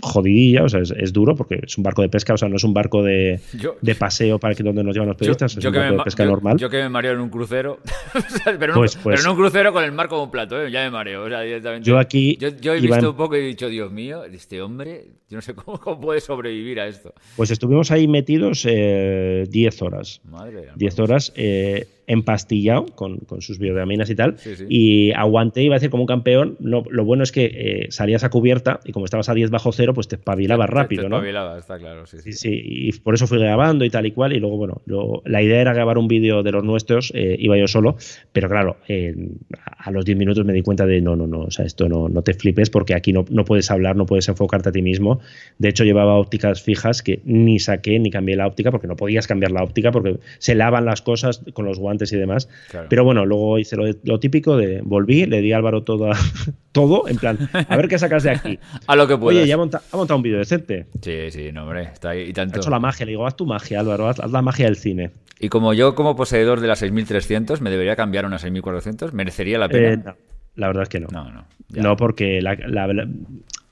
jodidilla, 0.00 0.64
o 0.64 0.68
sea, 0.68 0.80
es, 0.80 1.12
duro 1.12 1.34
porque 1.34 1.60
es 1.62 1.76
un 1.78 1.84
barco 1.84 2.02
de 2.02 2.08
pesca, 2.08 2.34
o 2.34 2.36
sea, 2.36 2.48
no 2.48 2.56
es 2.56 2.64
un 2.64 2.74
barco 2.74 3.02
de, 3.02 3.40
de 3.80 3.94
paseo 3.94 4.38
para 4.38 4.54
que 4.54 4.62
donde 4.62 4.82
nos 4.82 4.94
llevan 4.94 5.08
los 5.08 5.16
periodistas, 5.16 5.56
es 5.56 5.64
un 5.64 5.72
barco 5.72 5.96
de 5.98 6.04
pesca 6.04 6.24
normal. 6.24 6.58
Yo 6.58 6.70
que 6.70 6.78
me 6.78 6.88
mareo 6.88 7.12
en 7.12 7.20
un 7.20 7.30
crucero, 7.30 7.78
pero, 8.44 8.74
no, 8.74 8.80
pues, 8.80 8.96
pues, 8.96 9.20
pero, 9.20 9.20
en 9.20 9.36
un 9.36 9.36
crucero 9.36 9.72
con 9.72 9.84
el 9.84 9.92
mar 9.92 10.08
como 10.08 10.24
un 10.24 10.30
plato, 10.30 10.60
¿eh? 10.60 10.70
ya 10.70 10.82
me 10.84 10.90
mareo, 10.90 11.24
o 11.24 11.28
sea, 11.28 11.40
directamente. 11.40 11.88
Yo 11.88 11.98
aquí... 11.98 12.38
Yo, 12.38 12.74
he 12.74 12.80
visto 12.80 13.10
un 13.10 13.16
poco 13.16 13.36
y 13.36 13.40
he 13.40 13.42
dicho, 13.42 13.68
Dios 13.68 13.90
mío, 13.92 14.24
este 14.24 14.62
hombre, 14.62 15.06
yo 15.28 15.36
no 15.36 15.42
sé 15.42 15.54
cómo, 15.80 16.00
puede 16.00 16.20
sobrevivir 16.20 16.80
a 16.80 16.86
esto. 16.86 17.14
Pues 17.36 17.50
estuvimos 17.50 17.90
ahí 17.90 18.08
metidos 18.08 18.64
10 18.64 18.66
eh, 18.74 19.70
horas. 19.80 20.20
Madre 20.24 20.68
10 20.76 20.98
horas. 20.98 21.32
Eh, 21.36 21.86
empastillado 22.10 22.86
con, 22.86 23.18
con 23.18 23.40
sus 23.40 23.60
biodaminas 23.60 24.10
y 24.10 24.16
tal. 24.16 24.36
Y 24.68 25.12
aguanté, 25.12 25.62
iba 25.62 25.76
a 25.76 25.78
decir 25.78 25.90
como 25.90 26.02
un 26.02 26.08
campeón. 26.08 26.56
lo 26.58 27.04
bueno 27.04 27.22
es 27.22 27.30
que 27.30 27.44
eh, 27.44 27.86
salías 27.90 28.24
a 28.24 28.30
cubierta 28.30 28.80
y 28.84 28.90
como 28.90 29.04
estabas 29.04 29.28
a 29.28 29.34
10 29.34 29.50
bajo 29.50 29.70
cero, 29.70 29.94
pues 29.94 30.08
te 30.08 30.16
espabilabas 30.16 30.68
rápido, 30.68 31.08
¿no? 31.08 31.22
está 31.24 31.78
claro, 31.78 32.06
sí, 32.06 32.32
sí. 32.32 32.60
y 32.64 32.92
por 32.98 33.14
eso 33.14 33.26
fui 33.28 33.38
grabando 33.38 33.84
y 33.84 33.90
tal 33.90 34.06
y 34.06 34.10
cual. 34.10 34.32
Y 34.32 34.40
luego, 34.40 34.56
bueno, 34.56 34.82
la 35.24 35.40
idea 35.40 35.60
era 35.60 35.72
grabar 35.72 35.98
un 35.98 36.08
vídeo 36.08 36.42
de 36.42 36.50
los 36.50 36.64
nuestros, 36.64 37.12
eh, 37.14 37.36
iba 37.38 37.56
yo 37.56 37.68
solo, 37.68 37.96
pero 38.32 38.48
claro, 38.48 38.76
a 39.78 39.90
los 39.92 40.04
10 40.04 40.18
minutos 40.18 40.44
me 40.44 40.52
di 40.52 40.62
cuenta 40.62 40.86
de 40.86 41.00
no, 41.00 41.14
no, 41.14 41.28
no, 41.28 41.42
o 41.42 41.50
sea, 41.50 41.64
esto 41.64 41.88
no, 41.88 42.08
no 42.08 42.22
te 42.22 42.34
flipes 42.34 42.70
porque 42.70 42.94
aquí 42.94 43.12
no, 43.12 43.24
no 43.30 43.44
puedes 43.44 43.70
hablar, 43.70 43.94
no 43.94 44.06
puedes 44.06 44.28
enfocarte 44.28 44.70
a 44.70 44.72
ti 44.72 44.82
mismo. 44.82 45.20
De 45.58 45.68
hecho, 45.68 45.84
llevaba 45.84 46.16
ópticas 46.16 46.60
fijas 46.60 47.02
que 47.02 47.20
ni 47.24 47.60
saqué 47.60 48.00
ni 48.00 48.10
cambié 48.10 48.34
la 48.34 48.48
óptica 48.48 48.72
porque 48.72 48.88
no 48.88 48.96
podías 48.96 49.28
cambiar 49.28 49.52
la 49.52 49.62
óptica 49.62 49.92
porque 49.92 50.18
se 50.38 50.56
lavan 50.56 50.84
las 50.84 51.02
cosas 51.02 51.42
con 51.52 51.64
los 51.64 51.78
guantes 51.78 51.99
y 52.12 52.16
demás. 52.16 52.48
Pero 52.88 53.04
bueno, 53.04 53.26
luego 53.26 53.58
hice 53.58 53.76
lo, 53.76 54.20
típico 54.20 54.56
de 54.56 54.80
volví, 54.82 55.26
le 55.26 55.40
di 55.40 55.52
a 55.52 55.56
Álvaro 55.56 55.82
todo, 55.82 56.10
todo, 56.72 57.08
en 57.08 57.16
plan, 57.16 57.38
a 57.52 57.76
ver 57.76 57.88
qué 57.88 57.98
sacas 57.98 58.22
de 58.22 58.30
aquí. 58.30 58.58
a 58.86 58.96
lo 58.96 59.06
que 59.06 59.16
puedas. 59.16 59.38
Oye, 59.38 59.48
ya 59.48 59.54
ha 59.54 59.96
montado 59.96 60.16
un 60.16 60.22
vídeo 60.22 60.38
decente. 60.38 60.86
Sí, 61.02 61.30
sí, 61.30 61.52
no, 61.52 61.64
hombre, 61.64 61.82
está 61.82 62.10
ahí 62.10 62.22
y 62.28 62.32
tanto. 62.32 62.56
Ha 62.56 62.60
hecho 62.62 62.70
la 62.70 62.80
magia, 62.80 63.06
le 63.06 63.12
digo, 63.12 63.26
haz 63.26 63.36
tu 63.36 63.46
magia, 63.46 63.80
Álvaro, 63.80 64.08
haz, 64.08 64.18
la 64.18 64.42
magia 64.42 64.66
del 64.66 64.76
cine. 64.76 65.10
Y 65.38 65.48
como 65.48 65.72
yo, 65.74 65.94
como 65.94 66.16
poseedor 66.16 66.60
de 66.60 66.68
la 66.68 66.76
6300, 66.76 67.60
me 67.60 67.70
debería 67.70 67.96
cambiar 67.96 68.24
a 68.24 68.28
una 68.28 68.38
6400, 68.38 69.12
¿merecería 69.14 69.58
la 69.58 69.68
pena? 69.68 70.10
Eh, 70.10 70.14
la 70.56 70.66
verdad 70.66 70.82
es 70.84 70.88
que 70.88 71.00
no. 71.00 71.08
No, 71.10 71.30
no. 71.30 71.46
No, 71.70 71.96
porque 71.96 72.40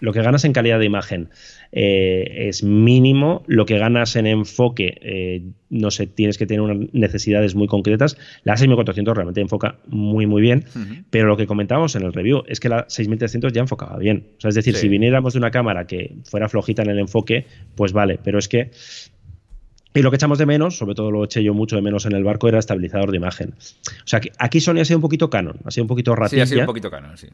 lo 0.01 0.13
que 0.13 0.23
ganas 0.23 0.45
en 0.45 0.53
calidad 0.53 0.79
de 0.79 0.85
imagen 0.85 1.29
eh, 1.73 2.49
es 2.49 2.63
mínimo, 2.63 3.43
lo 3.47 3.67
que 3.67 3.79
ganas 3.79 4.17
en 4.17 4.27
enfoque, 4.27 4.99
eh, 5.03 5.43
no 5.71 5.91
sé, 5.91 6.07
tienes 6.07 6.39
que 6.39 6.47
tener 6.47 6.61
unas 6.61 6.93
necesidades 6.93 7.55
muy 7.55 7.67
concretas. 7.67 8.17
La 8.45 8.57
6400 8.57 9.15
realmente 9.15 9.41
enfoca 9.41 9.77
muy, 9.87 10.27
muy 10.27 10.41
bien, 10.41 10.65
pero 11.11 11.27
lo 11.27 11.37
que 11.37 11.47
comentábamos 11.47 11.95
en 11.97 12.03
el 12.03 12.13
review 12.13 12.43
es 12.47 12.61
que 12.61 12.69
la 12.69 12.87
6300 12.89 13.53
ya 13.53 13.61
enfocaba 13.61 13.99
bien. 13.99 14.29
O 14.39 14.41
sea, 14.41 14.49
es 14.49 14.55
decir, 14.55 14.75
si 14.75 14.89
viniéramos 14.89 15.35
de 15.35 15.39
una 15.39 15.51
cámara 15.51 15.87
que 15.87 16.15
fuera 16.25 16.49
flojita 16.49 16.83
en 16.83 16.91
el 16.91 16.99
enfoque, 16.99 17.47
pues 17.75 17.93
vale, 17.93 18.19
pero 18.23 18.39
es 18.39 18.49
que 18.49 18.71
y 19.99 20.03
lo 20.03 20.11
que 20.11 20.17
echamos 20.17 20.39
de 20.39 20.47
menos, 20.47 20.77
sobre 20.77 20.95
todo 20.95 21.11
lo 21.11 21.25
eché 21.25 21.43
yo 21.43 21.55
mucho 21.55 21.75
de 21.75 21.83
menos 21.83 22.07
en 22.07 22.13
el 22.13 22.23
barco, 22.23 22.49
era 22.49 22.59
estabilizador 22.61 23.11
de 23.11 23.17
imagen. 23.17 23.55
O 23.59 24.07
sea, 24.07 24.21
que 24.21 24.31
aquí 24.39 24.61
Sony 24.61 24.79
ha 24.81 24.85
sido 24.85 24.99
un 24.99 25.03
poquito 25.03 25.29
canon, 25.29 25.57
ha 25.65 25.71
sido 25.73 25.85
un 25.85 25.89
poquito 25.89 26.15
ratilla. 26.15 26.47
Sí, 26.47 26.53
ha 26.53 26.55
sido 26.55 26.61
un 26.61 26.67
poquito 26.67 26.91
canon, 26.91 27.19
sí. 27.19 27.27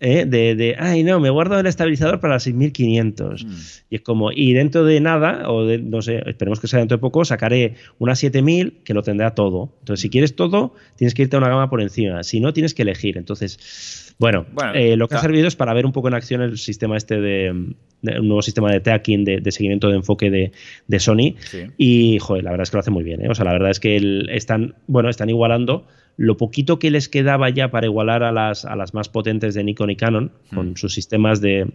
¿eh? 0.00 0.24
De, 0.26 0.54
de, 0.54 0.76
ay, 0.78 1.04
no, 1.04 1.20
me 1.20 1.28
guardo 1.28 1.58
el 1.58 1.66
estabilizador 1.66 2.20
para 2.20 2.40
6500. 2.40 3.44
Mm. 3.44 3.48
Y 3.90 3.96
es 3.96 4.00
como, 4.00 4.32
y 4.32 4.54
dentro 4.54 4.84
de 4.84 4.98
nada, 5.00 5.50
o 5.50 5.66
de, 5.66 5.78
no 5.78 6.00
sé, 6.00 6.22
esperemos 6.26 6.58
que 6.58 6.68
sea 6.68 6.78
dentro 6.78 6.96
de 6.96 7.00
poco, 7.00 7.24
sacaré 7.24 7.74
una 7.98 8.16
7000 8.16 8.78
que 8.82 8.94
lo 8.94 9.02
tendrá 9.02 9.34
todo. 9.34 9.74
Entonces, 9.80 10.00
si 10.00 10.08
quieres 10.08 10.34
todo, 10.34 10.74
tienes 10.96 11.12
que 11.12 11.22
irte 11.22 11.36
a 11.36 11.38
una 11.38 11.48
gama 11.48 11.68
por 11.68 11.82
encima. 11.82 12.22
Si 12.22 12.40
no, 12.40 12.54
tienes 12.54 12.72
que 12.72 12.82
elegir. 12.82 13.18
Entonces, 13.18 14.05
Bueno, 14.18 14.46
eh, 14.74 14.96
lo 14.96 15.08
que 15.08 15.14
ha 15.16 15.20
servido 15.20 15.46
es 15.46 15.56
para 15.56 15.74
ver 15.74 15.84
un 15.84 15.92
poco 15.92 16.08
en 16.08 16.14
acción 16.14 16.40
el 16.40 16.56
sistema 16.56 16.96
este 16.96 17.20
de, 17.20 17.50
un 17.50 17.76
nuevo 18.02 18.40
sistema 18.40 18.72
de 18.72 18.80
tracking, 18.80 19.24
de, 19.24 19.52
seguimiento 19.52 19.88
de 19.88 19.96
enfoque 19.96 20.30
de, 20.30 21.00
Sony. 21.00 21.34
Y, 21.76 22.18
joder, 22.18 22.44
la 22.44 22.50
verdad 22.50 22.62
es 22.62 22.70
que 22.70 22.76
lo 22.76 22.80
hace 22.80 22.90
muy 22.90 23.04
bien. 23.04 23.22
¿eh? 23.24 23.28
O 23.28 23.34
sea, 23.34 23.44
la 23.44 23.52
verdad 23.52 23.70
es 23.70 23.80
que 23.80 24.24
están, 24.30 24.74
bueno, 24.86 25.10
están 25.10 25.28
igualando 25.28 25.86
lo 26.16 26.38
poquito 26.38 26.78
que 26.78 26.90
les 26.90 27.10
quedaba 27.10 27.50
ya 27.50 27.70
para 27.70 27.86
igualar 27.86 28.22
a 28.22 28.32
las, 28.32 28.64
a 28.64 28.74
las 28.74 28.94
más 28.94 29.10
potentes 29.10 29.54
de 29.54 29.64
Nikon 29.64 29.90
y 29.90 29.96
Canon, 29.96 30.32
con 30.54 30.70
hmm. 30.70 30.76
sus 30.76 30.94
sistemas 30.94 31.42
de, 31.42 31.66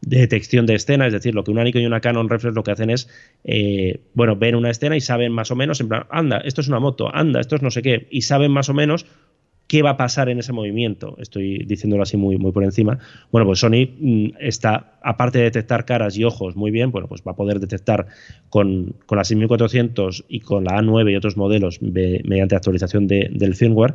detección 0.00 0.66
de 0.66 0.74
escena, 0.74 1.06
es 1.06 1.12
decir, 1.12 1.34
lo 1.34 1.44
que 1.44 1.50
una 1.50 1.64
Nikon 1.64 1.82
y 1.82 1.86
una 1.86 2.00
Canon 2.00 2.28
Reflex 2.28 2.54
lo 2.54 2.62
que 2.62 2.70
hacen 2.70 2.90
es, 2.90 3.08
eh, 3.44 4.00
bueno, 4.14 4.36
ven 4.36 4.54
una 4.54 4.70
escena 4.70 4.96
y 4.96 5.00
saben 5.00 5.32
más 5.32 5.50
o 5.50 5.56
menos, 5.56 5.80
en 5.80 5.88
plan, 5.88 6.04
anda, 6.10 6.38
esto 6.38 6.60
es 6.60 6.68
una 6.68 6.80
moto, 6.80 7.14
anda, 7.14 7.40
esto 7.40 7.56
es 7.56 7.62
no 7.62 7.70
sé 7.70 7.82
qué, 7.82 8.06
y 8.10 8.22
saben 8.22 8.52
más 8.52 8.68
o 8.68 8.74
menos 8.74 9.06
qué 9.68 9.82
va 9.82 9.90
a 9.90 9.96
pasar 9.96 10.30
en 10.30 10.38
ese 10.38 10.52
movimiento. 10.52 11.14
Estoy 11.18 11.58
diciéndolo 11.58 12.02
así 12.02 12.16
muy, 12.16 12.38
muy 12.38 12.52
por 12.52 12.64
encima. 12.64 12.98
Bueno, 13.30 13.46
pues 13.46 13.60
Sony 13.60 13.86
mm, 13.98 14.28
está, 14.40 14.98
aparte 15.02 15.38
de 15.38 15.44
detectar 15.44 15.84
caras 15.84 16.16
y 16.16 16.24
ojos 16.24 16.56
muy 16.56 16.70
bien, 16.70 16.90
bueno, 16.90 17.06
pues 17.06 17.22
va 17.26 17.32
a 17.32 17.36
poder 17.36 17.60
detectar 17.60 18.06
con, 18.48 18.96
la 19.10 19.24
6400 19.24 20.24
y 20.26 20.40
con 20.40 20.64
la 20.64 20.80
A9 20.80 21.12
y 21.12 21.16
otros 21.16 21.36
modelos 21.36 21.80
mediante 21.82 22.56
actualización 22.56 23.06
del 23.06 23.54
firmware, 23.54 23.94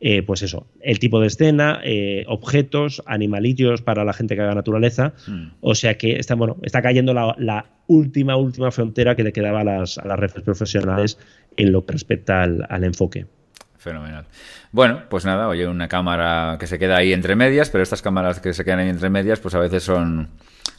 eh, 0.00 0.22
pues 0.22 0.42
eso, 0.42 0.66
el 0.82 0.98
tipo 0.98 1.18
de 1.20 1.28
escena, 1.28 1.80
eh, 1.82 2.24
objetos, 2.28 3.02
animalillos 3.06 3.80
para 3.80 4.04
la 4.04 4.12
gente 4.12 4.36
que 4.36 4.42
haga 4.42 4.54
naturaleza. 4.54 5.14
Hmm. 5.26 5.52
O 5.62 5.74
sea 5.74 5.96
que 5.96 6.18
está, 6.18 6.34
bueno, 6.34 6.58
está 6.62 6.82
cayendo 6.82 7.14
la, 7.14 7.66
última, 7.86 8.36
última 8.36 8.70
frontera 8.70 9.16
que 9.16 9.24
le 9.24 9.32
quedaba 9.32 9.60
a 9.60 9.64
las, 9.64 9.96
a 9.96 10.06
las 10.06 10.32
profesionales 10.32 11.18
en 11.56 11.72
lo 11.72 11.86
que 11.86 11.92
respecta 11.92 12.42
al 12.42 12.84
enfoque. 12.84 13.24
Fenomenal. 13.84 14.24
Bueno, 14.72 15.02
pues 15.10 15.26
nada, 15.26 15.46
oye, 15.46 15.68
una 15.68 15.88
cámara 15.88 16.56
que 16.58 16.66
se 16.66 16.78
queda 16.78 16.96
ahí 16.96 17.12
entre 17.12 17.36
medias, 17.36 17.68
pero 17.68 17.82
estas 17.82 18.00
cámaras 18.00 18.40
que 18.40 18.54
se 18.54 18.64
quedan 18.64 18.78
ahí 18.78 18.88
entre 18.88 19.10
medias, 19.10 19.40
pues 19.40 19.54
a 19.54 19.58
veces 19.58 19.82
son. 19.82 20.30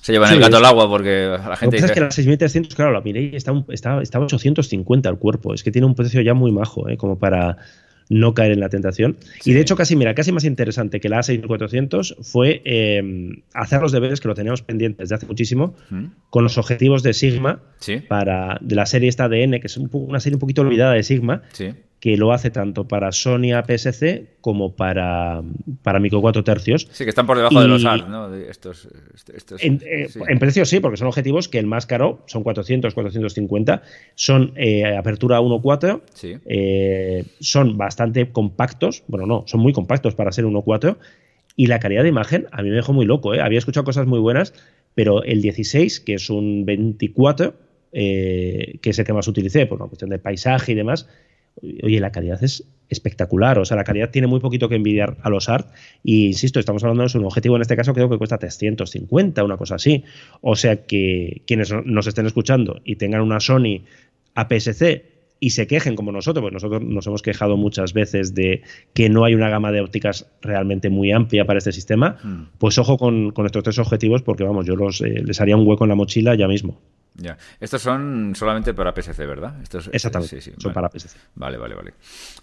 Se 0.02 0.12
llevan 0.12 0.34
el 0.34 0.40
gato 0.40 0.58
al 0.58 0.66
agua 0.66 0.90
porque 0.90 1.28
la 1.28 1.56
gente. 1.56 1.78
Lo 1.78 1.82
que 1.82 1.86
es 1.86 1.92
que 1.92 2.00
la 2.00 2.10
6300, 2.10 2.74
claro, 2.74 2.92
la 2.92 3.02
miré 3.02 3.22
y 3.22 3.36
está, 3.36 3.54
está, 3.70 4.02
está 4.02 4.20
850 4.20 5.08
el 5.08 5.18
cuerpo. 5.20 5.54
Es 5.54 5.62
que 5.62 5.72
tiene 5.72 5.86
un 5.86 5.94
precio 5.94 6.20
ya 6.22 6.34
muy 6.34 6.52
majo, 6.52 6.90
¿eh? 6.90 6.98
como 6.98 7.20
para 7.20 7.58
no 8.10 8.34
caer 8.34 8.54
en 8.54 8.60
la 8.60 8.70
tentación. 8.70 9.18
Y 9.44 9.54
de 9.54 9.62
hecho, 9.62 9.76
casi, 9.76 9.96
mira, 9.96 10.16
casi 10.16 10.32
más 10.32 10.44
interesante 10.44 11.00
que 11.00 11.10
la 11.10 11.20
A6400 11.20 12.24
fue 12.24 12.64
eh, 12.66 13.04
hacer 13.54 13.82
los 13.82 13.92
deberes 13.92 14.20
que 14.20 14.28
lo 14.28 14.34
teníamos 14.34 14.64
pendientes 14.64 15.10
de 15.10 15.16
hace 15.16 15.28
muchísimo 15.28 15.76
con 16.32 16.44
los 16.44 16.58
objetivos 16.58 17.04
de 17.04 17.14
Sigma 17.14 17.62
para, 18.08 18.58
de 18.62 18.76
la 18.76 18.88
serie 18.88 19.10
esta 19.10 19.30
de 19.30 19.44
N, 19.44 19.60
que 19.60 19.68
es 19.68 19.78
una 19.78 20.20
serie 20.20 20.36
un 20.36 20.40
poquito 20.40 20.62
olvidada 20.62 20.94
de 20.94 21.04
Sigma, 21.04 21.44
que 22.00 22.18
lo 22.18 22.34
hace 22.34 22.52
tanto 22.52 22.88
para 22.88 23.12
Sony 23.12 23.54
APS-C 23.56 24.36
como 24.42 24.76
para, 24.76 25.42
para 25.82 26.00
Micro 26.00 26.22
4 26.22 26.44
tercios. 26.44 26.88
Sí, 26.92 27.04
que 27.04 27.10
están 27.10 27.26
por 27.26 27.38
debajo 27.38 27.60
de 27.60 27.68
los 27.68 27.84
ARC, 27.84 28.08
¿no? 28.08 28.34
estos, 28.36 28.88
en, 29.60 29.82
eh, 29.84 30.08
precio 30.40 30.66
sí, 30.66 30.80
porque 30.80 30.98
son 30.98 31.08
objetivos 31.08 31.50
que 31.50 31.58
el 31.58 31.66
más 31.66 31.86
caro 31.86 32.22
son 32.28 32.44
400, 32.44 32.94
450, 32.94 33.82
son 34.14 34.54
eh, 34.56 34.86
apertura 34.96 35.40
1.4, 35.40 36.02
eh, 36.46 37.26
son 37.40 37.78
bastante 37.78 38.30
compactos, 38.32 39.04
bueno, 39.08 39.26
no, 39.26 39.44
son 39.48 39.62
muy 39.62 39.74
compactos 39.74 40.14
para 40.16 40.32
ser 40.32 40.46
1.4, 40.46 40.98
y 41.56 41.68
la 41.68 41.80
calidad 41.80 42.04
de 42.04 42.10
imagen 42.10 42.48
a 42.52 42.62
mí 42.62 42.70
me 42.70 42.76
dejó 42.76 42.94
muy 42.94 43.06
loco, 43.06 43.34
había 43.34 43.58
escuchado 43.58 43.84
cosas 43.84 44.06
muy 44.06 44.20
buenas, 44.20 44.54
pero 44.94 45.24
el 45.24 45.42
16, 45.42 46.02
que 46.02 46.16
es 46.16 46.30
un 46.30 46.66
24, 46.66 47.56
que 47.92 48.80
es 48.84 49.00
el 49.00 49.06
que 49.06 49.14
más 49.14 49.28
utilicé 49.28 49.66
por 49.66 49.80
una 49.80 49.88
cuestión 49.88 50.10
de 50.10 50.20
paisaje 50.20 50.74
y 50.74 50.76
demás, 50.76 51.08
oye, 51.62 52.00
la 52.00 52.12
calidad 52.12 52.44
es 52.44 52.64
espectacular. 52.90 53.60
O 53.60 53.66
sea, 53.66 53.78
la 53.78 53.84
calidad 53.84 54.10
tiene 54.12 54.28
muy 54.28 54.40
poquito 54.40 54.70
que 54.70 54.76
envidiar 54.76 55.18
a 55.22 55.30
los 55.30 55.50
ART. 55.50 55.68
Y 56.04 56.28
insisto, 56.28 56.60
estamos 56.60 56.84
hablando 56.84 57.06
de 57.08 57.18
un 57.18 57.26
objetivo 57.26 57.56
en 57.56 57.62
este 57.62 57.76
caso, 57.76 57.94
creo 57.94 58.10
que 58.10 58.18
cuesta 58.18 58.38
350, 58.38 59.44
una 59.44 59.58
cosa 59.58 59.76
así. 59.76 60.04
O 60.42 60.56
sea 60.56 60.86
que 60.86 61.42
quienes 61.48 61.74
nos 61.86 62.08
estén 62.08 62.26
escuchando 62.26 62.82
y 62.84 62.96
tengan 62.96 63.22
una 63.22 63.40
Sony 63.40 63.82
APS-C 64.36 65.16
y 65.40 65.50
se 65.52 65.68
quejen 65.68 65.96
como 65.96 66.12
nosotros, 66.12 66.42
pues 66.42 66.54
nosotros 66.54 66.82
nos 66.82 67.06
hemos 67.08 67.22
quejado 67.22 67.58
muchas 67.58 67.94
veces 67.94 68.34
de 68.34 68.62
que 68.94 69.10
no 69.10 69.26
hay 69.26 69.36
una 69.36 69.50
gama 69.50 69.72
de 69.72 69.82
ópticas 69.82 70.28
realmente 70.42 70.90
muy 70.90 71.12
amplia 71.12 71.46
para 71.46 71.58
este 71.58 71.72
sistema, 71.72 72.18
hmm. 72.24 72.58
pues 72.58 72.78
ojo 72.78 72.98
con, 72.98 73.32
con, 73.32 73.46
estos 73.46 73.64
tres 73.64 73.80
objetivos 73.80 74.22
porque 74.22 74.44
vamos, 74.44 74.66
yo 74.66 74.76
los, 74.76 75.02
eh, 75.02 75.22
les 75.26 75.42
haría 75.42 75.58
un 75.58 75.68
hueco 75.68 75.84
en 75.84 75.90
la 75.90 75.96
mochila 75.96 76.36
ya 76.36 76.48
mismo. 76.48 76.80
Ya. 77.18 77.38
Estos 77.60 77.82
son 77.82 78.34
solamente 78.36 78.74
para 78.74 78.94
PSC, 78.94 79.26
¿verdad? 79.26 79.62
Estos, 79.62 79.90
Exactamente. 79.92 80.42
Sí, 80.42 80.52
sí, 80.52 80.56
son 80.58 80.74
para 80.74 80.90
PSC. 80.90 81.18
Vale, 81.36 81.58
vale, 81.58 81.76
vale. 81.76 81.94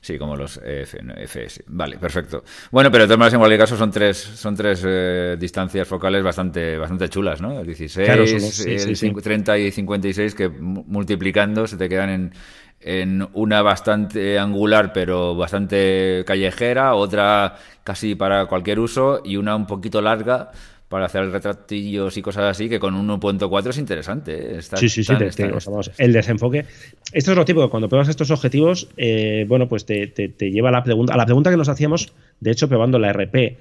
Sí, 0.00 0.18
como 0.18 0.34
los 0.34 0.58
FS. 0.62 1.64
Vale, 1.68 1.98
perfecto. 1.98 2.42
Bueno, 2.70 2.90
pero 2.90 3.04
de 3.04 3.08
todas 3.08 3.18
maneras, 3.18 3.34
en 3.34 3.40
cualquier 3.40 3.60
caso, 3.60 3.76
son 3.76 3.90
tres, 3.90 4.16
son 4.16 4.56
tres 4.56 4.82
eh, 4.86 5.36
distancias 5.38 5.86
focales 5.86 6.22
bastante, 6.22 6.78
bastante 6.78 7.08
chulas, 7.10 7.40
¿no? 7.42 7.60
El 7.60 7.66
16, 7.66 9.02
el 9.02 9.22
30 9.22 9.58
y 9.58 9.70
56 9.70 10.34
que 10.34 10.48
multiplicando 10.48 11.66
se 11.66 11.76
te 11.76 11.88
quedan 11.88 12.10
en, 12.10 12.32
en 12.80 13.28
una 13.34 13.62
bastante 13.62 14.38
angular 14.38 14.92
pero 14.92 15.34
bastante 15.36 16.24
callejera, 16.26 16.94
otra 16.94 17.56
casi 17.84 18.14
para 18.14 18.46
cualquier 18.46 18.80
uso 18.80 19.20
y 19.24 19.36
una 19.36 19.54
un 19.54 19.66
poquito 19.66 20.00
larga 20.00 20.50
para 20.92 21.06
hacer 21.06 21.26
retratillos 21.30 22.18
y 22.18 22.20
cosas 22.20 22.44
así, 22.44 22.68
que 22.68 22.78
con 22.78 22.94
1.4 22.94 23.70
es 23.70 23.78
interesante. 23.78 24.58
¿eh? 24.58 24.60
sí, 24.60 24.90
sí, 24.90 25.02
sí, 25.02 25.12
el 25.96 26.12
desenfoque. 26.12 26.66
Esto 27.14 27.30
es 27.30 27.36
lo 27.38 27.46
típico, 27.46 27.70
cuando 27.70 27.88
pruebas 27.88 28.10
estos 28.10 28.30
objetivos, 28.30 28.88
eh, 28.98 29.46
bueno, 29.48 29.70
pues 29.70 29.86
te, 29.86 30.12
lleva 30.38 30.68
a 30.68 30.72
la 30.72 30.84
pregunta, 30.84 31.14
a 31.14 31.16
la 31.16 31.24
pregunta 31.24 31.50
que 31.50 31.56
nos 31.56 31.70
hacíamos, 31.70 32.12
de 32.40 32.50
hecho, 32.50 32.68
probando 32.68 32.98
la 32.98 33.10
RP. 33.10 33.56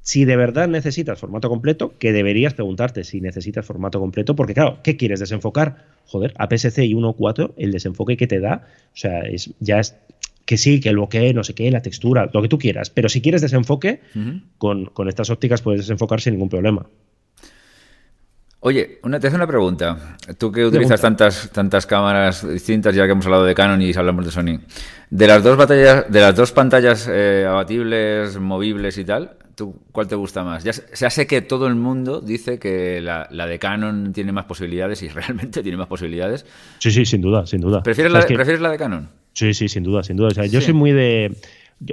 Si 0.00 0.24
de 0.24 0.34
verdad 0.34 0.66
necesitas 0.66 1.16
formato 1.16 1.48
completo, 1.48 1.94
que 2.00 2.12
deberías 2.12 2.54
preguntarte 2.54 3.04
si 3.04 3.20
necesitas 3.20 3.64
formato 3.64 4.00
completo, 4.00 4.34
porque 4.34 4.54
claro, 4.54 4.78
¿qué 4.82 4.96
quieres 4.96 5.20
desenfocar? 5.20 5.86
Joder, 6.06 6.34
APS-C 6.38 6.84
y 6.84 6.94
1.4, 6.94 7.52
el 7.56 7.70
desenfoque 7.70 8.16
que 8.16 8.26
te 8.26 8.40
da, 8.40 8.66
o 8.92 8.96
sea, 8.96 9.20
es, 9.20 9.52
ya 9.60 9.78
es 9.78 9.94
que 10.52 10.58
sí, 10.58 10.80
que 10.80 10.90
el 10.90 10.98
bokeh, 10.98 11.32
no 11.32 11.42
sé 11.42 11.54
qué, 11.54 11.70
la 11.70 11.80
textura, 11.80 12.28
lo 12.30 12.42
que 12.42 12.48
tú 12.48 12.58
quieras. 12.58 12.90
Pero 12.90 13.08
si 13.08 13.22
quieres 13.22 13.40
desenfoque, 13.40 14.02
con, 14.58 15.08
estas 15.08 15.30
ópticas 15.30 15.62
puedes 15.62 15.80
desenfocar 15.80 16.20
sin 16.20 16.34
ningún 16.34 16.50
problema. 16.50 16.84
Oye, 18.60 18.98
una, 19.02 19.18
te 19.18 19.28
hace 19.28 19.36
una 19.36 19.46
pregunta. 19.46 20.18
Tú 20.36 20.52
que 20.52 20.66
utilizas 20.66 21.00
tantas, 21.00 21.50
tantas 21.52 21.86
cámaras 21.86 22.46
distintas, 22.46 22.94
ya 22.94 23.06
que 23.06 23.12
hemos 23.12 23.24
hablado 23.24 23.46
de 23.46 23.54
Canon 23.54 23.80
y 23.80 23.94
hablamos 23.94 24.26
de 24.26 24.30
Sony, 24.30 24.60
de 25.08 25.26
las 25.26 25.42
dos 25.42 25.56
batallas, 25.56 26.12
de 26.12 26.20
las 26.20 26.36
dos 26.36 26.52
pantallas 26.52 27.08
eh, 27.10 27.46
abatibles, 27.48 28.38
movibles 28.38 28.98
y 28.98 29.06
tal, 29.06 29.38
¿tú, 29.54 29.80
¿cuál 29.90 30.06
te 30.06 30.16
gusta 30.16 30.44
más? 30.44 30.64
Ya, 30.64 30.74
sé 30.74 31.26
que 31.26 31.40
todo 31.40 31.66
el 31.66 31.76
mundo 31.76 32.20
dice 32.20 32.58
que 32.58 33.00
la, 33.00 33.26
de 33.46 33.58
Canon 33.58 34.12
tiene 34.12 34.32
más 34.32 34.44
posibilidades 34.44 35.02
y 35.02 35.08
realmente 35.08 35.62
tiene 35.62 35.78
más 35.78 35.88
posibilidades. 35.88 36.44
Sí, 36.78 36.90
sí, 36.90 37.06
sin 37.06 37.22
duda, 37.22 37.46
sin 37.46 37.62
duda. 37.62 37.82
¿Prefieres, 37.82 38.12
la, 38.12 38.20
¿prefieres 38.20 38.60
la 38.60 38.70
de 38.70 38.76
Canon? 38.76 39.21
Sí, 39.32 39.54
sí, 39.54 39.68
sin 39.68 39.82
duda, 39.82 40.02
sin 40.02 40.16
duda. 40.16 40.28
O 40.28 40.32
sea, 40.32 40.46
yo 40.46 40.60
soy 40.60 40.74
muy 40.74 40.92
de. 40.92 41.36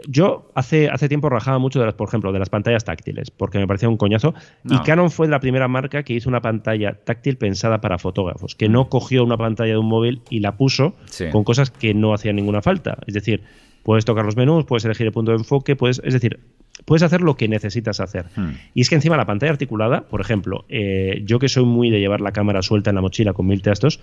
Yo, 0.08 0.52
hace, 0.54 0.88
hace 0.88 1.10
tiempo 1.10 1.30
rajaba 1.30 1.58
mucho 1.58 1.80
de 1.80 1.86
las, 1.86 1.96
por 1.96 2.08
ejemplo, 2.08 2.32
de 2.32 2.38
las 2.38 2.50
pantallas 2.50 2.86
táctiles, 2.86 3.32
porque 3.32 3.58
me 3.58 3.66
parecía 3.66 3.90
un 3.90 3.98
coñazo. 3.98 4.36
Y 4.64 4.78
Canon 4.80 5.10
fue 5.10 5.28
la 5.28 5.40
primera 5.40 5.68
marca 5.68 6.04
que 6.04 6.14
hizo 6.14 6.30
una 6.30 6.42
pantalla 6.42 6.94
táctil 6.94 7.38
pensada 7.38 7.82
para 7.82 7.98
fotógrafos, 7.98 8.54
que 8.54 8.70
no 8.70 8.84
mm. 8.84 8.90
cogió 8.90 9.24
una 9.24 9.36
pantalla 9.36 9.72
de 9.72 9.78
un 9.80 9.88
móvil 9.88 10.22
y 10.30 10.42
la 10.42 10.58
puso 10.58 10.94
con 11.32 11.44
cosas 11.44 11.72
que 11.72 11.96
no 11.96 12.14
hacían 12.14 12.36
ninguna 12.36 12.62
falta. 12.62 13.00
Es 13.08 13.16
decir, 13.16 13.42
puedes 13.82 14.06
tocar 14.06 14.26
los 14.26 14.36
menús, 14.36 14.66
puedes 14.66 14.86
elegir 14.86 15.08
el 15.08 15.12
punto 15.12 15.32
de 15.32 15.38
enfoque, 15.38 15.76
puedes, 15.76 16.00
es 16.06 16.14
decir, 16.14 16.40
puedes 16.86 17.04
hacer 17.04 17.22
lo 17.22 17.36
que 17.36 17.48
necesitas 17.48 18.00
hacer. 18.00 18.26
Mm. 18.36 18.50
Y 18.74 18.82
es 18.82 18.90
que 18.90 18.96
encima 18.96 19.18
la 19.18 19.26
pantalla 19.26 19.52
articulada, 19.52 20.02
por 20.08 20.22
ejemplo, 20.22 20.66
eh, 20.70 21.22
yo 21.26 21.40
que 21.40 21.50
soy 21.50 21.66
muy 21.66 21.90
de 21.90 22.00
llevar 22.00 22.22
la 22.22 22.32
cámara 22.32 22.62
suelta 22.62 22.92
en 22.92 22.96
la 22.96 23.02
mochila 23.02 23.34
con 23.34 23.48
mil 23.48 23.62
textos, 23.62 24.00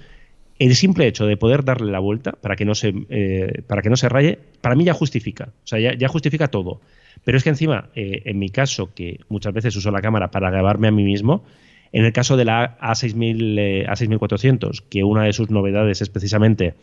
el 0.58 0.74
simple 0.74 1.06
hecho 1.06 1.26
de 1.26 1.36
poder 1.36 1.64
darle 1.64 1.92
la 1.92 1.98
vuelta 1.98 2.32
para 2.32 2.56
que 2.56 2.64
no 2.64 2.74
se, 2.74 2.94
eh, 3.10 3.62
para 3.66 3.82
que 3.82 3.90
no 3.90 3.96
se 3.96 4.08
raye, 4.08 4.38
para 4.60 4.74
mí 4.74 4.84
ya 4.84 4.94
justifica. 4.94 5.50
O 5.64 5.66
sea, 5.66 5.78
ya, 5.78 6.08
justifica 6.08 6.48
todo. 6.48 6.80
Pero 7.24 7.38
es 7.38 7.44
que 7.44 7.50
encima, 7.50 7.90
eh, 7.94 8.22
en 8.24 8.38
mi 8.38 8.48
caso, 8.48 8.92
que 8.94 9.20
muchas 9.28 9.52
veces 9.52 9.76
uso 9.76 9.90
la 9.90 10.00
cámara 10.00 10.30
para 10.30 10.50
grabarme 10.50 10.88
a 10.88 10.90
mí 10.90 11.04
mismo, 11.04 11.44
en 11.92 12.04
el 12.04 12.12
caso 12.12 12.36
de 12.36 12.44
la 12.44 12.78
A6000, 12.80 13.86
A6400, 13.86 14.82
que 14.88 15.04
una 15.04 15.24
de 15.24 15.32
sus 15.32 15.50
novedades 15.50 16.02
es 16.02 16.08
precisamente, 16.08 16.74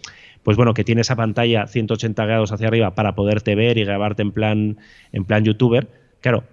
pues 0.44 0.58
bueno, 0.58 0.74
que 0.74 0.84
tiene 0.84 1.02
esa 1.02 1.16
pantalla 1.16 1.68
180 1.68 2.26
grados 2.26 2.52
hacia 2.52 2.68
arriba 2.68 2.96
para 2.96 3.16
poderte 3.16 3.56
ver 3.56 3.78
y 3.78 3.86
grabarte 3.86 4.22
en 4.22 4.32
plan, 4.32 4.78
en 5.12 5.26
plan 5.26 5.44
youtuber, 5.44 5.88
claro, 6.22 6.46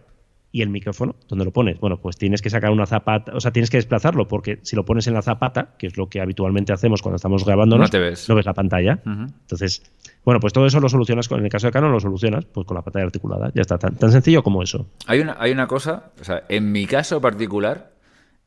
¿Y 0.52 0.62
el 0.62 0.68
micrófono? 0.68 1.14
¿Dónde 1.28 1.44
lo 1.44 1.52
pones? 1.52 1.78
Bueno, 1.78 1.98
pues 1.98 2.16
tienes 2.16 2.42
que 2.42 2.50
sacar 2.50 2.70
una 2.70 2.86
zapata, 2.86 3.32
o 3.34 3.40
sea, 3.40 3.52
tienes 3.52 3.70
que 3.70 3.76
desplazarlo, 3.76 4.26
porque 4.26 4.58
si 4.62 4.74
lo 4.74 4.84
pones 4.84 5.06
en 5.06 5.14
la 5.14 5.22
zapata, 5.22 5.74
que 5.78 5.86
es 5.86 5.96
lo 5.96 6.08
que 6.08 6.20
habitualmente 6.20 6.72
hacemos 6.72 7.02
cuando 7.02 7.16
estamos 7.16 7.44
grabando, 7.44 7.78
no, 7.78 7.86
ves. 7.88 8.28
no 8.28 8.34
ves 8.34 8.46
la 8.46 8.54
pantalla. 8.54 8.98
Entonces, 9.04 9.82
bueno, 10.24 10.40
pues 10.40 10.52
todo 10.52 10.66
eso 10.66 10.80
lo 10.80 10.88
solucionas, 10.88 11.28
con, 11.28 11.38
en 11.38 11.44
el 11.44 11.50
caso 11.50 11.68
de 11.68 11.72
Canon 11.72 11.92
lo 11.92 12.00
solucionas 12.00 12.44
pues 12.46 12.66
con 12.66 12.74
la 12.74 12.82
pantalla 12.82 13.06
articulada. 13.06 13.52
Ya 13.54 13.62
está, 13.62 13.78
tan, 13.78 13.94
tan 13.94 14.10
sencillo 14.10 14.42
como 14.42 14.62
eso. 14.62 14.88
Hay 15.06 15.20
una, 15.20 15.36
hay 15.38 15.52
una 15.52 15.68
cosa, 15.68 16.10
o 16.20 16.24
sea, 16.24 16.42
en 16.48 16.72
mi 16.72 16.86
caso 16.86 17.20
particular, 17.20 17.92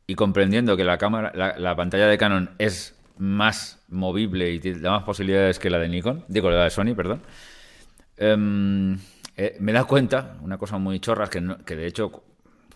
y 0.08 0.16
comprendiendo 0.16 0.76
que 0.76 0.84
la 0.84 0.98
cámara, 0.98 1.32
la, 1.58 1.76
pantalla 1.76 2.08
de 2.08 2.18
Canon 2.18 2.50
es 2.60 2.96
más 3.18 3.80
movible 3.88 4.52
y 4.52 4.60
da 4.60 4.92
más 4.92 5.04
posibilidades 5.04 5.60
que 5.60 5.70
la 5.70 5.80
de 5.80 5.88
Nikon, 5.88 6.26
digo 6.28 6.50
la 6.50 6.64
de 6.64 6.70
Sony, 6.70 6.94
perdón. 6.96 7.22
Em, 8.18 8.98
eh, 9.36 9.58
me 9.60 9.72
da 9.72 9.84
cuenta, 9.86 10.38
una 10.42 10.58
cosa 10.58 10.78
muy 10.78 11.00
chorra, 11.00 11.30
que, 11.30 11.44
que 11.66 11.76
de 11.76 11.88
hecho 11.88 12.24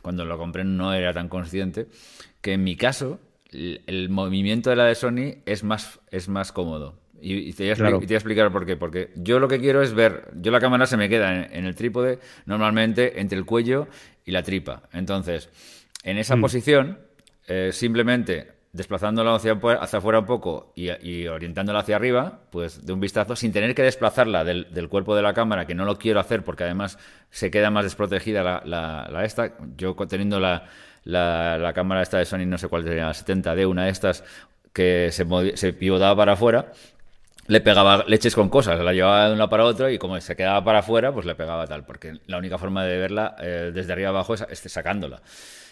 cuando 0.02 0.26
lo 0.26 0.38
compré 0.38 0.64
no 0.64 0.94
era 0.94 1.14
tan 1.14 1.28
consciente, 1.28 1.88
que 2.42 2.54
en 2.54 2.64
mi 2.64 2.76
caso 2.76 3.20
el, 3.52 4.10
movimiento 4.10 4.70
de 4.70 4.76
la 4.76 4.86
de 4.86 4.96
Sony 4.96 5.42
es 5.46 5.64
más, 5.64 6.00
es 6.12 6.30
más 6.30 6.52
cómodo. 6.52 6.96
Y, 7.20 7.52
te 7.54 7.74
voy 7.74 7.92
a 7.92 8.16
explicar 8.16 8.52
por 8.52 8.66
qué. 8.66 8.78
Porque 8.78 9.12
yo 9.16 9.40
lo 9.40 9.48
que 9.48 9.60
quiero 9.60 9.82
es 9.82 9.94
ver, 9.94 10.30
yo 10.36 10.52
la 10.52 10.60
cámara 10.60 10.86
se 10.86 10.98
me 10.98 11.10
queda 11.10 11.46
en, 11.46 11.66
el 11.66 11.76
trípode 11.76 12.20
normalmente 12.46 13.20
entre 13.20 13.38
el 13.38 13.46
cuello 13.46 13.88
y 14.24 14.32
la 14.32 14.44
tripa. 14.44 14.84
Entonces, 14.94 15.50
en 16.04 16.18
esa 16.18 16.36
mm. 16.36 16.42
posición, 16.42 17.00
eh, 17.48 17.72
simplemente 17.74 18.52
desplazándola 18.78 19.36
hacia, 19.36 19.54
hacia 19.82 20.00
afuera 20.00 20.20
un 20.20 20.26
poco 20.26 20.72
y, 20.76 21.28
orientándola 21.28 21.80
hacia 21.80 21.96
arriba, 21.96 22.42
pues 22.52 22.86
de 22.86 22.94
un 22.94 23.00
vistazo, 23.00 23.36
sin 23.36 23.52
tener 23.52 23.74
que 23.76 23.82
desplazarla 23.82 24.44
del, 24.44 24.88
cuerpo 24.90 25.16
de 25.16 25.24
la 25.24 25.34
cámara, 25.34 25.66
que 25.66 25.76
no 25.76 25.84
lo 25.84 25.98
quiero 25.98 26.20
hacer 26.20 26.44
porque 26.44 26.64
además 26.64 26.98
se 27.32 27.52
queda 27.52 27.72
más 27.72 27.84
desprotegida 27.84 28.62
la, 28.64 29.22
esta. 29.26 29.54
Yo 29.76 29.96
teniendo 30.08 30.40
la, 30.40 30.68
la, 31.04 31.74
cámara 31.74 32.04
esta 32.04 32.20
de 32.20 32.26
Sony, 32.26 32.46
no 32.46 32.58
sé 32.58 32.68
cuál 32.68 32.84
sería, 32.84 33.08
la 33.08 33.14
70D, 33.14 33.68
una 33.68 33.86
de 33.86 33.90
estas 33.90 34.24
que 34.72 35.10
se, 35.12 35.74
pivotaba 35.74 36.16
para 36.16 36.34
afuera, 36.34 36.72
le 37.48 37.62
pegaba 37.62 38.04
leches 38.08 38.36
con 38.36 38.48
cosas, 38.48 38.80
la 38.80 38.94
llevaba 38.94 39.30
de 39.30 39.34
una 39.34 39.50
para 39.50 39.66
otra 39.66 39.92
y 39.92 39.98
como 39.98 40.22
se 40.22 40.36
quedaba 40.36 40.64
para 40.64 40.80
afuera, 40.80 41.12
pues 41.12 41.26
le 41.26 41.34
pegaba 41.34 41.66
tal, 41.66 41.84
porque 41.84 42.20
la 42.28 42.38
única 42.38 42.60
forma 42.60 42.86
de 42.86 42.98
verla 43.00 43.36
eh, 43.40 43.72
desde 43.74 43.94
arriba 43.94 44.10
abajo 44.10 44.36
es 44.36 44.60
sacándola. 44.60 45.22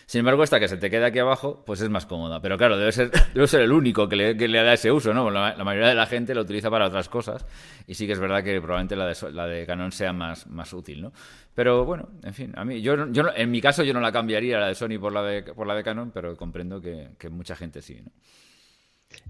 Sin 0.06 0.20
embargo, 0.20 0.44
esta 0.44 0.60
que 0.60 0.68
se 0.68 0.78
te 0.78 0.90
queda 0.92 1.08
aquí 1.08 1.20
abajo, 1.20 1.64
pues 1.66 1.82
es 1.82 1.90
más 1.90 2.06
cómoda. 2.06 2.40
Pero 2.42 2.58
claro, 2.58 2.78
debe 2.78 2.92
ser, 2.92 3.10
debe 3.34 3.48
ser 3.48 3.62
el 3.62 3.72
único 3.72 4.08
que 4.08 4.16
le, 4.16 4.38
que 4.38 4.48
le 4.48 4.62
da 4.62 4.74
ese 4.74 4.92
uso, 4.92 5.14
¿no? 5.14 5.32
La, 5.32 5.56
mayoría 5.64 5.90
de 5.90 5.96
la 5.96 6.06
gente 6.06 6.36
lo 6.36 6.42
utiliza 6.42 6.70
para 6.70 6.86
otras 6.86 7.10
cosas. 7.10 7.46
Y 7.88 7.96
sí 7.96 8.06
que 8.06 8.14
es 8.14 8.20
verdad 8.20 8.44
que 8.44 8.62
probablemente 8.62 8.96
la 8.96 9.08
de, 9.08 9.32
la 9.32 9.48
de 9.48 9.66
Canon 9.66 9.92
sea 9.92 10.14
más, 10.14 10.48
más 10.48 10.74
útil, 10.74 11.02
¿no? 11.02 11.12
Pero 11.56 11.86
bueno, 11.86 12.10
en 12.24 12.34
fin, 12.34 12.54
a 12.56 12.66
mí, 12.66 12.82
yo, 12.82 13.12
yo 13.12 13.24
en 13.36 13.50
mi 13.50 13.62
caso 13.62 13.84
yo 13.84 13.94
no 13.94 14.02
la 14.02 14.12
cambiaría 14.12 14.60
la 14.60 14.68
de 14.68 14.76
Sony 14.76 15.00
por 15.00 15.14
la 15.14 15.24
de, 15.24 15.44
por 15.44 15.66
la 15.66 15.74
de 15.74 15.84
Canon, 15.84 16.12
pero 16.14 16.36
comprendo 16.36 16.82
que, 16.82 17.30
mucha 17.30 17.56
gente 17.56 17.82
sí, 17.82 18.00
¿no? 18.04 18.12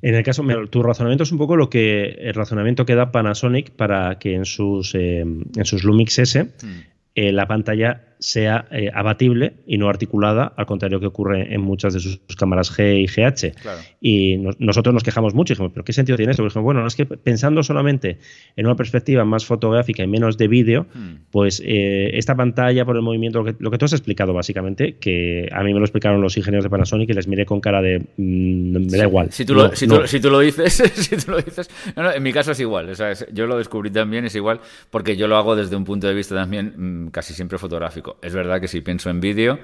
En 0.01 0.15
el 0.15 0.23
caso, 0.23 0.43
tu 0.71 0.82
razonamiento 0.82 1.23
es 1.23 1.32
un 1.32 1.38
poco 1.38 1.55
lo 1.55 1.69
que 1.69 2.05
el 2.05 2.34
razonamiento 2.34 2.86
que 2.86 2.95
da 2.95 3.11
Panasonic 3.11 3.71
para 3.71 4.17
que 4.17 4.34
en 4.34 4.45
sus, 4.45 4.95
eh, 4.95 5.19
en 5.19 5.65
sus 5.65 5.84
Lumix 5.84 6.17
S 6.17 6.43
hmm. 6.43 6.80
eh, 7.13 7.32
la 7.32 7.45
pantalla 7.45 8.14
sea 8.26 8.65
eh, 8.71 8.89
abatible 8.91 9.53
y 9.67 9.78
no 9.78 9.88
articulada, 9.88 10.51
al 10.57 10.65
contrario 10.65 10.99
que 10.99 11.05
ocurre 11.05 11.53
en 11.53 11.61
muchas 11.61 11.93
de 11.93 11.99
sus 11.99 12.19
cámaras 12.38 12.76
G 12.76 13.01
y 13.01 13.05
GH. 13.05 13.55
Y 14.01 14.38
nosotros 14.57 14.93
nos 14.93 15.03
quejamos 15.03 15.36
mucho 15.36 15.53
y 15.53 15.55
dijimos, 15.55 15.71
¿pero 15.73 15.86
qué 15.86 15.93
sentido 15.93 16.17
tiene 16.17 16.32
esto? 16.32 16.41
Porque 16.41 16.57
bueno, 16.57 16.86
es 16.88 16.95
que 16.95 17.05
pensando 17.05 17.61
solamente 17.61 18.17
en 18.55 18.65
una 18.65 18.76
perspectiva 18.76 19.26
más 19.26 19.45
fotográfica 19.45 20.01
y 20.01 20.07
menos 20.07 20.39
de 20.39 20.47
vídeo, 20.47 20.88
hmm. 20.91 21.26
pues 21.30 21.61
eh, 21.63 22.11
esta 22.13 22.36
pantalla 22.36 22.84
por 22.84 22.95
el 22.95 23.03
movimiento, 23.03 23.43
lo 23.59 23.71
que, 23.71 23.78
tú 23.78 23.86
has 23.86 23.93
explicado 23.93 24.34
básicamente, 24.34 24.97
que 24.97 25.47
a 25.51 25.61
mí 25.63 25.71
me 25.71 25.80
lo 25.80 25.86
explicaron 25.86 26.19
los 26.19 26.36
ingenieros 26.36 26.63
de 26.63 26.71
Panasonic 26.71 27.09
y 27.11 27.13
les 27.13 27.28
miré 27.28 27.45
con 27.45 27.61
cara 27.61 27.84
de, 27.84 27.99
mm, 28.17 28.89
me 28.89 28.97
da 28.97 29.03
igual. 29.03 29.32
Si 29.32 29.45
tú, 29.45 29.53
lo, 29.53 29.76
si, 29.76 29.86
Tú, 30.19 30.32
lo 30.32 30.39
dices, 30.39 30.73
si 30.95 31.17
tú 31.17 31.32
lo 31.32 31.38
dices, 31.38 31.69
en 31.95 32.23
mi 32.23 32.34
caso 32.34 32.53
es 32.53 32.59
igual, 32.59 32.91
yo 33.32 33.45
lo 33.45 33.57
descubrí 33.57 33.91
también, 33.91 34.26
es 34.26 34.34
igual, 34.34 34.61
porque 34.89 35.15
yo 35.15 35.28
lo 35.28 35.38
hago 35.38 35.55
desde 35.55 35.76
un 35.76 35.84
punto 35.84 36.07
de 36.07 36.15
vista 36.15 36.34
también 36.34 37.05
mm, 37.05 37.09
casi 37.09 37.36
siempre 37.36 37.59
fotográfico. 37.59 38.14
Es 38.22 38.34
verdad 38.34 38.59
que 38.61 38.68
si 38.68 38.82
pienso 38.82 39.09
en 39.09 39.20
vídeo, 39.20 39.59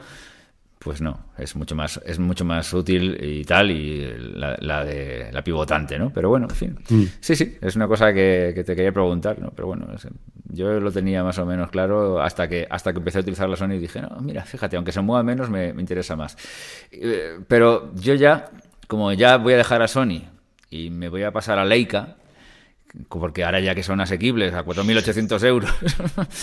pues 0.82 0.99
no, 0.99 1.26
es 1.38 1.56
mucho 1.56 1.76
más, 1.76 2.02
es 2.06 2.18
mucho 2.18 2.43
más 2.43 2.74
útil 2.74 3.16
y 3.22 3.43
tal, 3.45 3.70
y 3.70 4.04
la, 4.34 4.84
de 4.84 5.30
la 5.32 5.43
pivotante, 5.43 5.99
¿no? 5.99 6.12
Pero 6.12 6.30
bueno, 6.30 6.47
en 6.49 6.56
fin. 6.56 6.80
Mm. 6.89 7.04
Sí, 7.20 7.36
sí, 7.36 7.56
es 7.62 7.76
una 7.76 7.88
cosa 7.88 8.12
que, 8.12 8.64
te 8.66 8.76
quería 8.76 8.91
preguntar, 8.91 9.38
¿no? 9.38 9.52
Pero 9.52 9.68
bueno, 9.68 9.88
yo 10.49 10.80
lo 10.80 10.91
tenía 10.91 11.24
más 11.24 11.38
o 11.38 11.45
menos 11.45 11.70
claro 11.70 12.20
hasta 12.20 12.47
que, 12.47 12.66
hasta 12.68 12.93
que 12.93 12.97
empecé 12.97 13.20
a 13.20 13.22
utilizar 13.22 13.47
la 13.47 13.58
Sony 13.58 13.74
y 13.74 13.78
dije, 13.78 14.02
no, 14.02 14.10
mira, 14.22 14.43
fíjate, 14.43 14.76
aunque 14.76 14.91
se 14.91 15.02
mueva 15.02 15.22
menos, 15.22 15.52
me, 15.52 15.70
interesa 15.70 16.16
más. 16.16 16.36
Eh, 16.91 17.38
pero 17.47 17.93
yo 17.93 18.16
ya, 18.16 18.49
como 18.88 19.14
ya 19.14 19.38
voy 19.38 19.54
a 19.54 19.58
dejar 19.58 19.84
a 19.84 19.88
Sony 19.88 20.24
y 20.72 20.89
me 20.89 21.10
voy 21.10 21.22
a 21.22 21.32
pasar 21.32 21.60
a 21.60 21.66
Leica, 21.66 22.16
porque 23.08 23.44
ahora 23.44 23.60
ya 23.60 23.76
que 23.76 23.84
son 23.84 24.02
asequibles 24.02 24.54
a 24.54 24.66
4.800 24.66 25.44
euros, 25.46 25.72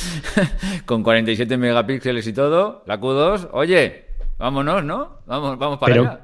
con 0.87 1.03
47 1.03 1.57
megapíxeles 1.57 2.27
y 2.27 2.33
todo, 2.33 2.83
la 2.87 3.01
Q2, 3.01 3.51
oye, 3.53 4.07
vámonos, 4.39 4.85
¿no? 4.85 5.19
Vamos, 5.27 5.59
vamos 5.59 5.79
para 5.79 5.95
allá. 5.95 6.21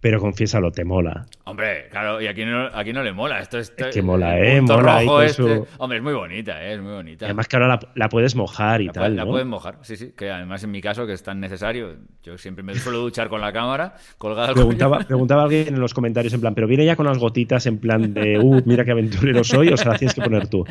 Pero 0.00 0.20
confiésalo, 0.20 0.70
te 0.70 0.84
mola. 0.84 1.26
Hombre, 1.44 1.88
claro, 1.90 2.20
y 2.20 2.28
aquí 2.28 2.44
no, 2.44 2.66
aquí 2.72 2.92
no 2.92 3.02
le 3.02 3.12
mola. 3.12 3.40
Esto 3.40 3.58
es, 3.58 3.70
que 3.70 4.00
mola, 4.00 4.38
¿eh? 4.38 4.60
Mola 4.60 5.00
rojo 5.00 5.22
este. 5.22 5.64
Hombre, 5.78 5.98
es 5.98 6.04
muy 6.04 6.12
bonita, 6.12 6.62
¿eh? 6.64 6.74
Es 6.74 6.80
muy 6.80 6.92
bonita. 6.92 7.24
Además 7.24 7.48
que 7.48 7.56
ahora 7.56 7.80
la, 7.94 8.08
puedes 8.08 8.36
mojar 8.36 8.80
y 8.80 8.88
tal, 8.90 9.16
La 9.16 9.26
puedes 9.26 9.46
mojar, 9.46 9.78
sí, 9.82 9.96
sí. 9.96 10.12
Que 10.16 10.30
además 10.30 10.62
en 10.62 10.70
mi 10.70 10.80
caso, 10.80 11.04
que 11.04 11.14
es 11.14 11.22
tan 11.24 11.40
necesario, 11.40 11.96
yo 12.22 12.38
siempre 12.38 12.62
me 12.62 12.74
suelo 12.76 12.98
duchar 12.98 13.28
con 13.28 13.40
la 13.40 13.52
cámara 13.52 13.96
colgada 14.18 14.54
preguntaba, 14.54 15.00
preguntaba 15.00 15.42
alguien 15.42 15.74
en 15.74 15.80
los 15.80 15.94
comentarios 15.94 16.32
en 16.32 16.40
plan, 16.40 16.54
pero 16.54 16.68
viene 16.68 16.84
ya 16.84 16.94
con 16.94 17.06
las 17.06 17.18
gotitas 17.18 17.66
en 17.66 17.78
plan 17.78 18.14
de, 18.14 18.38
uh, 18.38 18.62
mira 18.64 18.84
qué 18.84 18.92
aventurero 18.92 19.42
soy, 19.42 19.68
o 19.68 19.76
sea, 19.76 19.92
la 19.92 19.98
tienes 19.98 20.14
que 20.14 20.22
poner 20.22 20.46
tú. 20.48 20.64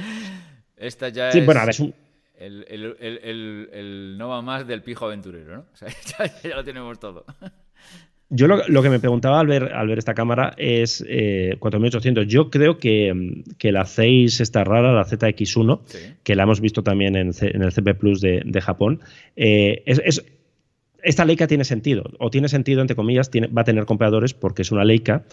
Esta 0.78 1.10
ya 1.10 1.32
sí, 1.32 1.40
es... 1.40 1.46
bueno, 1.46 1.60
a 1.60 1.64
ver, 1.64 1.72
es 1.72 1.80
un 1.80 1.94
el, 2.38 2.66
el, 2.70 2.98
el, 3.00 3.70
el, 3.74 4.18
no 4.18 4.30
va 4.30 4.42
más 4.42 4.68
del 4.68 4.84
pijo 4.84 5.06
aventurero, 5.06 5.58
¿no? 5.58 5.66
O 5.74 5.76
sea, 5.76 5.90
ya, 5.90 6.50
ya 6.50 6.56
lo 6.56 6.64
tenemos 6.64 7.00
todo. 7.00 7.26
Yo 8.30 8.48
lo, 8.48 8.84
que 8.84 8.90
me 8.90 9.00
preguntaba 9.00 9.40
al 9.40 9.48
ver, 9.48 9.72
al 9.74 9.88
ver 9.88 10.00
esta 10.00 10.14
cámara 10.14 10.54
es 10.58 11.04
eh, 11.08 11.56
4800. 11.60 12.28
Yo 12.28 12.50
creo 12.50 12.78
que, 12.78 13.44
que, 13.58 13.72
la 13.72 13.86
6 13.86 14.42
está 14.42 14.66
rara, 14.66 14.92
la 14.92 15.06
ZX1, 15.06 15.80
que 16.24 16.36
la 16.36 16.44
hemos 16.44 16.60
visto 16.60 16.84
también 16.84 17.16
en, 17.16 17.32
en 17.40 17.62
el 17.62 17.72
CP 17.72 17.96
Plus 17.96 18.20
de, 18.20 18.42
de 18.46 18.62
Japón, 18.62 19.00
eh, 19.38 19.82
es, 19.86 20.24
esta 21.04 21.24
Leica 21.24 21.48
tiene 21.48 21.64
sentido, 21.64 22.04
o 22.20 22.30
tiene 22.30 22.50
sentido, 22.50 22.82
entre 22.82 22.98
comillas, 22.98 23.30
tiene, 23.30 23.48
va 23.48 23.62
a 23.62 23.66
tener 23.66 23.86
compradores 23.86 24.34
porque 24.34 24.64
es 24.64 24.72
una 24.74 24.84
Leica 24.84 25.24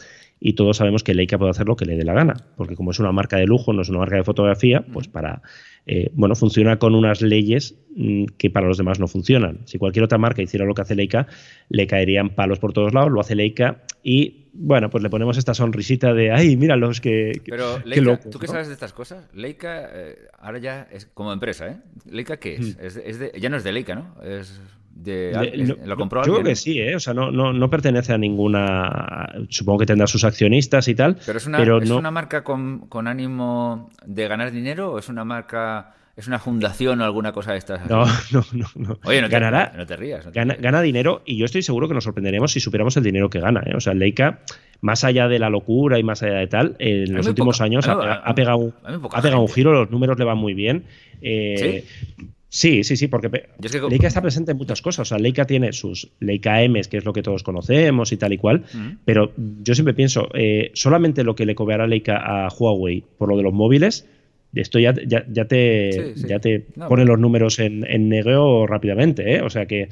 y 0.41 0.55
todos 0.55 0.77
sabemos 0.77 1.03
que 1.03 1.15
Leica 1.15 1.39
puede 1.39 1.51
hacer 1.51 1.67
lo 1.67 1.77
que 1.77 1.87
le 1.87 1.97
dé 1.97 2.05
la 2.05 2.15
gana, 2.15 2.35
porque 2.57 2.77
como 2.77 2.91
es 2.91 2.99
una 2.99 3.13
marca 3.13 3.37
de 3.37 3.47
lujo, 3.47 3.73
no 3.73 3.83
es 3.83 3.89
una 3.89 3.99
marca 3.99 4.17
de 4.17 4.25
fotografía, 4.25 4.85
pues 4.93 5.09
para 5.09 5.43
eh, 5.87 6.11
bueno, 6.15 6.35
funciona 6.35 6.79
con 6.79 6.95
unas 6.95 7.21
leyes 7.21 7.75
mm, 7.95 8.25
que 8.39 8.51
para 8.51 8.67
los 8.67 8.79
demás 8.79 8.99
no 8.99 9.07
funcionan. 9.07 9.61
Si 9.67 9.79
cualquier 9.79 10.05
otra 10.05 10.19
marca 10.19 10.43
hiciera 10.43 10.65
lo 10.65 10.75
que 10.75 10.83
hace 10.83 10.95
Leica, 10.95 11.27
le 11.69 11.87
caerían 11.87 12.31
palos 12.35 12.59
por 12.59 12.73
todos 12.73 12.95
lados, 12.95 13.13
lo 13.13 13.21
hace 13.21 13.35
Leica 13.35 13.83
y, 14.03 14.49
bueno, 14.55 14.89
pues 14.89 15.03
le 15.03 15.11
ponemos 15.11 15.37
esta 15.37 15.53
sonrisita 15.53 16.15
de, 16.15 16.31
ay, 16.31 16.57
míralos, 16.57 17.01
que... 17.01 17.33
Pero, 17.45 17.81
Leica, 17.85 18.21
¿tú 18.31 18.39
qué 18.39 18.47
sabes 18.47 18.69
de 18.69 18.75
estas 18.75 18.95
cosas? 18.95 19.29
Leica, 19.35 19.91
eh, 19.93 20.17
ahora 20.39 20.59
ya 20.59 20.89
es 20.91 21.07
como 21.07 21.33
empresa, 21.33 21.69
¿eh? 21.69 21.77
¿Leica 22.11 22.39
qué 22.39 22.55
es? 22.55 22.77
Mm. 22.77 22.81
es, 22.81 23.19
de, 23.19 23.33
ya 23.39 23.51
no 23.51 23.57
es 23.57 23.65
de 23.65 23.73
Leica, 23.73 23.95
¿no? 23.95 24.15
Es... 24.23 24.61
De, 24.95 25.77
¿Lo 25.85 25.97
compró 25.97 26.25
Yo 26.25 26.35
creo 26.35 26.45
que 26.45 26.55
sí, 26.55 26.79
¿eh? 26.79 26.95
o 26.95 27.01
sea, 27.01 27.15
no, 27.15 27.33
no, 27.33 27.53
no, 27.53 27.69
pertenece 27.69 28.13
a 28.13 28.19
ninguna. 28.19 29.29
Supongo 29.49 29.81
que 29.81 29.87
tendrá 29.87 30.07
sus 30.07 30.23
accionistas 30.23 30.87
y 30.87 30.95
tal. 30.95 31.17
Pero 31.27 31.39
es 31.39 31.47
una, 31.47 31.63
¿es 31.63 31.91
una 31.91 32.13
marca 32.13 32.45
con, 32.45 32.87
con, 32.87 33.09
ánimo 33.09 33.91
de 34.07 34.29
ganar 34.29 34.53
dinero 34.53 34.93
o 34.93 34.99
es 34.99 35.09
una 35.09 35.25
marca. 35.25 35.95
¿Es 36.17 36.29
una 36.29 36.39
fundación 36.39 37.01
o 37.01 37.05
alguna 37.05 37.33
cosa 37.33 37.53
de 37.53 37.59
estas? 37.59 37.91
No, 37.91 38.05
no, 38.33 38.45
no. 38.53 38.67
no. 38.77 38.99
Oye, 39.05 39.21
no 39.21 39.29
te, 39.29 39.33
Ganará, 39.33 39.73
no 39.77 39.85
te 39.85 39.97
rías. 39.97 40.31
gana, 40.33 40.81
dinero 40.81 41.23
y 41.27 41.37
yo 41.39 41.45
estoy 41.45 41.63
seguro 41.63 41.89
que 41.89 41.95
nos 41.95 42.05
sorprenderemos 42.05 42.53
si 42.53 42.61
superamos 42.61 42.97
el 42.97 43.03
dinero 43.03 43.29
que 43.29 43.41
gana. 43.41 43.65
¿eh? 43.67 43.75
O 43.75 43.81
sea, 43.81 43.95
Leica, 43.95 44.43
más 44.81 45.03
allá 45.03 45.27
de 45.27 45.41
la 45.41 45.51
locura 45.51 45.99
y 45.99 46.05
más 46.05 46.23
allá 46.23 46.35
de 46.35 46.47
tal, 46.47 46.77
en 46.79 47.13
los 47.13 47.27
últimos 47.27 47.61
años 47.61 47.89
ha, 47.89 48.33
pegado, 48.37 48.73
ha 48.85 49.23
pegado 49.23 49.41
un 49.41 49.49
giro, 49.49 49.73
los 49.73 49.91
números 49.91 50.17
le 50.17 50.25
van 50.25 50.39
muy 50.39 50.55
bien. 50.55 50.85
Eh, 51.21 51.85
¿Sí? 52.17 52.34
Sí, 52.55 52.85
sí, 52.85 52.97
sí, 52.97 53.09
porque 53.09 53.49
Leica 53.91 54.07
está 54.07 54.23
presente 54.23 54.53
en 54.53 54.59
muchas 54.59 54.81
cosas. 54.81 55.01
O 55.01 55.05
sea, 55.09 55.19
Leica 55.19 55.45
tiene 55.45 55.73
sus 55.73 56.13
Leica 56.21 56.63
M, 56.63 56.81
que 56.83 56.99
es 56.99 57.05
lo 57.05 57.13
que 57.13 57.21
todos 57.21 57.43
conocemos 57.43 58.13
y 58.13 58.17
tal 58.17 58.33
y 58.33 58.39
cual, 58.39 58.63
pero 59.05 59.33
yo 59.37 59.75
siempre 59.75 59.93
pienso, 59.93 60.29
eh, 60.35 60.71
solamente 60.73 61.25
lo 61.25 61.35
que 61.35 61.47
le 61.47 61.57
cobrará 61.57 61.89
Leica 61.89 62.17
a 62.17 62.49
Huawei 62.49 63.03
por 63.19 63.29
lo 63.29 63.37
de 63.37 63.43
los 63.43 63.53
móviles, 63.53 64.07
esto 64.55 64.79
ya, 64.79 64.95
ya, 65.05 65.27
ya 65.29 65.47
te, 65.47 66.15
Ya 66.15 66.39
te 66.39 66.61
pone 66.89 67.05
los 67.05 67.19
números 67.19 67.59
en, 67.59 67.85
en 67.91 68.09
negro 68.09 68.69
rápidamente. 68.69 69.35
¿eh? 69.35 69.41
O 69.43 69.51
sea 69.51 69.67
que 69.67 69.89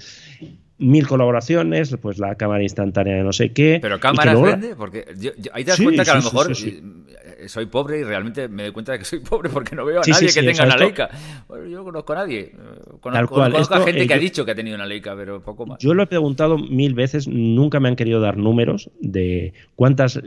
mil 0.82 1.06
colaboraciones, 1.06 1.96
pues 2.00 2.18
la 2.18 2.34
cámara 2.34 2.62
instantánea 2.62 3.16
de 3.16 3.22
no 3.22 3.32
sé 3.32 3.52
qué. 3.52 3.78
Pero 3.80 4.00
cámaras 4.00 4.40
vende, 4.40 4.76
porque 4.76 5.04
ahí 5.52 5.64
te 5.64 5.70
das 5.70 5.80
cuenta 5.80 6.04
que 6.04 6.10
a 6.10 6.16
lo 6.16 6.22
mejor 6.22 6.52
eh, 6.52 7.48
soy 7.48 7.66
pobre 7.66 8.00
y 8.00 8.04
realmente 8.04 8.48
me 8.48 8.64
doy 8.64 8.72
cuenta 8.72 8.92
de 8.92 8.98
que 8.98 9.04
soy 9.04 9.18
pobre 9.30 9.48
porque 9.48 9.74
no 9.76 9.84
veo 9.84 10.02
a 10.02 10.06
nadie 10.06 10.28
que 10.32 10.42
tenga 10.42 10.64
una 10.64 10.76
Leica. 10.76 11.10
yo 11.48 11.78
no 11.78 11.84
conozco 11.84 12.12
a 12.12 12.16
nadie. 12.16 12.52
Conozco, 13.00 13.34
conozco 13.34 13.74
a 13.74 13.80
gente 13.82 14.06
que 14.06 14.14
ha 14.14 14.18
dicho 14.18 14.44
que 14.44 14.50
ha 14.50 14.54
tenido 14.54 14.76
una 14.76 14.86
Leica, 14.86 15.14
pero 15.16 15.40
poco 15.42 15.66
más. 15.66 15.78
Yo 15.78 15.94
lo 15.94 16.02
he 16.02 16.06
preguntado 16.06 16.58
mil 16.58 16.94
veces, 16.94 17.28
nunca 17.28 17.80
me 17.80 17.88
han 17.88 17.96
querido 17.96 18.20
dar 18.20 18.36
números 18.36 18.90
de 19.00 19.52
cuántas 19.76 20.20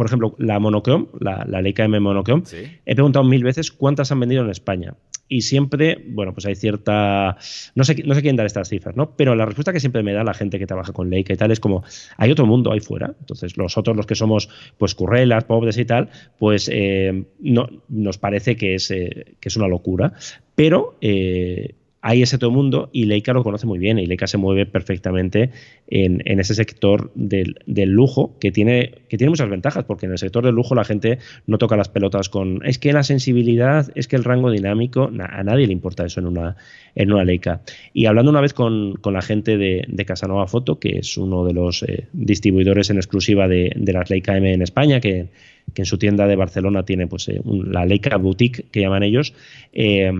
por 0.00 0.06
ejemplo, 0.06 0.34
la 0.38 0.58
monochrome, 0.58 1.08
la, 1.20 1.44
Leica 1.60 1.84
M 1.84 2.00
monochrome, 2.00 2.42
he 2.86 2.94
preguntado 2.94 3.22
mil 3.22 3.44
veces 3.44 3.70
cuántas 3.70 4.10
han 4.10 4.18
vendido 4.18 4.42
en 4.42 4.48
España. 4.48 4.94
Y 5.28 5.42
siempre, 5.42 6.02
bueno, 6.08 6.32
pues 6.32 6.46
hay 6.46 6.54
cierta. 6.54 7.36
No 7.74 7.84
sé, 7.84 8.02
no 8.06 8.14
sé 8.14 8.22
quién 8.22 8.34
dar 8.34 8.46
estas 8.46 8.70
cifras, 8.70 8.96
¿no? 8.96 9.14
Pero 9.14 9.34
la 9.34 9.44
respuesta 9.44 9.74
que 9.74 9.78
siempre 9.78 10.02
me 10.02 10.14
da 10.14 10.24
la 10.24 10.32
gente 10.32 10.58
que 10.58 10.66
trabaja 10.66 10.94
con 10.94 11.10
Leica 11.10 11.34
y 11.34 11.36
tal 11.36 11.50
es 11.50 11.60
como: 11.60 11.84
hay 12.16 12.30
otro 12.30 12.46
mundo 12.46 12.72
ahí 12.72 12.80
fuera. 12.80 13.14
Entonces, 13.20 13.58
nosotros, 13.58 13.94
los 13.94 14.06
que 14.06 14.14
somos, 14.14 14.48
pues, 14.78 14.94
currelas, 14.94 15.44
pobres 15.44 15.76
y 15.76 15.84
tal, 15.84 16.08
pues 16.38 16.70
eh, 16.72 17.26
no, 17.38 17.68
nos 17.90 18.16
parece 18.16 18.56
que 18.56 18.76
es, 18.76 18.90
eh, 18.90 19.36
que 19.38 19.50
es 19.50 19.56
una 19.58 19.68
locura. 19.68 20.14
Pero. 20.54 20.96
Eh, 21.02 21.74
hay 22.02 22.22
ese 22.22 22.38
todo 22.38 22.50
mundo 22.50 22.88
y 22.92 23.04
Leica 23.04 23.32
lo 23.32 23.42
conoce 23.42 23.66
muy 23.66 23.78
bien 23.78 23.98
y 23.98 24.06
Leica 24.06 24.26
se 24.26 24.38
mueve 24.38 24.66
perfectamente 24.66 25.50
en, 25.88 26.22
ese 26.40 26.54
sector 26.54 27.10
del, 27.14 27.56
lujo 27.66 28.36
que 28.40 28.50
tiene, 28.50 29.02
que 29.08 29.18
tiene 29.18 29.30
muchas 29.30 29.50
ventajas 29.50 29.84
porque 29.84 30.06
en 30.06 30.12
el 30.12 30.18
sector 30.18 30.44
del 30.44 30.54
lujo 30.54 30.74
la 30.74 30.84
gente 30.84 31.18
no 31.46 31.58
toca 31.58 31.76
las 31.76 31.88
pelotas 31.88 32.28
con 32.28 32.64
es 32.64 32.78
que 32.78 32.92
la 32.92 33.02
sensibilidad, 33.02 33.90
es 33.94 34.08
que 34.08 34.16
el 34.16 34.24
rango 34.24 34.50
dinámico, 34.50 35.10
a 35.18 35.44
nadie 35.44 35.66
le 35.66 35.72
importa 35.72 36.06
eso 36.06 36.20
en 36.20 36.26
una, 36.26 36.56
en 36.94 37.12
una 37.12 37.24
Leica. 37.24 37.60
Y 37.92 38.06
hablando 38.06 38.30
una 38.30 38.40
vez 38.40 38.54
con, 38.54 38.98
la 39.04 39.22
gente 39.22 39.58
de, 39.58 40.04
Casanova 40.06 40.46
Foto, 40.46 40.78
que 40.78 40.98
es 40.98 41.16
uno 41.18 41.44
de 41.44 41.52
los 41.52 41.82
eh, 41.82 42.08
distribuidores 42.12 42.90
en 42.90 42.96
exclusiva 42.96 43.46
de, 43.46 43.72
las 43.76 44.10
Leica 44.10 44.36
M 44.36 44.52
en 44.52 44.62
España, 44.62 45.00
que, 45.00 45.28
en 45.74 45.84
su 45.84 45.98
tienda 45.98 46.26
de 46.26 46.36
Barcelona 46.36 46.84
tiene 46.84 47.06
pues 47.06 47.28
eh, 47.28 47.40
la 47.44 47.86
Leica 47.86 48.16
Boutique 48.16 48.64
que 48.70 48.80
llaman 48.80 49.02
ellos, 49.02 49.34
eh, 49.72 50.10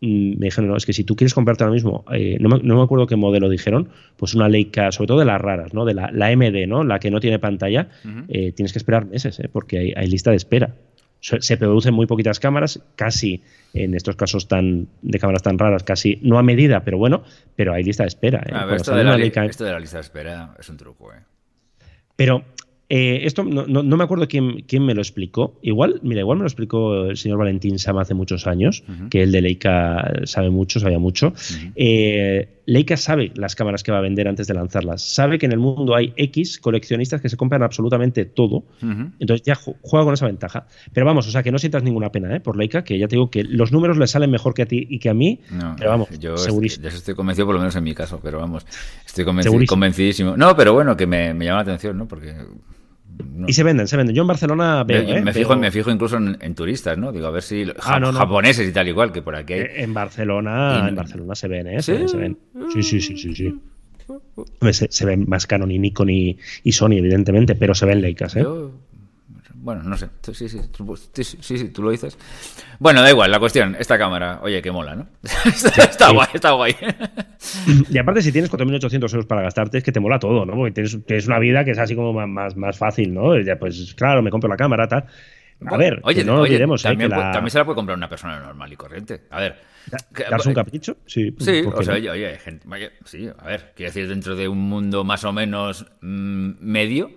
me 0.00 0.46
dijeron, 0.46 0.68
no, 0.68 0.76
es 0.76 0.84
que 0.84 0.92
si 0.92 1.04
tú 1.04 1.16
quieres 1.16 1.32
comprarte 1.32 1.64
ahora 1.64 1.74
mismo, 1.74 2.04
eh, 2.12 2.36
no, 2.40 2.58
me, 2.58 2.82
acuerdo 2.82 3.06
qué 3.06 3.16
modelo 3.16 3.48
dijeron, 3.48 3.88
pues 4.16 4.34
una 4.34 4.48
Leica, 4.48 4.92
sobre 4.92 5.08
todo 5.08 5.18
de 5.18 5.24
las 5.24 5.40
raras, 5.40 5.72
¿no? 5.72 5.84
De 5.84 5.94
la, 5.94 6.10
MD, 6.36 6.66
¿no? 6.66 6.84
La 6.84 6.98
que 6.98 7.10
no 7.10 7.20
tiene 7.20 7.38
pantalla, 7.38 7.88
eh, 8.28 8.52
tienes 8.52 8.72
que 8.72 8.78
esperar 8.78 9.06
meses, 9.06 9.40
¿eh? 9.40 9.48
porque 9.50 9.94
hay, 9.96 10.06
lista 10.06 10.30
de 10.30 10.36
espera. 10.36 10.74
Se, 11.20 11.56
producen 11.56 11.94
muy 11.94 12.06
poquitas 12.06 12.38
cámaras, 12.38 12.80
casi 12.94 13.42
en 13.72 13.94
estos 13.94 14.16
casos 14.16 14.48
tan 14.48 14.86
de 15.02 15.18
cámaras 15.18 15.42
tan 15.42 15.58
raras, 15.58 15.82
casi 15.82 16.20
no 16.22 16.38
a 16.38 16.42
medida, 16.42 16.84
pero 16.84 16.98
bueno, 16.98 17.24
pero 17.56 17.72
hay 17.72 17.82
lista 17.82 18.04
de 18.04 18.08
espera. 18.08 18.40
esto, 18.74 18.94
de 18.94 19.02
la, 19.02 19.16
esto 19.46 19.64
de 19.64 19.72
la 19.72 19.80
lista 19.80 19.96
de 19.96 20.02
espera 20.02 20.54
es 20.58 20.68
un 20.68 20.76
truco, 20.76 21.12
¿eh? 21.12 21.18
Pero 22.16 22.44
eh, 22.88 23.20
esto 23.24 23.42
no, 23.42 23.82
me 23.82 24.04
acuerdo 24.04 24.28
quién, 24.28 24.62
quién, 24.66 24.84
me 24.84 24.94
lo 24.94 25.00
explicó. 25.00 25.58
Igual, 25.62 26.00
mira, 26.02 26.20
igual 26.20 26.38
me 26.38 26.42
lo 26.42 26.48
explicó 26.48 27.06
el 27.06 27.16
señor 27.16 27.38
Valentín 27.38 27.78
Sama 27.78 28.02
hace 28.02 28.14
muchos 28.14 28.46
años, 28.46 28.84
que 29.10 29.22
el 29.22 29.32
de 29.32 29.40
Leica 29.40 30.12
sabe 30.24 30.50
mucho, 30.50 30.78
sabía 30.78 31.00
mucho. 31.00 31.32
Eh, 31.74 32.48
Leica 32.66 32.96
sabe 32.96 33.32
las 33.34 33.56
cámaras 33.56 33.82
que 33.82 33.90
va 33.90 33.98
a 33.98 34.00
vender 34.02 34.28
antes 34.28 34.46
de 34.46 34.54
lanzarlas. 34.54 35.02
Sabe 35.02 35.38
que 35.38 35.46
en 35.46 35.52
el 35.52 35.58
mundo 35.58 35.96
hay 35.96 36.12
X 36.16 36.58
coleccionistas 36.58 37.20
que 37.20 37.28
se 37.28 37.36
compran 37.36 37.62
absolutamente 37.64 38.24
todo. 38.24 38.64
Entonces 39.18 39.44
ya 39.44 39.56
juega 39.56 40.04
con 40.04 40.14
esa 40.14 40.26
ventaja. 40.26 40.66
Pero 40.92 41.06
vamos, 41.06 41.26
o 41.26 41.30
sea, 41.32 41.42
que 41.42 41.50
no 41.50 41.58
sientas 41.58 41.82
ninguna 41.82 42.12
pena 42.12 42.36
¿eh? 42.36 42.40
por 42.40 42.56
Leica, 42.56 42.84
que 42.84 42.98
ya 42.98 43.08
te 43.08 43.16
digo 43.16 43.30
que 43.30 43.42
los 43.42 43.72
números 43.72 43.98
le 43.98 44.06
salen 44.06 44.30
mejor 44.30 44.54
que 44.54 44.62
a 44.62 44.66
ti 44.66 44.86
y 44.88 45.00
que 45.00 45.08
a 45.08 45.14
mí. 45.14 45.40
pero 45.76 45.90
vamos, 45.90 46.08
yo 46.20 46.36
segurísimo. 46.36 46.86
Estoy, 46.86 46.98
estoy 46.98 47.14
convencido, 47.16 47.46
por 47.46 47.54
lo 47.56 47.60
menos 47.60 47.74
en 47.74 47.82
mi 47.82 47.94
caso, 47.94 48.20
pero 48.22 48.38
vamos, 48.38 48.64
estoy 49.04 49.24
convencidísimo. 49.66 50.36
No, 50.36 50.56
pero 50.56 50.72
bueno, 50.72 50.96
que 50.96 51.06
me, 51.06 51.34
me 51.34 51.46
llama 51.46 51.58
la 51.58 51.62
atención, 51.62 51.98
¿no? 51.98 52.06
Porque 52.06 52.34
y 53.46 53.52
se 53.52 53.62
venden, 53.62 53.88
se 53.88 53.96
venden. 53.96 54.14
Yo 54.14 54.22
en 54.22 54.28
Barcelona 54.28 54.84
veo. 54.84 55.04
Me, 55.04 55.22
me, 55.22 55.30
¿eh? 55.30 55.34
fijo, 55.34 55.56
me 55.56 55.70
fijo 55.70 55.90
incluso 55.90 56.16
en, 56.16 56.54
turistas, 56.54 56.98
¿no? 56.98 57.12
Digo, 57.12 57.26
a 57.26 57.30
ver 57.30 57.42
si 57.42 57.64
ah, 57.82 58.12
japoneses 58.12 58.68
y 58.68 58.72
tal 58.72 58.88
igual, 58.88 59.12
que 59.12 59.22
por 59.22 59.36
aquí 59.36 59.54
hay. 59.54 59.66
En 59.76 59.94
Barcelona, 59.94 60.86
en 60.88 60.94
Barcelona 60.94 61.34
se 61.34 61.48
ven, 61.48 61.66
¿eh? 61.68 61.82
¿Sí? 61.82 62.08
Se, 62.08 62.16
ven. 62.16 62.38
Sí, 62.72 62.82
sí, 62.82 63.00
sí, 63.00 63.16
sí. 63.16 63.34
sí. 63.34 63.54
Se, 64.70 65.06
ven 65.06 65.24
más 65.26 65.46
Canon 65.46 65.70
y 65.70 65.78
Nikon 65.78 66.10
y, 66.10 66.38
Sony, 66.70 66.92
evidentemente, 66.92 67.54
pero 67.54 67.74
se 67.74 67.86
ven 67.86 68.00
Leicas, 68.00 68.36
¿eh? 68.36 68.44
Bueno, 69.66 69.82
no 69.82 69.96
sé. 69.96 70.08
Sí 70.22 70.48
sí, 70.48 70.60
sí, 71.24 71.58
sí, 71.58 71.68
tú 71.70 71.82
lo 71.82 71.90
dices. 71.90 72.16
Bueno, 72.78 73.02
da 73.02 73.10
igual, 73.10 73.32
la 73.32 73.40
cuestión, 73.40 73.74
esta 73.80 73.98
cámara, 73.98 74.38
oye, 74.40 74.62
que 74.62 74.70
mola, 74.70 74.94
¿no? 74.94 75.08
está, 75.44 76.12
guay, 76.12 76.28
está 76.32 76.52
guay. 76.52 76.76
y 77.90 77.98
aparte, 77.98 78.22
si 78.22 78.30
tienes 78.30 78.48
4.800 78.48 78.94
euros 78.94 79.26
para 79.26 79.42
gastarte, 79.42 79.78
es 79.78 79.82
que 79.82 79.90
te 79.90 79.98
mola 79.98 80.20
todo, 80.20 80.46
¿no? 80.46 80.54
Porque 80.54 80.70
tienes, 80.70 81.26
una 81.26 81.40
vida 81.40 81.64
que 81.64 81.72
es 81.72 81.80
así 81.80 81.96
como 81.96 82.12
más, 82.12 82.54
más, 82.54 82.78
fácil, 82.78 83.12
¿no? 83.12 83.36
ya, 83.40 83.58
pues 83.58 83.92
claro, 83.96 84.22
me 84.22 84.30
compro 84.30 84.48
la 84.48 84.56
cámara, 84.56 84.86
tal. 84.86 85.06
A 85.66 85.76
ver, 85.76 85.98
oye, 86.04 86.22
no 86.22 86.42
olvidemos. 86.42 86.84
¿eh? 86.84 86.88
También, 86.90 87.10
también 87.10 87.50
se 87.50 87.58
la 87.58 87.64
puede 87.64 87.74
comprar 87.74 87.98
una 87.98 88.08
persona 88.08 88.38
normal 88.38 88.72
y 88.72 88.76
corriente. 88.76 89.22
A 89.30 89.40
ver. 89.40 89.56
¿Darse 90.30 90.48
un 90.48 90.54
capricho? 90.54 90.98
Sí, 91.06 91.34
sí 91.40 91.64
o 91.66 91.82
sea, 91.82 91.94
oye, 91.94 92.08
oye, 92.08 92.38
gente, 92.38 92.68
sí, 93.04 93.28
a 93.36 93.46
ver, 93.46 93.72
quiero 93.74 93.90
decir, 93.90 94.08
dentro 94.08 94.36
de 94.36 94.46
un 94.46 94.58
mundo 94.58 95.02
más 95.02 95.24
o 95.24 95.32
menos 95.32 95.86
mm, 96.02 96.50
medio, 96.60 97.10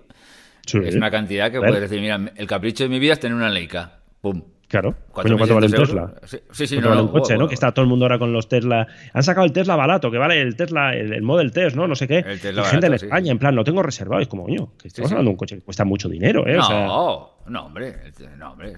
es 0.76 0.95
una 0.95 1.11
cantidad 1.11 1.51
que 1.51 1.59
puedes 1.59 1.82
decir, 1.82 2.01
mira, 2.01 2.20
el 2.36 2.47
capricho 2.47 2.84
de 2.84 2.89
mi 2.89 2.99
vida 2.99 3.13
es 3.13 3.20
tener 3.20 3.36
una 3.36 3.49
Leica. 3.49 3.99
¡Pum! 4.22 4.43
Claro. 4.70 4.95
¿Cuánto 5.11 5.36
vale 5.36 5.65
un 5.65 5.72
Tesla? 5.72 6.13
Sí, 6.51 6.67
sí, 6.67 6.78
no, 6.78 6.89
vale 6.89 7.01
un 7.01 7.07
coche, 7.07 7.36
¿no? 7.36 7.47
Que 7.47 7.55
está 7.55 7.72
todo 7.72 7.82
el 7.82 7.89
mundo 7.89 8.05
ahora 8.05 8.20
con 8.20 8.32
los 8.32 8.47
Tesla. 8.47 8.86
Han 9.13 9.24
sacado 9.24 9.47
el 9.47 9.51
Tesla 9.51 9.76
barato, 9.76 10.11
que 10.11 10.20
vale 10.20 10.39
el 10.39 10.55
Tesla, 10.55 10.93
el, 10.93 11.24
Model 11.24 11.51
Test, 11.51 11.76
¿no? 11.76 11.88
No 11.88 11.95
sé 11.95 12.07
qué. 12.07 12.20
El 12.20 12.39
Tesla 12.39 12.63
gente 12.65 12.86
en 12.86 12.93
España, 12.93 13.32
en 13.32 13.39
plan, 13.39 13.55
lo 13.55 13.63
tengo 13.63 13.82
reservado. 13.82 14.22
Es 14.22 14.28
como, 14.28 14.43
coño, 14.43 14.74
que 14.80 14.89
estamos 14.89 15.11
hablando 15.11 15.30
de 15.30 15.34
un 15.34 15.38
coche 15.38 15.55
que 15.55 15.63
cuesta 15.63 15.86
mucho 15.86 16.07
dinero, 16.07 16.45
¿eh? 16.45 16.57
No, 16.57 17.32
no, 17.47 17.65
hombre. 17.65 17.95
No, 18.38 18.51
hombre. 18.51 18.74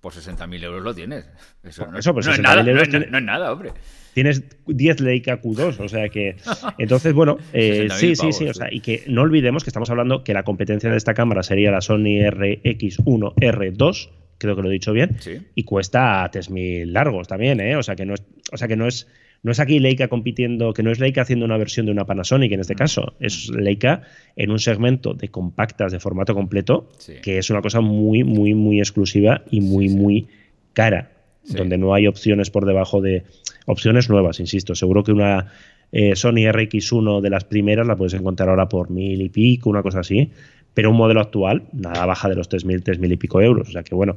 Por 0.00 0.12
60.000 0.12 0.64
euros 0.64 0.82
lo 0.82 0.92
tienes. 0.92 1.30
Eso, 1.62 1.86
no, 1.86 1.96
eso, 1.96 2.12
pues 2.12 2.26
es 2.26 2.40
nada, 2.40 2.62
no, 2.64 2.80
es 2.82 3.22
nada, 3.22 3.52
hombre 3.52 3.72
tienes 4.14 4.42
10 4.66 5.00
Leica 5.00 5.42
Q2, 5.42 5.80
o 5.80 5.88
sea 5.88 6.08
que. 6.08 6.36
Entonces, 6.78 7.12
bueno, 7.12 7.36
eh, 7.52 7.88
sí, 7.90 8.16
sí, 8.16 8.32
sí, 8.32 8.48
o 8.48 8.54
sea, 8.54 8.68
y 8.70 8.80
que 8.80 9.02
no 9.08 9.22
olvidemos 9.22 9.64
que 9.64 9.70
estamos 9.70 9.90
hablando 9.90 10.24
que 10.24 10.32
la 10.32 10.44
competencia 10.44 10.90
de 10.90 10.96
esta 10.96 11.12
cámara 11.12 11.42
sería 11.42 11.70
la 11.70 11.82
Sony 11.82 12.22
RX1R2, 12.30 14.10
creo 14.38 14.56
que 14.56 14.62
lo 14.62 14.70
he 14.70 14.72
dicho 14.72 14.92
bien, 14.92 15.16
y 15.54 15.64
cuesta 15.64 16.30
3.000 16.30 16.86
largos 16.86 17.28
también, 17.28 17.60
¿eh? 17.60 17.76
O 17.76 17.82
sea 17.82 17.96
que 17.96 18.06
no 18.06 18.14
es, 18.14 18.22
o 18.52 18.56
sea 18.56 18.68
que 18.68 18.76
no 18.76 18.86
es, 18.86 19.08
no 19.42 19.52
es 19.52 19.60
aquí 19.60 19.80
Leica 19.80 20.08
compitiendo, 20.08 20.72
que 20.72 20.82
no 20.82 20.90
es 20.90 21.00
Leica 21.00 21.22
haciendo 21.22 21.44
una 21.44 21.58
versión 21.58 21.86
de 21.86 21.92
una 21.92 22.06
Panasonic 22.06 22.52
en 22.52 22.60
este 22.60 22.74
mm. 22.74 22.78
caso, 22.78 23.14
es 23.20 23.50
Leica 23.50 24.02
en 24.36 24.50
un 24.50 24.58
segmento 24.58 25.14
de 25.14 25.28
compactas 25.28 25.92
de 25.92 26.00
formato 26.00 26.34
completo, 26.34 26.88
que 27.22 27.38
es 27.38 27.50
una 27.50 27.60
cosa 27.60 27.80
muy, 27.80 28.22
muy, 28.24 28.54
muy 28.54 28.78
exclusiva 28.78 29.42
y 29.50 29.60
muy, 29.60 29.88
muy 29.88 30.28
cara 30.72 31.13
donde 31.48 31.78
no 31.78 31.94
hay 31.94 32.06
opciones 32.06 32.50
por 32.50 32.66
debajo 32.66 33.00
de 33.00 33.24
opciones 33.66 34.08
nuevas, 34.08 34.40
insisto. 34.40 34.74
Seguro 34.74 35.04
que 35.04 35.12
una 35.12 35.52
eh, 35.92 36.16
Sony 36.16 36.46
RX1 36.50 37.20
de 37.20 37.30
las 37.30 37.44
primeras 37.44 37.86
la 37.86 37.96
puedes 37.96 38.14
encontrar 38.14 38.48
ahora 38.48 38.68
por 38.68 38.90
mil 38.90 39.20
y 39.20 39.28
pico, 39.28 39.70
una 39.70 39.82
cosa 39.82 40.00
así, 40.00 40.30
pero 40.72 40.90
un 40.90 40.96
modelo 40.96 41.20
actual 41.20 41.64
nada 41.72 42.04
baja 42.06 42.28
de 42.28 42.34
los 42.34 42.48
tres 42.48 42.64
mil, 42.64 42.82
tres 42.82 42.98
mil 42.98 43.12
y 43.12 43.16
pico 43.16 43.40
euros. 43.40 43.68
O 43.68 43.72
sea 43.72 43.82
que 43.82 43.94
bueno, 43.94 44.16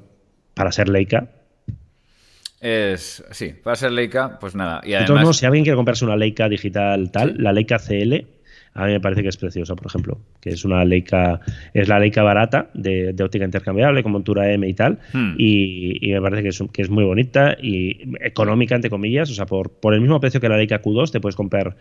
para 0.53 0.71
ser 0.71 0.89
Leica. 0.89 1.29
Es, 2.59 3.23
sí, 3.31 3.53
para 3.63 3.75
ser 3.75 3.91
Leica, 3.91 4.39
pues 4.39 4.55
nada. 4.55 4.81
Y 4.83 4.93
además... 4.93 5.37
si 5.37 5.45
alguien 5.45 5.63
quiere 5.63 5.75
comprarse 5.75 6.05
una 6.05 6.17
Leica 6.17 6.49
digital 6.49 7.11
tal, 7.11 7.35
la 7.37 7.53
Leica 7.53 7.77
CL 7.77 8.36
a 8.77 8.85
mí 8.85 8.91
me 8.91 8.99
parece 8.99 9.23
que 9.23 9.29
es 9.29 9.37
preciosa, 9.37 9.75
por 9.75 9.87
ejemplo, 9.87 10.19
que 10.39 10.51
es 10.51 10.63
una 10.63 10.85
Leica, 10.85 11.41
es 11.73 11.87
la 11.87 11.99
Leica 11.99 12.21
barata 12.21 12.69
de, 12.75 13.15
óptica 13.21 13.43
intercambiable 13.43 14.03
con 14.03 14.11
montura 14.11 14.51
M 14.51 14.67
y 14.67 14.73
tal, 14.75 14.99
hmm. 15.13 15.33
y, 15.37 15.99
me 16.13 16.21
parece 16.21 16.43
que 16.43 16.49
es, 16.49 16.63
que 16.71 16.83
es 16.83 16.89
muy 16.89 17.03
bonita 17.03 17.57
y 17.59 18.13
económica, 18.21 18.75
entre 18.75 18.91
comillas, 18.91 19.31
o 19.31 19.33
sea, 19.33 19.47
por, 19.47 19.71
por 19.71 19.95
el 19.95 20.01
mismo 20.01 20.19
precio 20.19 20.39
que 20.39 20.47
la 20.47 20.57
Leica 20.57 20.81
Q2 20.81 21.11
te 21.11 21.19
puedes 21.19 21.35
comprar, 21.35 21.75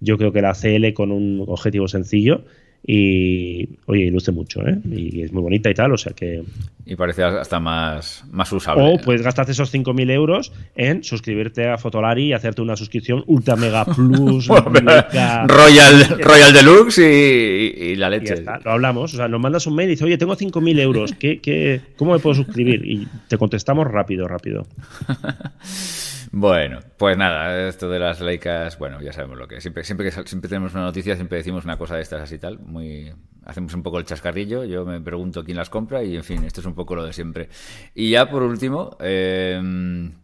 yo 0.00 0.18
creo 0.18 0.30
que 0.30 0.42
la 0.42 0.52
CL 0.52 0.92
con 0.92 1.10
un 1.10 1.42
objetivo 1.46 1.88
sencillo 1.88 2.44
y, 2.84 3.68
oye, 3.86 4.10
luce 4.10 4.32
mucho, 4.32 4.60
¿eh? 4.66 4.76
Y 4.90 5.22
es 5.22 5.32
muy 5.32 5.40
bonita 5.42 5.70
y 5.70 5.74
tal, 5.74 5.92
o 5.92 5.96
sea 5.96 6.12
que... 6.14 6.42
Y 6.84 6.96
parece 6.96 7.22
hasta 7.22 7.60
más, 7.60 8.24
más 8.32 8.52
usable. 8.52 8.82
O 8.84 8.98
puedes 8.98 9.22
gastarte 9.22 9.52
esos 9.52 9.72
5.000 9.72 10.10
euros 10.10 10.52
en 10.74 11.04
suscribirte 11.04 11.68
a 11.68 11.78
Fotolari 11.78 12.26
y 12.26 12.32
hacerte 12.32 12.60
una 12.60 12.74
suscripción 12.74 13.22
Ultra 13.28 13.54
Mega 13.54 13.84
Plus, 13.94 14.48
Royal, 14.48 16.18
Royal 16.18 16.52
Deluxe 16.52 16.98
y, 16.98 17.94
la 17.94 18.10
leche. 18.10 18.42
lo 18.64 18.72
hablamos, 18.72 19.14
o 19.14 19.16
sea, 19.16 19.28
nos 19.28 19.40
mandas 19.40 19.64
un 19.68 19.76
mail 19.76 19.90
y 19.90 19.92
dices, 19.92 20.04
oye, 20.04 20.18
tengo 20.18 20.36
5.000 20.36 20.80
euros, 20.80 21.12
¿qué, 21.12 21.40
qué, 21.40 21.80
cómo 21.96 22.14
me 22.14 22.18
puedo 22.18 22.34
suscribir? 22.34 22.84
Y 22.84 23.06
te 23.28 23.38
contestamos 23.38 23.86
rápido, 23.86 24.26
rápido. 24.26 24.66
Bueno, 26.34 26.80
pues 26.96 27.18
nada, 27.18 27.68
esto 27.68 27.90
de 27.90 27.98
las 27.98 28.22
laicas, 28.22 28.78
bueno, 28.78 29.02
ya 29.02 29.12
sabemos 29.12 29.36
lo 29.36 29.46
que 29.46 29.56
es. 29.56 29.62
Siempre, 29.62 29.84
siempre 29.84 30.10
que 30.10 30.26
siempre 30.26 30.48
tenemos 30.48 30.72
una 30.72 30.84
noticia, 30.84 31.14
siempre 31.14 31.36
decimos 31.36 31.66
una 31.66 31.76
cosa 31.76 31.96
de 31.96 32.02
estas 32.02 32.22
así 32.22 32.38
tal. 32.38 32.58
Muy, 32.58 33.12
hacemos 33.44 33.74
un 33.74 33.82
poco 33.82 33.98
el 33.98 34.06
chascarrillo, 34.06 34.64
yo 34.64 34.86
me 34.86 34.98
pregunto 35.02 35.44
quién 35.44 35.58
las 35.58 35.68
compra 35.68 36.02
y 36.02 36.16
en 36.16 36.24
fin, 36.24 36.42
esto 36.44 36.60
es 36.60 36.66
un 36.66 36.74
poco 36.74 36.96
lo 36.96 37.04
de 37.04 37.12
siempre. 37.12 37.50
Y 37.94 38.10
ya 38.10 38.30
por 38.30 38.42
último, 38.44 38.96
em, 39.00 40.14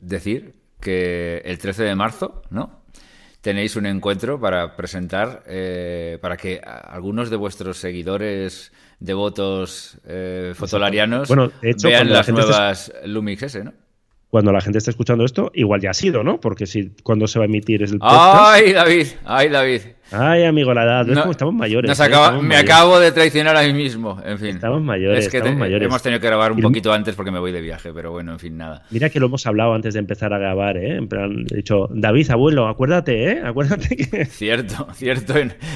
decir 0.00 0.54
que 0.78 1.38
el 1.46 1.56
13 1.56 1.84
de 1.84 1.94
marzo, 1.94 2.42
¿no? 2.50 2.82
Tenéis 3.40 3.74
un 3.76 3.86
encuentro 3.86 4.38
para 4.38 4.76
presentar, 4.76 5.44
eh, 5.46 6.18
para 6.20 6.36
que 6.36 6.60
algunos 6.62 7.30
de 7.30 7.36
vuestros 7.36 7.78
seguidores 7.78 8.70
devotos 9.00 9.98
eh, 10.06 10.52
fotolarianos 10.54 11.28
vean 11.82 12.10
las 12.10 12.28
nuevas 12.28 12.92
Lumix 13.06 13.42
S, 13.44 13.64
¿no? 13.64 13.72
Cuando 14.32 14.50
la 14.50 14.62
gente 14.62 14.78
está 14.78 14.90
escuchando 14.90 15.26
esto, 15.26 15.50
igual 15.52 15.82
ya 15.82 15.90
ha 15.90 15.94
sido, 15.94 16.24
¿no? 16.24 16.40
Porque 16.40 16.64
si 16.64 16.90
cuando 17.02 17.26
se 17.26 17.38
va 17.38 17.44
a 17.44 17.48
emitir 17.48 17.82
es 17.82 17.92
el. 17.92 17.98
¡Ay, 18.00 18.72
David! 18.72 19.06
¡Ay, 19.26 19.50
David! 19.50 19.80
Ay, 20.12 20.44
amigo, 20.44 20.74
la 20.74 20.84
edad. 20.84 21.30
estamos 21.30 21.54
mayores. 21.54 21.98
¿eh? 21.98 22.10
me 22.42 22.56
acabo 22.56 22.98
de 22.98 23.12
traicionar 23.12 23.56
a 23.56 23.62
mí 23.62 23.72
mismo. 23.72 24.20
En 24.24 24.38
fin. 24.38 24.56
Estamos 24.56 24.82
mayores. 24.82 25.26
Es 25.26 25.30
que 25.30 25.38
hemos 25.38 26.02
tenido 26.02 26.20
que 26.20 26.26
grabar 26.26 26.52
un 26.52 26.60
poquito 26.60 26.92
antes 26.92 27.14
porque 27.14 27.30
me 27.30 27.38
voy 27.38 27.52
de 27.52 27.60
viaje, 27.60 27.92
pero 27.92 28.12
bueno, 28.12 28.32
en 28.32 28.38
fin, 28.38 28.56
nada. 28.56 28.82
Mira 28.90 29.10
que 29.10 29.20
lo 29.20 29.26
hemos 29.26 29.46
hablado 29.46 29.74
antes 29.74 29.94
de 29.94 30.00
empezar 30.00 30.32
a 30.32 30.38
grabar, 30.38 30.76
¿eh? 30.76 30.96
En 30.96 31.08
plan, 31.08 31.44
he 31.50 31.56
dicho, 31.56 31.88
David, 31.90 32.30
abuelo, 32.30 32.68
acuérdate, 32.68 33.32
¿eh? 33.32 33.42
Acuérdate 33.44 33.96
que. 33.96 34.24
Cierto, 34.42 34.88
cierto, 34.94 35.34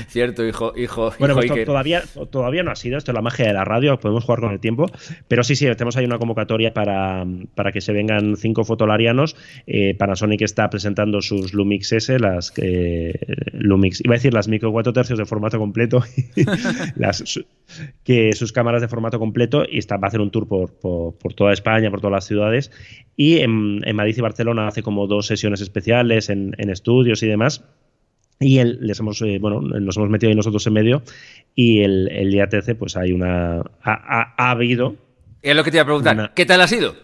cierto, 0.08 0.46
hijo, 0.46 0.72
hijo. 0.76 1.12
Bueno, 1.18 1.34
pues 1.34 1.64
todavía, 1.64 2.02
todavía 2.30 2.62
no 2.62 2.70
ha 2.70 2.76
sido. 2.76 2.98
Esto 2.98 3.12
es 3.12 3.14
la 3.14 3.22
magia 3.22 3.46
de 3.46 3.52
la 3.52 3.64
radio, 3.64 3.98
podemos 3.98 4.24
jugar 4.24 4.40
con 4.40 4.52
el 4.52 4.60
tiempo. 4.60 4.90
Pero 5.28 5.44
sí, 5.44 5.56
sí, 5.56 5.66
tenemos 5.66 5.96
ahí 5.96 6.04
una 6.04 6.18
convocatoria 6.18 6.72
para, 6.72 7.24
para 7.54 7.72
que 7.72 7.80
se 7.80 7.92
vengan 7.92 8.36
cinco 8.36 8.64
fotolarianos. 8.64 9.36
Eh, 9.66 9.94
Panasonic 9.94 10.42
está 10.42 10.68
presentando 10.70 11.20
sus 11.20 11.54
Lumix 11.54 11.92
S, 11.92 12.18
las 12.18 12.52
eh, 12.56 13.14
Lumix, 13.52 14.00
iba 14.04 14.14
a 14.14 14.18
decir 14.18 14.25
las 14.32 14.48
micro 14.48 14.72
4 14.72 14.92
tercios 14.92 15.18
de 15.18 15.24
formato 15.24 15.58
completo, 15.58 16.02
las, 16.96 17.40
que 18.04 18.32
sus 18.32 18.52
cámaras 18.52 18.80
de 18.80 18.88
formato 18.88 19.18
completo 19.18 19.64
y 19.68 19.78
está, 19.78 19.96
va 19.96 20.06
a 20.06 20.08
hacer 20.08 20.20
un 20.20 20.30
tour 20.30 20.46
por, 20.48 20.72
por, 20.78 21.34
toda 21.34 21.52
España, 21.52 21.90
por 21.90 22.00
todas 22.00 22.12
las 22.12 22.26
ciudades. 22.26 22.70
Y 23.16 23.38
en, 23.38 23.80
Madrid 23.94 24.14
y 24.16 24.20
Barcelona 24.20 24.68
hace 24.68 24.82
como 24.82 25.06
dos 25.06 25.26
sesiones 25.26 25.60
especiales 25.60 26.30
en, 26.30 26.54
estudios 26.70 27.22
y 27.22 27.26
demás. 27.26 27.64
Y 28.38 28.62
les 28.62 29.00
hemos, 29.00 29.22
eh, 29.22 29.38
bueno, 29.40 29.62
nos 29.62 29.96
hemos 29.96 30.10
metido 30.10 30.28
ahí 30.28 30.36
nosotros 30.36 30.66
en 30.66 30.74
medio 30.74 31.02
y 31.54 31.80
el, 31.80 32.08
el 32.12 32.34
IATC, 32.34 32.76
pues 32.76 32.96
hay 32.96 33.12
una. 33.12 33.60
Ha, 33.82 34.34
ha, 34.36 34.50
habido. 34.50 34.96
Es 35.46 35.54
lo 35.54 35.62
que 35.62 35.70
te 35.70 35.76
iba 35.76 35.82
a 35.82 35.86
preguntar. 35.86 36.32
¿Qué 36.34 36.44
tal 36.44 36.60
ha 36.60 36.66
sido? 36.66 36.96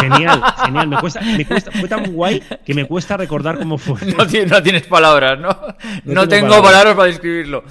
Genial, 0.00 0.42
genial. 0.66 0.86
Me 0.86 1.00
cuesta, 1.00 1.22
me 1.22 1.46
cuesta, 1.46 1.70
fue 1.70 1.88
tan 1.88 2.12
guay 2.12 2.42
que 2.62 2.74
me 2.74 2.84
cuesta 2.84 3.16
recordar 3.16 3.58
cómo 3.58 3.78
fue. 3.78 3.98
No, 4.18 4.26
tienes, 4.62 4.86
palabras, 4.86 5.40
¿no? 5.40 5.58
No, 6.04 6.28
tengo, 6.28 6.62
palabras. 6.62 6.94
para 6.94 7.06
describirlo. 7.06 7.64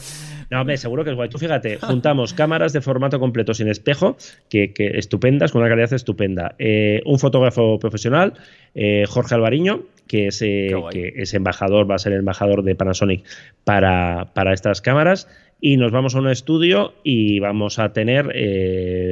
No, 0.50 0.62
hombre, 0.62 0.78
seguro 0.78 1.04
que 1.04 1.12
es 1.12 1.16
guay. 1.16 1.30
Tú 1.30 1.38
fíjate, 1.38 1.78
juntamos 1.78 2.34
cámaras 2.34 2.74
de 2.74 2.82
formato 2.82 3.20
completo 3.20 3.54
sin 3.54 3.68
espejo, 3.68 4.18
que, 4.50 4.74
estupendas, 4.96 5.52
con 5.52 5.62
una 5.62 5.70
calidad 5.70 5.94
estupenda. 5.94 6.56
Eh, 6.58 7.04
un 7.06 7.20
fotógrafo 7.20 7.78
profesional, 7.78 8.34
eh, 8.74 9.04
Jorge 9.08 9.36
Alvariño, 9.36 9.84
que 10.08 10.28
es, 10.28 10.42
eh, 10.42 10.72
que 10.90 11.14
es 11.18 11.36
embajador, 11.36 11.90
va 11.90 11.96
a 11.96 12.00
ser 12.00 12.14
embajador 12.14 12.64
de 12.64 12.74
Panasonic 12.74 13.26
para, 13.64 14.30
para 14.34 14.54
estas 14.54 14.82
cámaras 14.82 15.28
y 15.60 15.78
nos 15.78 15.92
vamos 15.92 16.16
a 16.16 16.20
un 16.20 16.30
estudio 16.30 16.94
y 17.04 17.40
vamos 17.40 17.80
a 17.80 17.94
tener 17.94 18.28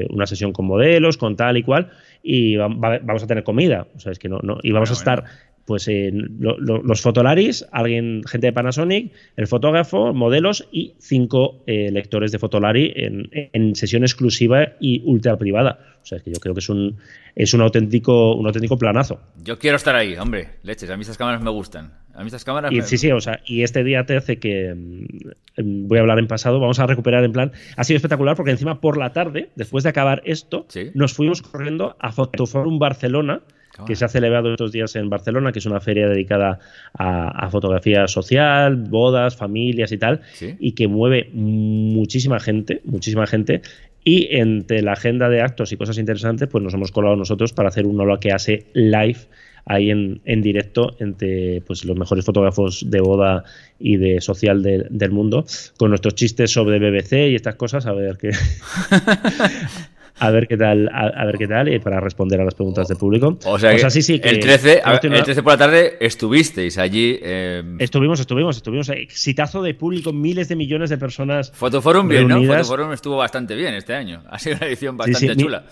una 0.09 0.25
sesión 0.27 0.51
con 0.51 0.65
modelos, 0.65 1.17
con 1.17 1.35
tal 1.35 1.57
y 1.57 1.63
cual, 1.63 1.89
y 2.21 2.55
vamos 2.57 3.23
a 3.23 3.27
tener 3.27 3.43
comida. 3.43 3.87
O 3.95 3.99
sea, 3.99 4.11
es 4.11 4.19
que 4.19 4.29
no, 4.29 4.39
no 4.43 4.57
y 4.61 4.71
vamos 4.71 4.89
a 4.91 4.93
estar 4.93 5.25
pues 5.65 5.89
los 5.89 7.01
fotolaris, 7.01 7.65
alguien, 7.71 8.21
gente 8.27 8.47
de 8.47 8.53
Panasonic, 8.53 9.11
el 9.35 9.47
fotógrafo, 9.47 10.13
modelos 10.13 10.67
y 10.71 10.93
cinco 10.99 11.63
eh, 11.65 11.89
lectores 11.91 12.31
de 12.31 12.37
fotolari 12.37 12.93
en, 12.95 13.29
en, 13.31 13.75
sesión 13.75 14.03
exclusiva 14.03 14.73
y 14.79 15.01
ultra 15.05 15.37
privada. 15.37 15.97
O 16.03 16.05
sea, 16.05 16.19
es 16.19 16.23
que 16.23 16.31
yo 16.31 16.39
creo 16.39 16.53
que 16.53 16.59
es 16.59 16.69
un, 16.69 16.97
es 17.35 17.53
un 17.55 17.61
auténtico, 17.61 18.35
un 18.35 18.45
auténtico 18.45 18.77
planazo. 18.77 19.19
Yo 19.43 19.57
quiero 19.57 19.77
estar 19.77 19.95
ahí, 19.95 20.15
hombre, 20.17 20.49
leches, 20.61 20.89
a 20.91 20.97
mí 20.97 21.01
estas 21.01 21.17
cámaras 21.17 21.41
me 21.41 21.49
gustan. 21.49 22.04
A 22.15 22.21
mí 22.21 22.27
estas 22.27 22.45
cámaras 22.45 22.71
y, 22.71 22.81
Sí, 22.81 22.97
sí, 22.97 23.11
o 23.11 23.19
sea, 23.19 23.41
y 23.45 23.63
este 23.63 23.83
día 23.83 24.05
te 24.05 24.15
hace 24.15 24.39
que 24.39 24.73
mm, 24.73 25.87
voy 25.87 25.97
a 25.97 26.01
hablar 26.01 26.19
en 26.19 26.27
pasado, 26.27 26.59
vamos 26.59 26.79
a 26.79 26.87
recuperar 26.87 27.23
en 27.23 27.33
plan. 27.33 27.51
Ha 27.75 27.83
sido 27.83 27.97
espectacular 27.97 28.35
porque 28.35 28.51
encima 28.51 28.79
por 28.79 28.97
la 28.97 29.11
tarde, 29.11 29.49
después 29.55 29.83
de 29.83 29.89
acabar 29.89 30.21
esto, 30.25 30.65
nos 30.93 31.13
fuimos 31.13 31.41
corriendo 31.41 31.95
a 31.99 32.11
Fotoforum 32.11 32.79
Barcelona 32.79 33.41
que 33.85 33.95
se 33.95 34.05
ha 34.05 34.07
celebrado 34.07 34.51
estos 34.51 34.71
días 34.71 34.95
en 34.95 35.09
Barcelona, 35.09 35.51
que 35.51 35.59
es 35.59 35.65
una 35.65 35.81
feria 35.81 36.07
dedicada 36.07 36.59
a, 36.93 37.49
fotografía 37.49 38.07
social, 38.07 38.77
bodas, 38.77 39.35
familias 39.35 39.91
y 39.91 39.97
tal, 39.97 40.21
y 40.39 40.71
que 40.73 40.87
mueve 40.87 41.29
muchísima 41.33 42.39
gente, 42.39 42.81
muchísima 42.85 43.27
gente. 43.27 43.61
Y 44.03 44.37
entre 44.37 44.81
la 44.81 44.93
agenda 44.93 45.29
de 45.29 45.41
actos 45.41 45.71
y 45.71 45.77
cosas 45.77 45.97
interesantes, 45.97 46.47
pues 46.47 46.63
nos 46.63 46.73
hemos 46.73 46.91
colado 46.91 47.15
nosotros 47.15 47.53
para 47.53 47.69
hacer 47.69 47.85
un 47.85 47.97
lo 47.97 48.19
que 48.19 48.31
hace 48.31 48.67
live 48.73 49.17
ahí 49.65 49.89
en, 49.89 50.21
en, 50.25 50.41
directo 50.41 50.95
entre 50.99 51.61
pues, 51.61 51.85
los 51.85 51.97
mejores 51.97 52.25
fotógrafos 52.25 52.83
de 52.89 53.01
boda 53.01 53.43
y 53.79 53.97
de 53.97 54.21
social 54.21 54.61
del 54.63 55.11
mundo, 55.11 55.45
con 55.77 55.89
nuestros 55.89 56.15
chistes 56.15 56.51
sobre 56.51 56.79
BBC 56.79 57.31
y 57.31 57.35
estas 57.35 57.55
cosas, 57.55 57.85
a 57.85 57.93
ver 57.93 58.17
qué. 58.17 58.31
a 60.17 60.31
ver 60.31 60.47
qué 60.47 60.55
tal, 60.55 60.89
a, 60.93 61.25
ver 61.25 61.37
qué 61.37 61.47
tal, 61.47 61.73
y 61.73 61.79
para 61.79 61.99
responder 61.99 62.39
a 62.39 62.45
las 62.45 62.53
preguntas 62.53 62.87
del 62.87 62.97
público. 62.97 63.37
O 63.45 63.59
sea, 63.59 63.89
sí, 63.89 64.01
sí, 64.01 64.21
el 64.23 64.39
13, 64.39 64.81
el 64.85 65.23
13 65.23 65.43
por 65.43 65.53
la 65.53 65.57
tarde 65.57 65.97
estuvisteis 65.99 66.77
allí. 66.77 67.19
Em, 67.21 67.77
estuvimos, 67.79 68.19
estuvimos, 68.19 68.55
estuvimos. 68.55 68.89
Exitazo 68.89 69.61
de 69.61 69.73
público, 69.73 70.13
miles 70.13 70.47
de 70.47 70.55
millones 70.55 70.89
de 70.89 70.97
personas. 70.97 71.51
Fotoforum 71.51 72.07
bien, 72.07 72.27
¿no? 72.27 72.41
Fotoforum 72.43 72.93
estuvo 72.93 73.17
bastante 73.17 73.55
bien 73.55 73.73
este 73.73 73.93
año. 73.93 74.23
Ha 74.29 74.39
sido 74.39 74.55
una 74.57 74.67
edición 74.67 74.95
bastante 74.95 75.35
chula. 75.35 75.65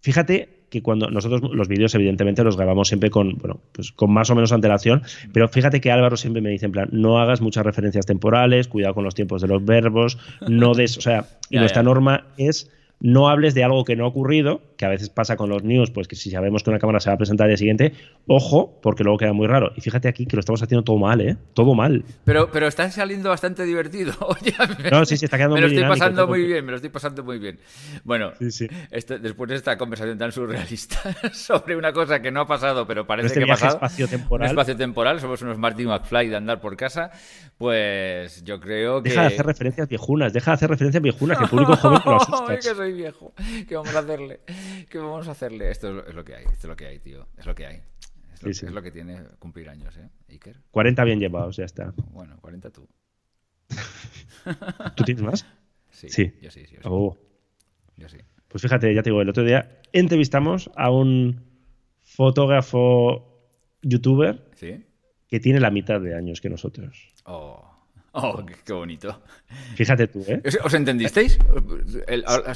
Fíjate 0.00 0.53
que 0.74 0.82
cuando 0.82 1.08
nosotros 1.08 1.40
los 1.54 1.68
vídeos 1.68 1.94
evidentemente 1.94 2.42
los 2.42 2.56
grabamos 2.56 2.88
siempre 2.88 3.08
con 3.08 3.36
bueno 3.38 3.60
pues 3.70 3.92
con 3.92 4.12
más 4.12 4.28
o 4.30 4.34
menos 4.34 4.50
antelación 4.50 5.02
pero 5.32 5.48
fíjate 5.48 5.80
que 5.80 5.92
Álvaro 5.92 6.16
siempre 6.16 6.42
me 6.42 6.50
dice 6.50 6.66
en 6.66 6.72
plan 6.72 6.88
no 6.90 7.20
hagas 7.20 7.40
muchas 7.40 7.64
referencias 7.64 8.06
temporales 8.06 8.66
cuidado 8.66 8.94
con 8.94 9.04
los 9.04 9.14
tiempos 9.14 9.40
de 9.40 9.46
los 9.46 9.64
verbos 9.64 10.18
no 10.48 10.74
des 10.74 10.98
o 10.98 11.00
sea 11.00 11.26
y 11.48 11.58
nuestra 11.58 11.84
norma 11.84 12.26
es 12.38 12.70
no 13.00 13.28
hables 13.28 13.54
de 13.54 13.64
algo 13.64 13.84
que 13.84 13.96
no 13.96 14.04
ha 14.04 14.08
ocurrido, 14.08 14.62
que 14.76 14.86
a 14.86 14.88
veces 14.88 15.10
pasa 15.10 15.36
con 15.36 15.50
los 15.50 15.62
news, 15.62 15.90
pues 15.90 16.08
que 16.08 16.16
si 16.16 16.30
sabemos 16.30 16.62
que 16.62 16.70
una 16.70 16.78
cámara 16.78 17.00
se 17.00 17.10
va 17.10 17.14
a 17.14 17.18
presentar 17.18 17.44
al 17.44 17.50
día 17.50 17.56
siguiente, 17.56 17.92
ojo, 18.26 18.78
porque 18.82 19.04
luego 19.04 19.18
queda 19.18 19.32
muy 19.32 19.46
raro. 19.46 19.72
Y 19.76 19.80
fíjate 19.80 20.08
aquí 20.08 20.26
que 20.26 20.36
lo 20.36 20.40
estamos 20.40 20.62
haciendo 20.62 20.84
todo 20.84 20.98
mal, 20.98 21.20
¿eh? 21.20 21.36
Todo 21.52 21.74
mal. 21.74 22.04
Pero, 22.24 22.50
pero 22.50 22.66
está 22.66 22.90
saliendo 22.90 23.28
bastante 23.28 23.64
divertido. 23.64 24.14
no, 24.90 25.04
sí, 25.04 25.16
sí, 25.16 25.24
está 25.26 25.36
quedando 25.36 25.56
me 25.56 25.62
lo 25.62 25.66
estoy 25.66 25.84
pasando 25.84 26.26
muy 26.26 26.44
bien, 26.44 26.64
me 26.64 26.70
lo 26.72 26.76
estoy 26.76 26.90
pasando 26.90 27.22
muy 27.24 27.38
bien. 27.38 27.58
Bueno, 28.04 28.32
este, 28.40 29.18
después 29.18 29.50
de 29.50 29.56
esta 29.56 29.76
conversación 29.76 30.16
tan 30.18 30.32
surrealista 30.32 31.14
sobre 31.32 31.76
una 31.76 31.92
cosa 31.92 32.20
que 32.20 32.30
no 32.30 32.40
ha 32.40 32.46
pasado, 32.46 32.86
pero 32.86 33.06
parece 33.06 33.26
este 33.28 33.40
que 33.40 33.50
ha 33.50 33.54
pasado. 33.54 33.74
espacio 33.74 34.08
temporal. 34.08 34.48
espacio 34.48 34.76
temporal, 34.76 35.20
somos 35.20 35.42
unos 35.42 35.58
Martin 35.58 35.88
McFly 35.88 36.28
de 36.28 36.36
andar 36.36 36.60
por 36.60 36.76
casa, 36.76 37.10
pues 37.58 38.42
yo 38.44 38.60
creo 38.60 39.02
que. 39.02 39.10
Deja 39.10 39.22
de 39.22 39.26
hacer 39.28 39.46
referencias 39.46 39.88
viejunas, 39.88 40.32
deja 40.32 40.52
de 40.52 40.54
hacer 40.54 40.70
referencias 40.70 41.02
viejunas, 41.02 41.38
que 41.38 41.44
el 41.44 41.50
público 41.50 41.76
joven 41.76 42.00
lo 42.04 42.16
asusta. 42.20 42.54
Viejo. 42.94 43.34
¿Qué 43.68 43.76
vamos 43.76 43.94
a 43.94 44.00
hacerle? 44.00 44.40
¿Qué 44.88 44.98
vamos 44.98 45.28
a 45.28 45.32
hacerle? 45.32 45.70
Esto 45.70 46.06
es 46.06 46.14
lo 46.14 46.24
que 46.24 46.34
hay, 46.34 46.44
esto 46.44 46.58
es 46.58 46.64
lo 46.64 46.76
que 46.76 46.86
hay, 46.86 46.98
tío. 46.98 47.28
Es 47.36 47.46
lo 47.46 47.54
que 47.54 47.66
hay. 47.66 47.82
Es 48.42 48.62
lo, 48.62 48.82
que 48.82 48.90
tiene 48.90 49.22
cumplir 49.38 49.70
años, 49.70 49.96
¿eh? 49.96 50.10
Iker. 50.28 50.60
40 50.70 51.04
bien 51.04 51.18
llevados, 51.18 51.56
ya 51.56 51.64
está. 51.64 51.94
Bueno, 52.10 52.36
40 52.40 52.70
tú. 52.70 52.86
¿Tú 54.96 55.04
tienes 55.04 55.22
más? 55.22 55.46
Sí. 55.94 56.08
sí. 56.08 56.34
Yo 56.42 56.50
sí, 56.50 56.66
sí. 56.66 56.76
Oh. 56.82 57.16
Yo 57.96 58.08
sí. 58.08 58.18
Pues 58.48 58.62
fíjate, 58.62 58.92
ya 58.92 59.00
te 59.00 59.10
digo, 59.10 59.22
el 59.22 59.28
otro 59.28 59.44
día 59.44 59.80
entrevistamos 59.92 60.68
a 60.74 60.90
un 60.90 61.40
fotógrafo 62.02 63.48
youtuber 63.80 64.50
que 65.28 65.40
tiene 65.40 65.60
la 65.60 65.70
mitad 65.70 66.00
de 66.00 66.16
años 66.16 66.40
que 66.40 66.50
nosotros. 66.50 67.14
Oh. 67.24 67.73
Oh, 68.16 68.44
qué, 68.64 68.72
bonito. 68.72 69.20
Fíjate 69.74 70.06
tú, 70.06 70.24
¿eh? 70.28 70.40
¿Os 70.62 70.72
entendisteis? 70.72 71.36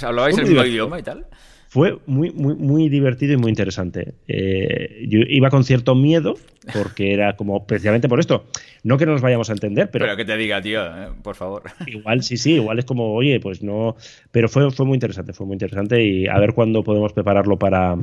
¿Hablabais 0.02 0.38
el 0.38 0.44
mismo 0.44 0.64
idioma 0.64 1.00
y 1.00 1.02
tal? 1.02 1.26
Fue 1.68 1.98
muy, 2.06 2.30
muy, 2.30 2.54
muy 2.54 2.88
divertido 2.88 3.34
y 3.34 3.36
muy 3.36 3.50
interesante. 3.50 4.14
Eh, 4.26 5.04
yo 5.06 5.18
iba 5.28 5.50
con 5.50 5.64
cierto 5.64 5.94
miedo, 5.94 6.36
porque 6.72 7.12
era 7.12 7.36
como 7.36 7.66
precisamente 7.66 8.08
por 8.08 8.20
esto. 8.20 8.46
No 8.84 8.96
que 8.96 9.04
no 9.04 9.12
nos 9.12 9.20
vayamos 9.20 9.50
a 9.50 9.52
entender, 9.52 9.90
pero. 9.90 10.06
Pero 10.06 10.16
que 10.16 10.24
te 10.24 10.36
diga, 10.38 10.62
tío, 10.62 10.86
eh, 10.86 11.08
por 11.22 11.34
favor. 11.34 11.64
Igual, 11.86 12.22
sí, 12.22 12.38
sí, 12.38 12.54
igual 12.54 12.78
es 12.78 12.86
como, 12.86 13.12
oye, 13.12 13.38
pues 13.38 13.62
no. 13.62 13.96
Pero 14.30 14.48
fue, 14.48 14.70
fue 14.70 14.86
muy 14.86 14.94
interesante, 14.94 15.34
fue 15.34 15.46
muy 15.46 15.54
interesante 15.56 16.02
y 16.02 16.26
a 16.26 16.38
ver 16.38 16.54
cuándo 16.54 16.82
podemos 16.82 17.12
prepararlo 17.12 17.58
para, 17.58 17.96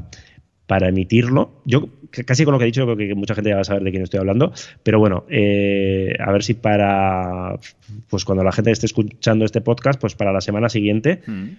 para 0.67 0.89
emitirlo. 0.89 1.51
Yo 1.65 1.89
casi 2.25 2.45
con 2.45 2.53
lo 2.53 2.59
que 2.59 2.65
he 2.65 2.67
dicho 2.67 2.83
creo 2.85 2.97
que 2.97 3.15
mucha 3.15 3.35
gente 3.35 3.49
ya 3.49 3.55
va 3.55 3.61
a 3.61 3.65
saber 3.65 3.83
de 3.83 3.91
quién 3.91 4.03
estoy 4.03 4.19
hablando, 4.19 4.53
pero 4.83 4.99
bueno, 4.99 5.25
eh, 5.29 6.15
a 6.19 6.31
ver 6.31 6.43
si 6.43 6.53
para, 6.53 7.59
pues 8.09 8.25
cuando 8.25 8.43
la 8.43 8.51
gente 8.51 8.71
esté 8.71 8.85
escuchando 8.85 9.45
este 9.45 9.61
podcast, 9.61 9.99
pues 9.99 10.15
para 10.15 10.31
la 10.31 10.41
semana 10.41 10.69
siguiente, 10.69 11.21
mm 11.25 11.49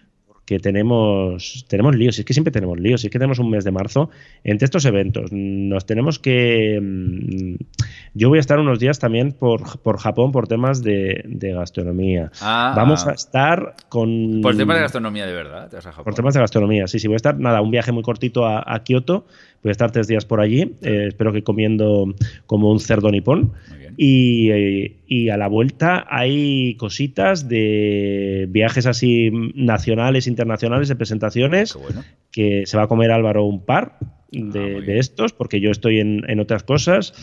que 0.46 0.60
tenemos, 0.60 1.66
tenemos 1.68 1.96
líos, 1.96 2.18
es 2.18 2.24
que 2.24 2.32
siempre 2.32 2.52
tenemos 2.52 2.78
líos, 2.78 3.04
es 3.04 3.10
que 3.10 3.18
tenemos 3.18 3.40
un 3.40 3.50
mes 3.50 3.64
de 3.64 3.72
marzo 3.72 4.10
entre 4.44 4.64
estos 4.64 4.84
eventos. 4.84 5.30
Nos 5.32 5.84
tenemos 5.86 6.20
que... 6.20 6.78
Mm, 6.80 7.56
yo 8.14 8.28
voy 8.28 8.38
a 8.38 8.40
estar 8.40 8.58
unos 8.58 8.78
días 8.78 9.00
también 9.00 9.32
por, 9.32 9.80
por 9.80 9.98
Japón 9.98 10.30
por 10.30 10.46
temas 10.46 10.82
de, 10.82 11.24
gastronomía. 11.54 12.30
Ah, 12.40 12.72
Vamos 12.76 13.06
a 13.06 13.12
estar 13.12 13.74
con... 13.88 14.40
Por 14.40 14.56
temas 14.56 14.76
de 14.76 14.82
gastronomía, 14.82 15.26
de 15.26 15.32
verdad. 15.32 15.70
Por 16.04 16.14
temas 16.14 16.34
de 16.34 16.40
gastronomía, 16.40 16.86
sí, 16.86 17.00
sí. 17.00 17.08
Voy 17.08 17.14
a 17.14 17.16
estar, 17.16 17.38
nada, 17.38 17.60
un 17.60 17.72
viaje 17.72 17.90
muy 17.90 18.04
cortito 18.04 18.46
a, 18.46 18.62
a 18.66 18.84
Kioto. 18.84 19.26
Voy 19.62 19.70
a 19.70 19.72
estar 19.72 19.90
tres 19.90 20.06
días 20.06 20.24
por 20.24 20.40
allí. 20.40 20.76
Eh, 20.82 21.06
espero 21.08 21.32
que 21.32 21.42
comiendo 21.42 22.14
como 22.46 22.70
un 22.70 22.80
cerdo 22.80 23.10
nipón. 23.10 23.52
Y, 23.96 25.30
a 25.30 25.36
la 25.36 25.48
vuelta 25.48 26.06
hay 26.08 26.74
cositas 26.76 27.48
de 27.48 28.46
viajes 28.50 28.86
así 28.86 29.30
nacionales, 29.54 30.26
internacionales, 30.26 30.88
de 30.88 30.96
presentaciones, 30.96 31.78
que 32.30 32.66
se 32.66 32.76
va 32.76 32.84
a 32.84 32.88
comer 32.88 33.10
Álvaro 33.10 33.44
un 33.44 33.64
par. 33.64 33.98
de, 34.30 34.84
ah, 34.86 34.92
estos, 34.98 35.32
porque 35.32 35.60
yo 35.60 35.70
estoy 35.70 36.00
en, 36.00 36.40
otras 36.40 36.62
cosas. 36.62 37.14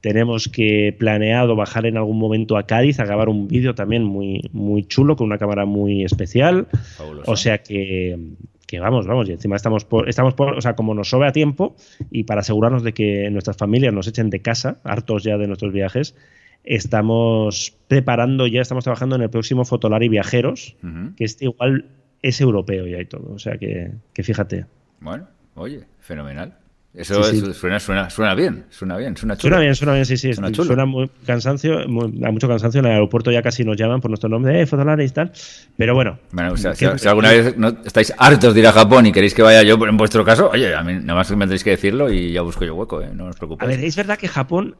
Tenemos 0.00 0.48
que 0.48 0.94
planeado 0.96 1.56
bajar 1.56 1.86
en 1.86 1.96
algún 1.96 2.18
momento 2.18 2.56
a 2.56 2.66
Cádiz 2.66 3.00
a 3.00 3.04
grabar 3.04 3.28
un 3.28 3.48
vídeo 3.48 3.74
también 3.74 4.04
muy, 4.04 4.48
muy 4.52 4.84
chulo, 4.84 5.16
con 5.16 5.26
una 5.26 5.38
cámara 5.38 5.64
muy 5.64 6.04
especial. 6.04 6.68
O 7.26 7.36
sea 7.36 7.58
que, 7.58 8.16
que 8.70 8.78
vamos, 8.78 9.08
vamos, 9.08 9.28
y 9.28 9.32
encima 9.32 9.56
estamos 9.56 9.84
por, 9.84 10.08
estamos 10.08 10.34
por, 10.34 10.56
o 10.56 10.60
sea, 10.60 10.76
como 10.76 10.94
nos 10.94 11.10
sobra 11.10 11.32
tiempo 11.32 11.74
y 12.08 12.22
para 12.22 12.42
asegurarnos 12.42 12.84
de 12.84 12.94
que 12.94 13.28
nuestras 13.30 13.56
familias 13.56 13.92
nos 13.92 14.06
echen 14.06 14.30
de 14.30 14.42
casa, 14.42 14.76
hartos 14.84 15.24
ya 15.24 15.36
de 15.38 15.48
nuestros 15.48 15.72
viajes, 15.72 16.14
estamos 16.62 17.76
preparando, 17.88 18.46
ya 18.46 18.60
estamos 18.60 18.84
trabajando 18.84 19.16
en 19.16 19.22
el 19.22 19.30
próximo 19.30 19.64
Fotolari 19.64 20.08
Viajeros, 20.08 20.76
que 21.16 21.24
este 21.24 21.46
igual 21.46 21.86
es 22.22 22.40
europeo 22.40 22.86
ya 22.86 23.00
y 23.00 23.06
todo. 23.06 23.32
O 23.32 23.40
sea 23.40 23.58
que, 23.58 23.92
fíjate. 24.22 24.66
Bueno, 25.00 25.26
oye, 25.56 25.84
fenomenal. 25.98 26.56
Eso, 26.92 27.22
Suena, 27.54 27.78
suena, 27.78 28.10
suena, 28.10 28.34
bien, 28.34 28.64
suena 28.68 28.96
bien, 28.96 29.16
suena 29.16 29.36
chulo. 29.36 29.50
Suena 29.50 29.60
bien, 29.60 29.74
suena 29.76 29.92
bien, 29.94 30.04
sí, 30.04 30.16
sí. 30.16 30.32
Suena, 30.34 30.86
muy 30.86 31.08
cansancio, 31.24 31.78
hay 31.78 31.86
mucho 31.86 32.48
cansancio. 32.48 32.80
En 32.80 32.86
el 32.86 32.92
aeropuerto 32.92 33.30
ya 33.30 33.42
casi 33.42 33.64
nos 33.64 33.76
llaman 33.76 34.00
por 34.00 34.10
nuestro 34.10 34.28
nombre, 34.28 34.60
eh, 34.60 34.66
Fotolari 34.66 35.04
y 35.04 35.08
tal. 35.10 35.30
Pero 35.76 35.94
bueno. 35.94 36.18
Bueno, 36.32 36.52
o 36.52 36.56
sea, 36.56 36.74
si, 36.74 36.86
alguna 37.06 37.30
vez 37.30 37.56
no, 37.56 37.68
estáis 37.84 38.12
hartos 38.18 38.54
de 38.54 38.60
ir 38.60 38.66
a 38.66 38.72
Japón 38.72 39.06
y 39.06 39.12
queréis 39.12 39.34
que 39.34 39.42
vaya 39.42 39.62
yo, 39.62 39.78
en 39.86 39.96
vuestro 39.96 40.24
caso, 40.24 40.50
oye, 40.50 40.74
a 40.74 40.82
mí 40.82 40.94
nada 40.94 41.14
más 41.14 41.28
que 41.28 41.36
me 41.36 41.42
tendréis 41.42 41.62
que 41.62 41.70
decirlo 41.70 42.12
y 42.12 42.32
ya 42.32 42.42
busco 42.42 42.64
yo 42.64 42.74
hueco, 42.74 43.00
¿eh? 43.00 43.10
no 43.14 43.26
os 43.26 43.36
preocupéis. 43.36 43.70
A 43.70 43.76
ver, 43.76 43.84
es 43.84 43.94
verdad 43.94 44.18
que 44.18 44.26
Japón 44.26 44.74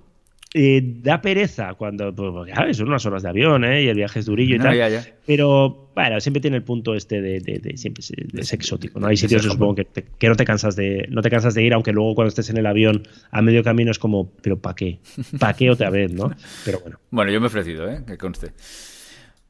eh, 0.52 0.82
da 0.82 1.20
pereza 1.22 1.74
cuando, 1.74 2.12
pues, 2.12 2.76
son 2.76 2.88
unas 2.88 3.06
horas 3.06 3.22
de 3.22 3.28
avión, 3.28 3.64
¿eh? 3.64 3.84
Y 3.84 3.88
el 3.88 3.96
viaje 3.96 4.18
es 4.18 4.26
durillo 4.26 4.56
y 4.56 4.58
tal. 4.58 4.76
Pero, 5.24 5.92
bueno, 5.94 6.20
siempre 6.20 6.40
tiene 6.40 6.56
el 6.56 6.64
punto 6.64 6.94
este 6.94 7.20
de, 7.20 7.38
de, 7.40 7.76
siempre 7.76 8.02
es 8.34 8.52
exótico, 8.52 8.98
¿no? 8.98 9.06
Hay 9.06 9.16
sitios, 9.16 9.44
supongo, 9.44 9.76
que, 9.76 9.86
que, 9.86 10.28
no 10.28 10.34
te 10.34 10.44
cansas 10.44 10.74
de 10.74 11.06
no 11.08 11.22
te 11.22 11.30
cansas 11.30 11.54
de 11.54 11.62
ir, 11.62 11.72
aunque 11.72 11.92
luego 11.92 12.16
cuando 12.16 12.30
estés 12.30 12.50
en 12.50 12.56
el 12.56 12.66
avión 12.66 13.06
a 13.30 13.42
medio 13.42 13.62
camino 13.62 13.92
es 13.92 14.00
como, 14.00 14.32
pero 14.42 14.58
¿para 14.58 14.74
qué? 14.74 14.98
¿Para 15.38 15.54
qué 15.54 15.70
otra 15.70 15.88
vez, 15.90 16.12
no? 16.12 16.30
Pero 16.64 16.80
bueno. 16.80 16.98
Bueno, 17.10 17.30
yo 17.30 17.40
me 17.40 17.46
he 17.46 17.48
ofrecido, 17.48 17.88
¿eh? 17.88 18.02
Que 18.06 18.18
conste. 18.18 18.52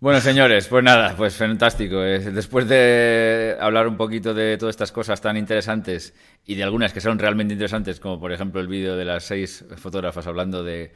Bueno, 0.00 0.18
señores, 0.22 0.66
pues 0.66 0.82
nada, 0.82 1.14
pues 1.14 1.36
fantástico. 1.36 2.00
Después 2.00 2.66
de 2.66 3.54
hablar 3.60 3.86
un 3.86 3.98
poquito 3.98 4.32
de 4.32 4.56
todas 4.56 4.72
estas 4.72 4.92
cosas 4.92 5.20
tan 5.20 5.36
interesantes 5.36 6.14
y 6.46 6.54
de 6.54 6.62
algunas 6.62 6.94
que 6.94 7.02
son 7.02 7.18
realmente 7.18 7.52
interesantes, 7.52 8.00
como 8.00 8.18
por 8.18 8.32
ejemplo 8.32 8.62
el 8.62 8.66
vídeo 8.66 8.96
de 8.96 9.04
las 9.04 9.24
seis 9.24 9.62
fotógrafas 9.76 10.26
hablando 10.26 10.64
de, 10.64 10.94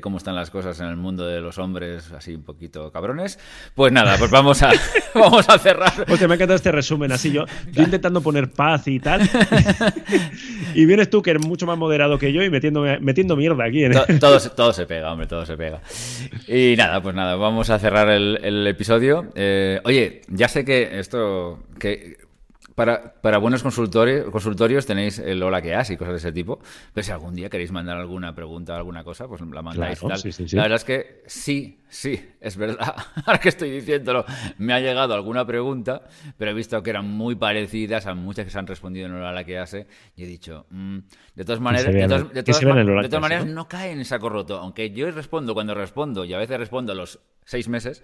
cómo 0.00 0.18
están 0.18 0.36
las 0.36 0.50
cosas 0.50 0.78
en 0.80 0.86
el 0.86 0.96
mundo 0.96 1.26
de 1.26 1.40
los 1.40 1.58
hombres, 1.58 2.12
así 2.12 2.34
un 2.34 2.44
poquito 2.44 2.92
cabrones, 2.92 3.38
pues 3.74 3.92
nada, 3.92 4.16
pues 4.16 4.30
vamos 4.30 4.62
a, 4.62 4.72
vamos 5.14 5.48
a 5.48 5.58
cerrar. 5.58 5.92
Hostia, 6.08 6.28
me 6.28 6.34
ha 6.34 6.36
encantado 6.36 6.56
este 6.56 6.70
resumen, 6.70 7.10
así 7.10 7.32
yo, 7.32 7.44
yo 7.72 7.82
intentando 7.82 8.20
poner 8.20 8.50
paz 8.50 8.86
y 8.86 9.00
tal. 9.00 9.22
y 10.74 10.84
vienes 10.84 11.10
tú, 11.10 11.22
que 11.22 11.30
eres 11.30 11.46
mucho 11.46 11.66
más 11.66 11.78
moderado 11.78 12.18
que 12.18 12.32
yo, 12.32 12.42
y 12.42 12.50
metiendo, 12.50 12.84
metiendo 13.00 13.36
mierda 13.36 13.64
aquí. 13.64 13.84
En 13.84 14.18
todo, 14.18 14.38
todo, 14.50 14.72
se 14.72 14.86
pega, 14.86 15.12
hombre, 15.12 15.26
todo 15.26 15.44
se 15.46 15.56
pega. 15.56 15.80
Y 16.46 16.74
nada, 16.76 17.02
pues 17.02 17.14
nada, 17.14 17.36
vamos 17.36 17.70
a 17.70 17.78
cerrar 17.78 18.08
el, 18.08 18.38
el 18.42 18.66
episodio. 18.66 19.32
Eh, 19.34 19.80
oye, 19.84 20.22
ya 20.28 20.48
sé 20.48 20.64
que 20.64 21.00
esto, 21.00 21.58
que 21.78 22.21
para, 22.74 23.14
para, 23.20 23.38
buenos 23.38 23.62
consultorios, 23.62 24.30
consultorios 24.30 24.86
tenéis 24.86 25.18
el 25.18 25.42
hola 25.42 25.60
que 25.62 25.74
has 25.74 25.90
y 25.90 25.96
cosas 25.96 26.12
de 26.12 26.18
ese 26.18 26.32
tipo, 26.32 26.58
pero 26.92 27.04
si 27.04 27.12
algún 27.12 27.34
día 27.34 27.48
queréis 27.50 27.72
mandar 27.72 27.96
alguna 27.96 28.34
pregunta 28.34 28.74
o 28.74 28.76
alguna 28.76 29.04
cosa, 29.04 29.28
pues 29.28 29.40
la 29.40 29.62
mandáis. 29.62 30.00
tal. 30.00 30.20
La 30.52 30.62
verdad 30.62 30.76
es 30.76 30.84
que 30.84 31.22
sí, 31.26 31.80
sí, 31.88 32.20
es 32.40 32.56
verdad. 32.56 32.94
Ahora 33.26 33.38
que 33.38 33.48
estoy 33.48 33.70
diciéndolo, 33.70 34.24
me 34.58 34.72
ha 34.72 34.80
llegado 34.80 35.14
alguna 35.14 35.46
pregunta, 35.46 36.02
pero 36.36 36.50
he 36.50 36.54
visto 36.54 36.82
que 36.82 36.90
eran 36.90 37.08
muy 37.08 37.34
parecidas 37.34 38.06
a 38.06 38.14
muchas 38.14 38.44
que 38.44 38.50
se 38.50 38.58
han 38.58 38.66
respondido 38.66 39.06
en 39.06 39.14
el 39.14 39.22
hola 39.22 39.44
que 39.44 39.58
hace 39.58 39.86
y 40.16 40.24
he 40.24 40.26
dicho, 40.26 40.66
mm, 40.70 40.98
de 41.34 41.44
todas 41.44 41.60
maneras, 41.60 41.92
de 41.92 42.42
todas, 42.42 43.20
maneras 43.20 43.46
no 43.46 43.68
cae 43.68 43.92
en 43.92 44.04
saco 44.04 44.28
roto, 44.28 44.58
aunque 44.58 44.90
yo 44.90 45.10
respondo 45.10 45.54
cuando 45.54 45.74
respondo 45.74 46.24
y 46.24 46.34
a 46.34 46.38
veces 46.38 46.58
respondo 46.58 46.92
a 46.92 46.94
los 46.94 47.20
seis 47.44 47.68
meses 47.68 48.02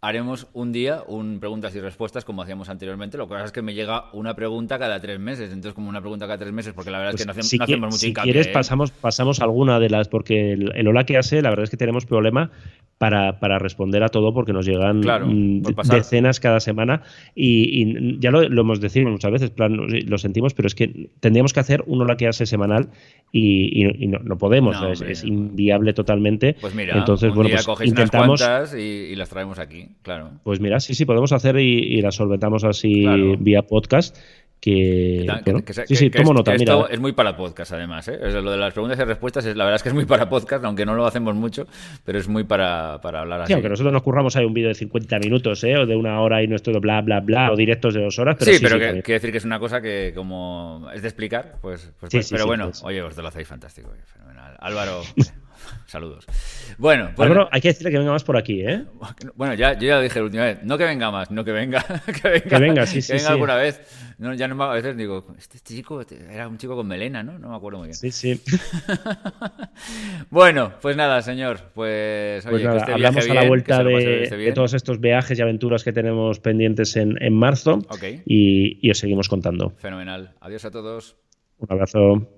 haremos 0.00 0.46
un 0.52 0.70
día 0.72 1.02
un 1.08 1.40
preguntas 1.40 1.74
y 1.74 1.80
respuestas 1.80 2.24
como 2.24 2.42
hacíamos 2.42 2.68
anteriormente. 2.68 3.18
Lo 3.18 3.26
que 3.26 3.34
pasa 3.34 3.46
es 3.46 3.52
que 3.52 3.62
me 3.62 3.74
llega 3.74 4.04
una 4.12 4.34
pregunta 4.34 4.78
cada 4.78 5.00
tres 5.00 5.18
meses. 5.18 5.48
Entonces, 5.48 5.74
como 5.74 5.88
una 5.88 6.00
pregunta 6.00 6.26
cada 6.26 6.38
tres 6.38 6.52
meses, 6.52 6.72
porque 6.72 6.90
la 6.90 6.98
verdad 6.98 7.14
es 7.14 7.20
que 7.20 7.26
pues 7.32 7.58
no 7.58 7.64
hacemos, 7.64 7.80
mucho 7.86 7.98
si 7.98 8.14
quieres, 8.14 8.46
¿eh? 8.46 8.50
pasamos, 8.52 8.92
pasamos 8.92 9.40
alguna 9.40 9.80
de 9.80 9.90
las, 9.90 10.08
porque 10.08 10.52
el, 10.52 10.86
hola 10.86 11.04
que 11.04 11.16
hace, 11.16 11.42
la 11.42 11.50
verdad 11.50 11.64
es 11.64 11.70
que 11.70 11.76
tenemos 11.76 12.06
problema 12.06 12.50
para, 12.98 13.38
para 13.40 13.58
responder 13.58 14.02
a 14.02 14.08
todo 14.08 14.32
porque 14.34 14.52
nos 14.52 14.66
llegan 14.66 15.00
mm, 15.00 15.62
decenas 15.88 16.40
cada 16.40 16.60
semana 16.60 17.02
y, 17.34 18.18
ya 18.20 18.30
lo, 18.30 18.42
hemos 18.42 18.80
decidido 18.80 19.10
muchas 19.10 19.32
veces, 19.32 19.50
plan, 19.50 19.76
lo 19.76 20.18
sentimos, 20.18 20.54
pero 20.54 20.68
es 20.68 20.74
que 20.74 21.10
tendríamos 21.20 21.52
que 21.52 21.60
hacer 21.60 21.82
un 21.86 22.02
hola 22.02 22.16
que 22.16 22.28
hace 22.28 22.46
semanal 22.46 22.90
y, 23.32 23.84
no, 24.06 24.38
podemos, 24.38 24.76
es, 25.02 25.24
inviable 25.24 25.92
totalmente. 25.92 26.56
Pues 26.60 26.74
mira, 26.74 26.96
entonces, 26.96 27.34
bueno, 27.34 27.50
pues 27.64 27.88
intentamos 27.88 28.44
y 28.74 29.14
las 29.16 29.28
traemos 29.28 29.58
aquí 29.58 29.87
claro. 30.02 30.30
Pues 30.42 30.60
mira, 30.60 30.80
sí, 30.80 30.94
sí, 30.94 31.04
podemos 31.04 31.32
hacer 31.32 31.58
y, 31.58 32.00
la 32.00 32.10
solventamos 32.10 32.64
así 32.64 33.04
vía 33.38 33.62
podcast. 33.62 34.16
Que, 34.60 35.24
sí, 35.86 35.94
sí, 35.94 36.10
tomo 36.10 36.34
nota. 36.34 36.52
Esto 36.52 36.88
es 36.88 36.98
muy 36.98 37.12
para 37.12 37.36
podcast, 37.36 37.72
además. 37.72 38.08
¿eh? 38.08 38.18
lo 38.42 38.50
de 38.50 38.56
las 38.56 38.72
preguntas 38.72 38.98
y 38.98 39.04
respuestas, 39.04 39.46
es, 39.46 39.56
la 39.56 39.64
verdad 39.64 39.76
es 39.76 39.82
que 39.84 39.90
es 39.90 39.94
muy 39.94 40.04
para 40.04 40.28
podcast, 40.28 40.64
aunque 40.64 40.84
no 40.84 40.94
lo 40.94 41.06
hacemos 41.06 41.36
mucho, 41.36 41.66
pero 42.04 42.18
es 42.18 42.26
muy 42.26 42.42
para, 42.42 43.00
para 43.00 43.20
hablar 43.20 43.42
así. 43.42 43.48
Sí, 43.48 43.52
aunque 43.52 43.68
nosotros 43.68 43.92
nos 43.92 44.02
curramos 44.02 44.34
ahí 44.34 44.44
un 44.44 44.54
vídeo 44.54 44.68
de 44.68 44.74
50 44.74 45.20
minutos, 45.20 45.62
¿eh? 45.62 45.76
o 45.76 45.86
de 45.86 45.94
una 45.94 46.20
hora 46.20 46.42
y 46.42 46.48
nuestro 46.48 46.80
bla, 46.80 47.00
bla, 47.02 47.20
bla, 47.20 47.52
o 47.52 47.56
directos 47.56 47.94
de 47.94 48.02
dos 48.02 48.18
horas. 48.18 48.36
Pero 48.38 48.52
sí, 48.52 48.58
pero 48.60 48.78
quiere 48.78 49.02
decir 49.02 49.30
que 49.30 49.38
es 49.38 49.44
una 49.44 49.60
cosa 49.60 49.80
que, 49.80 50.12
como 50.12 50.88
es 50.92 51.02
de 51.02 51.08
explicar, 51.08 51.58
pues. 51.62 51.92
pues, 52.00 52.10
pues 52.10 52.30
pero 52.30 52.46
bueno, 52.46 52.64
pues. 52.66 52.82
oye, 52.82 53.00
os 53.00 53.16
lo 53.16 53.28
hacéis 53.28 53.46
fantástico, 53.46 53.90
fenomenal. 54.12 54.56
Álvaro. 54.58 55.02
Saludos. 55.86 56.26
Bueno, 56.76 57.10
pues, 57.16 57.30
hay 57.50 57.60
que 57.60 57.68
decirle 57.68 57.90
que 57.90 57.98
venga 57.98 58.12
más 58.12 58.24
por 58.24 58.36
aquí, 58.36 58.60
¿eh? 58.60 58.84
Bueno, 59.34 59.54
ya, 59.54 59.72
yo 59.74 59.88
ya 59.88 60.00
dije 60.00 60.18
la 60.18 60.24
última 60.24 60.44
vez, 60.44 60.62
no 60.62 60.76
que 60.76 60.84
venga 60.84 61.10
más, 61.10 61.30
no 61.30 61.44
que 61.44 61.52
venga, 61.52 61.82
que 62.22 62.28
venga, 62.28 62.48
que 62.48 62.58
venga, 62.58 62.86
sí, 62.86 63.02
sí, 63.02 63.12
que 63.12 63.18
venga 63.18 63.30
alguna 63.30 63.56
vez. 63.56 63.80
No, 64.18 64.34
ya 64.34 64.48
no 64.48 64.60
a 64.62 64.74
veces 64.74 64.96
digo, 64.96 65.24
este 65.38 65.60
chico 65.60 66.04
era 66.28 66.48
un 66.48 66.58
chico 66.58 66.74
con 66.74 66.88
melena, 66.88 67.22
¿no? 67.22 67.38
No 67.38 67.50
me 67.50 67.56
acuerdo 67.56 67.78
muy 67.78 67.88
bien. 67.88 67.94
Sí, 67.94 68.10
sí. 68.10 68.40
bueno, 70.30 70.72
pues 70.82 70.96
nada, 70.96 71.22
señor. 71.22 71.60
Pues, 71.72 72.44
oye, 72.46 72.50
pues 72.50 72.64
nada, 72.64 72.94
hablamos 72.94 73.30
a 73.30 73.34
la 73.34 73.46
vuelta 73.46 73.84
de, 73.84 74.52
todos 74.54 74.74
estos 74.74 75.00
viajes 75.00 75.38
y 75.38 75.42
aventuras 75.42 75.84
que 75.84 75.92
tenemos 75.92 76.40
pendientes 76.40 76.96
en, 76.96 77.22
en 77.22 77.32
marzo. 77.32 77.78
Y, 78.26 78.78
y 78.86 78.90
os 78.90 78.98
seguimos 78.98 79.28
contando. 79.28 79.70
Fenomenal. 79.70 80.34
Adiós 80.40 80.64
a 80.64 80.70
todos. 80.72 81.16
Un 81.58 81.68
abrazo. 81.70 82.37